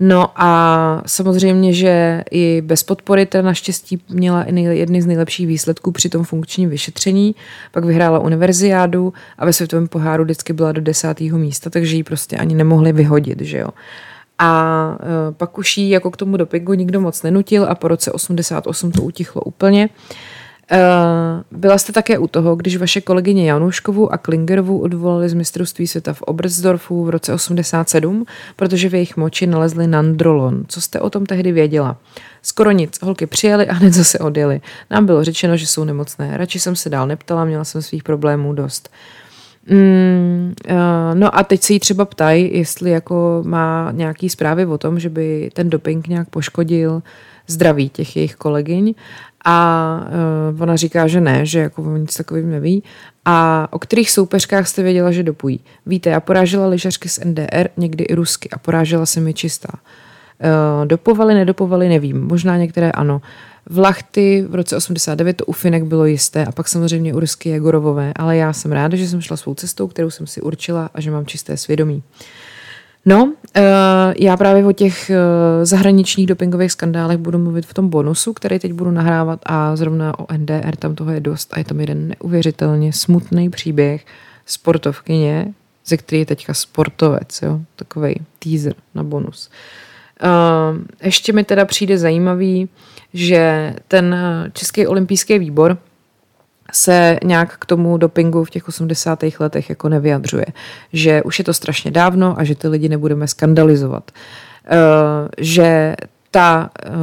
No 0.00 0.30
a 0.36 1.02
samozřejmě, 1.06 1.72
že 1.72 2.24
i 2.30 2.62
bez 2.66 2.82
podpory 2.82 3.26
ta 3.26 3.42
naštěstí 3.42 4.02
měla 4.08 4.44
jedny 4.70 5.02
z 5.02 5.06
nejlepších 5.06 5.46
výsledků 5.46 5.92
při 5.92 6.08
tom 6.08 6.24
funkčním 6.24 6.70
vyšetření. 6.70 7.34
Pak 7.72 7.84
vyhrála 7.84 8.18
univerziádu 8.18 9.12
a 9.38 9.46
ve 9.46 9.52
světovém 9.52 9.88
poháru 9.88 10.24
vždycky 10.24 10.52
byla 10.52 10.72
do 10.72 10.80
desátého 10.80 11.38
místa, 11.38 11.70
takže 11.70 11.96
ji 11.96 12.02
prostě 12.02 12.36
ani 12.36 12.54
nemohli 12.54 12.92
vyhodit, 12.92 13.40
že 13.40 13.58
jo. 13.58 13.68
A 14.38 14.98
e, 15.00 15.32
pak 15.32 15.58
už 15.58 15.78
jí 15.78 15.90
jako 15.90 16.10
k 16.10 16.16
tomu 16.16 16.36
dopingu 16.36 16.74
nikdo 16.74 17.00
moc 17.00 17.22
nenutil 17.22 17.66
a 17.68 17.74
po 17.74 17.88
roce 17.88 18.12
88 18.12 18.92
to 18.92 19.02
utichlo 19.02 19.42
úplně. 19.42 19.88
Byla 21.50 21.78
jste 21.78 21.92
také 21.92 22.18
u 22.18 22.26
toho, 22.26 22.56
když 22.56 22.76
vaše 22.76 23.00
kolegyně 23.00 23.50
Januškovou 23.50 24.12
a 24.12 24.18
Klingerovou 24.18 24.78
odvolali 24.78 25.28
z 25.28 25.34
mistrovství 25.34 25.86
světa 25.86 26.12
v 26.12 26.22
Oberstdorfu 26.22 27.04
v 27.04 27.10
roce 27.10 27.34
87, 27.34 28.24
protože 28.56 28.88
v 28.88 28.94
jejich 28.94 29.16
moči 29.16 29.46
nalezli 29.46 29.86
nandrolon. 29.86 30.64
Co 30.68 30.80
jste 30.80 31.00
o 31.00 31.10
tom 31.10 31.26
tehdy 31.26 31.52
věděla? 31.52 31.96
Skoro 32.42 32.70
nic. 32.70 32.98
Holky 33.02 33.26
přijeli 33.26 33.68
a 33.68 33.74
hned 33.74 33.92
zase 33.92 34.18
odjeli. 34.18 34.60
Nám 34.90 35.06
bylo 35.06 35.24
řečeno, 35.24 35.56
že 35.56 35.66
jsou 35.66 35.84
nemocné. 35.84 36.36
Radši 36.36 36.60
jsem 36.60 36.76
se 36.76 36.90
dál 36.90 37.06
neptala, 37.06 37.44
měla 37.44 37.64
jsem 37.64 37.82
svých 37.82 38.02
problémů 38.02 38.52
dost. 38.52 38.90
Mm, 39.70 40.54
uh, 40.70 40.74
no 41.14 41.38
a 41.38 41.44
teď 41.44 41.62
se 41.62 41.72
jí 41.72 41.80
třeba 41.80 42.04
ptají, 42.04 42.58
jestli 42.58 42.90
jako 42.90 43.42
má 43.46 43.92
nějaký 43.92 44.28
zprávy 44.28 44.66
o 44.66 44.78
tom, 44.78 45.00
že 45.00 45.08
by 45.08 45.50
ten 45.54 45.70
doping 45.70 46.08
nějak 46.08 46.28
poškodil 46.30 47.02
zdraví 47.48 47.88
těch 47.88 48.16
jejich 48.16 48.36
kolegyň 48.36 48.94
a 49.44 50.00
uh, 50.52 50.62
ona 50.62 50.76
říká, 50.76 51.06
že 51.06 51.20
ne, 51.20 51.46
že 51.46 51.58
jako 51.58 51.96
nic 51.96 52.16
takovým 52.16 52.50
neví. 52.50 52.82
A 53.24 53.68
o 53.70 53.78
kterých 53.78 54.10
soupeřkách 54.10 54.68
jste 54.68 54.82
věděla, 54.82 55.12
že 55.12 55.22
dopují? 55.22 55.60
Víte, 55.86 56.10
já 56.10 56.20
porážela 56.20 56.66
lyžařky 56.66 57.08
z 57.08 57.18
NDR, 57.24 57.68
někdy 57.76 58.04
i 58.04 58.14
rusky 58.14 58.50
a 58.50 58.58
porážela 58.58 59.06
se 59.06 59.20
mi 59.20 59.34
čistá. 59.34 59.68
Uh, 59.72 60.86
dopovali, 60.86 61.34
nedopovali, 61.34 61.88
nevím. 61.88 62.26
Možná 62.26 62.56
některé 62.56 62.92
ano. 62.92 63.20
V 63.66 63.78
Lachty 63.78 64.46
v 64.48 64.54
roce 64.54 64.76
89 64.76 65.36
to 65.36 65.44
u 65.44 65.52
Finek 65.52 65.84
bylo 65.84 66.04
jisté 66.04 66.44
a 66.44 66.52
pak 66.52 66.68
samozřejmě 66.68 67.14
u 67.14 67.20
Rusky 67.20 67.48
Jegorovové, 67.48 68.12
ale 68.16 68.36
já 68.36 68.52
jsem 68.52 68.72
ráda, 68.72 68.96
že 68.96 69.08
jsem 69.08 69.20
šla 69.20 69.36
svou 69.36 69.54
cestou, 69.54 69.86
kterou 69.86 70.10
jsem 70.10 70.26
si 70.26 70.40
určila 70.40 70.90
a 70.94 71.00
že 71.00 71.10
mám 71.10 71.26
čisté 71.26 71.56
svědomí. 71.56 71.96
Uh, 71.96 72.26
No, 73.06 73.24
uh, 73.24 73.32
já 74.18 74.36
právě 74.36 74.64
o 74.64 74.72
těch 74.72 75.10
uh, 75.10 75.64
zahraničních 75.64 76.26
dopingových 76.26 76.72
skandálech 76.72 77.18
budu 77.18 77.38
mluvit 77.38 77.66
v 77.66 77.74
tom 77.74 77.88
bonusu, 77.88 78.32
který 78.32 78.58
teď 78.58 78.72
budu 78.72 78.90
nahrávat 78.90 79.40
a 79.46 79.76
zrovna 79.76 80.18
o 80.18 80.26
NDR 80.36 80.76
tam 80.76 80.94
toho 80.94 81.12
je 81.12 81.20
dost 81.20 81.52
a 81.52 81.58
je 81.58 81.64
tam 81.64 81.80
jeden 81.80 82.08
neuvěřitelně 82.08 82.92
smutný 82.92 83.50
příběh 83.50 84.06
sportovkyně, 84.46 85.54
ze 85.86 85.96
který 85.96 86.18
je 86.18 86.26
teďka 86.26 86.54
sportovec, 86.54 87.42
jo, 87.42 87.60
takový 87.76 88.14
teaser 88.38 88.74
na 88.94 89.02
bonus. 89.02 89.50
ještě 91.02 91.32
mi 91.32 91.44
teda 91.44 91.64
přijde 91.64 91.98
zajímavý, 91.98 92.68
že 93.14 93.74
ten 93.88 94.16
Český 94.52 94.86
olympijský 94.86 95.38
výbor 95.38 95.78
se 96.72 97.18
nějak 97.24 97.58
k 97.58 97.66
tomu 97.66 97.96
dopingu 97.96 98.44
v 98.44 98.50
těch 98.50 98.68
80. 98.68 99.24
letech 99.40 99.68
jako 99.68 99.88
nevyjadřuje. 99.88 100.46
Že 100.92 101.22
už 101.22 101.38
je 101.38 101.44
to 101.44 101.54
strašně 101.54 101.90
dávno 101.90 102.34
a 102.38 102.44
že 102.44 102.54
ty 102.54 102.68
lidi 102.68 102.88
nebudeme 102.88 103.28
skandalizovat. 103.28 104.10
Uh, 104.10 105.28
že 105.38 105.96
ta, 106.30 106.70
uh, 106.88 106.94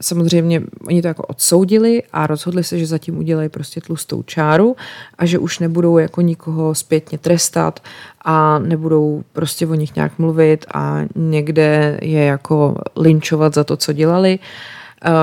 samozřejmě 0.00 0.62
oni 0.86 1.02
to 1.02 1.08
jako 1.08 1.22
odsoudili 1.22 2.02
a 2.12 2.26
rozhodli 2.26 2.64
se, 2.64 2.78
že 2.78 2.86
zatím 2.86 3.18
udělají 3.18 3.48
prostě 3.48 3.80
tlustou 3.80 4.22
čáru 4.22 4.76
a 5.18 5.26
že 5.26 5.38
už 5.38 5.58
nebudou 5.58 5.98
jako 5.98 6.20
nikoho 6.20 6.74
zpětně 6.74 7.18
trestat 7.18 7.80
a 8.24 8.58
nebudou 8.58 9.22
prostě 9.32 9.66
o 9.66 9.74
nich 9.74 9.94
nějak 9.94 10.18
mluvit 10.18 10.66
a 10.74 11.00
někde 11.14 11.98
je 12.02 12.24
jako 12.24 12.74
linčovat 12.96 13.54
za 13.54 13.64
to, 13.64 13.76
co 13.76 13.92
dělali. 13.92 14.38
Uh, 14.38 14.44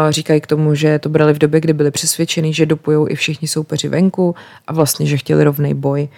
říkají 0.09 0.41
k 0.41 0.47
tomu, 0.47 0.75
že 0.75 0.99
to 0.99 1.09
brali 1.09 1.33
v 1.33 1.37
době, 1.37 1.61
kdy 1.61 1.73
byli 1.73 1.91
přesvědčeni, 1.91 2.53
že 2.53 2.65
dopujou 2.65 3.07
i 3.09 3.15
všichni 3.15 3.47
soupeři 3.47 3.87
venku 3.87 4.35
a 4.67 4.73
vlastně, 4.73 5.05
že 5.05 5.17
chtěli 5.17 5.43
rovný 5.43 5.73
boj. 5.73 6.09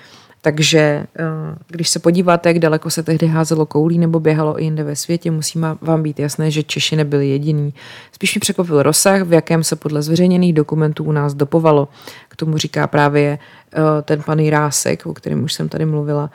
Takže 0.41 0.79
eh, 0.79 1.25
když 1.67 1.89
se 1.89 1.99
podíváte, 1.99 2.49
jak 2.49 2.59
daleko 2.59 2.89
se 2.89 3.03
tehdy 3.03 3.27
házelo 3.27 3.65
koulí 3.65 3.97
nebo 3.97 4.19
běhalo 4.19 4.61
i 4.61 4.63
jinde 4.63 4.83
ve 4.83 4.95
světě, 4.95 5.31
musí 5.31 5.61
vám 5.81 6.03
být 6.03 6.19
jasné, 6.19 6.51
že 6.51 6.63
Češi 6.63 6.95
nebyli 6.95 7.29
jediní. 7.29 7.73
Spíš 8.11 8.35
mi 8.35 8.39
překvapil 8.39 8.83
rozsah, 8.83 9.21
v 9.21 9.33
jakém 9.33 9.63
se 9.63 9.75
podle 9.75 10.01
zveřejněných 10.01 10.53
dokumentů 10.53 11.03
u 11.03 11.11
nás 11.11 11.33
dopovalo. 11.33 11.87
K 12.29 12.35
tomu 12.35 12.57
říká 12.57 12.87
právě 12.87 13.39
eh, 13.73 14.01
ten 14.01 14.21
pan 14.23 14.39
Jirásek, 14.39 15.05
o 15.05 15.13
kterém 15.13 15.43
už 15.43 15.53
jsem 15.53 15.69
tady 15.69 15.85
mluvila. 15.85 16.29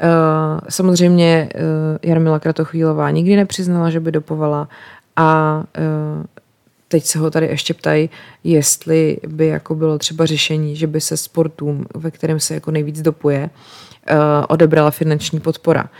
Eh, 0.00 0.06
samozřejmě 0.68 1.48
Jarmila 2.02 2.38
Kratochvílová 2.38 3.10
nikdy 3.10 3.36
nepřiznala, 3.36 3.90
že 3.90 4.00
by 4.00 4.12
dopovala 4.12 4.68
a 5.16 5.62
teď 6.88 7.04
se 7.04 7.18
ho 7.18 7.30
tady 7.30 7.46
ještě 7.46 7.74
ptají, 7.74 8.10
jestli 8.44 9.18
by 9.28 9.46
jako 9.46 9.74
bylo 9.74 9.98
třeba 9.98 10.26
řešení, 10.26 10.76
že 10.76 10.86
by 10.86 11.00
se 11.00 11.16
sportům, 11.16 11.86
ve 11.94 12.10
kterém 12.10 12.40
se 12.40 12.54
jako 12.54 12.70
nejvíc 12.70 13.02
dopuje, 13.02 13.50
uh, 14.10 14.18
odebrala 14.48 14.90
finanční 14.90 15.40
podpora. 15.40 15.90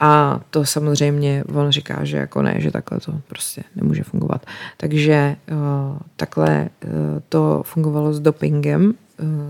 A 0.00 0.40
to 0.50 0.64
samozřejmě 0.64 1.44
on 1.54 1.70
říká, 1.70 2.04
že 2.04 2.16
jako 2.16 2.42
ne, 2.42 2.54
že 2.58 2.70
takhle 2.70 3.00
to 3.00 3.12
prostě 3.28 3.62
nemůže 3.76 4.02
fungovat. 4.02 4.46
Takže 4.76 5.36
uh, 5.50 5.98
takhle 6.16 6.68
uh, 6.84 6.90
to 7.28 7.62
fungovalo 7.66 8.12
s 8.12 8.20
dopingem 8.20 8.94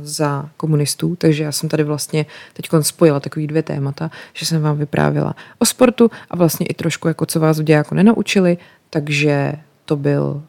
za 0.03 0.49
komunistů, 0.57 1.17
takže 1.17 1.45
já 1.45 1.53
jsem 1.53 1.69
tady 1.69 1.85
vlastně 1.85 2.27
teď 2.53 2.69
spojila 2.81 3.21
takový 3.21 3.47
dvě 3.47 3.63
témata, 3.63 4.11
že 4.33 4.47
jsem 4.47 4.63
vám 4.63 4.79
vyprávěla 4.79 5.35
o 5.59 5.67
sportu 5.67 6.11
a 6.31 6.37
vlastně 6.37 6.67
i 6.67 6.75
trošku 6.75 7.09
jako 7.09 7.27
co 7.27 7.41
vás 7.41 7.61
v 7.61 7.71
jako 7.71 7.95
nenaučili, 7.95 8.59
takže 8.91 9.53
to 9.85 9.97
byl 9.97 10.43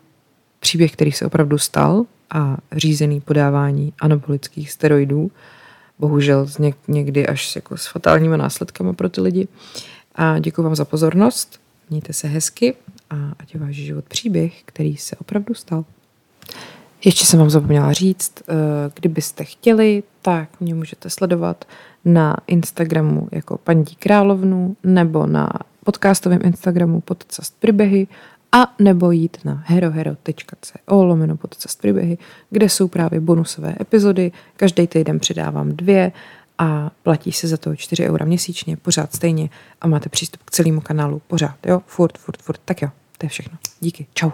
příběh, 0.64 0.92
který 0.92 1.12
se 1.12 1.26
opravdu 1.26 1.58
stal 1.58 2.06
a 2.30 2.58
řízený 2.72 3.22
podávání 3.22 3.94
anabolických 4.02 4.72
steroidů, 4.72 5.32
bohužel 6.00 6.48
někdy 6.88 7.28
až 7.28 7.56
jako 7.56 7.78
s 7.78 7.88
fatálními 7.88 8.38
následkami 8.38 8.94
pro 8.94 9.10
ty 9.10 9.22
lidi. 9.22 9.48
A 10.16 10.40
děkuji 10.40 10.64
vám 10.64 10.76
za 10.76 10.86
pozornost, 10.86 11.60
mějte 11.90 12.14
se 12.14 12.28
hezky 12.28 12.76
a 13.10 13.16
ať 13.40 13.54
je 13.54 13.60
váš 13.60 13.76
život 13.76 14.06
příběh, 14.06 14.64
který 14.66 14.98
se 14.98 15.16
opravdu 15.16 15.54
stal. 15.54 15.86
Ještě 17.06 17.26
jsem 17.26 17.40
vám 17.40 17.50
zapomněla 17.50 17.94
říct, 17.94 18.34
eh, 18.42 18.54
kdybyste 18.94 19.44
chtěli, 19.44 20.04
tak 20.22 20.50
mě 20.60 20.76
můžete 20.76 21.10
sledovat 21.10 21.66
na 22.06 22.38
Instagramu 22.48 23.28
jako 23.32 23.58
paní 23.58 23.86
královnu 23.86 24.76
nebo 24.84 25.28
na 25.28 25.50
podcastovém 25.84 26.40
Instagramu 26.44 27.02
podcast 27.02 27.56
příběhy 27.60 28.08
a 28.56 28.76
nebo 28.80 29.12
jít 29.12 29.38
na 29.46 29.64
herohero.co 29.66 31.04
lomeno 31.04 31.38
podcast 31.38 31.80
příběhy, 31.80 32.18
kde 32.50 32.70
jsou 32.70 32.88
právě 32.88 33.20
bonusové 33.20 33.76
epizody. 33.82 34.32
Každý 34.56 34.88
týden 34.88 35.20
přidávám 35.20 35.70
dvě 35.70 36.12
a 36.58 36.92
platí 37.04 37.32
se 37.32 37.48
za 37.48 37.58
to 37.58 37.76
4 37.76 38.10
eura 38.10 38.26
měsíčně, 38.26 38.78
pořád 38.78 39.16
stejně 39.16 39.50
a 39.82 39.88
máte 39.88 40.10
přístup 40.10 40.44
k 40.44 40.52
celému 40.52 40.82
kanálu 40.82 41.22
pořád, 41.28 41.56
jo, 41.66 41.82
furt, 41.86 42.18
furt, 42.18 42.42
furt. 42.42 42.62
Tak 42.66 42.82
jo, 42.82 42.90
to 43.18 43.26
je 43.26 43.30
všechno. 43.30 43.58
Díky, 43.80 44.06
čau. 44.14 44.32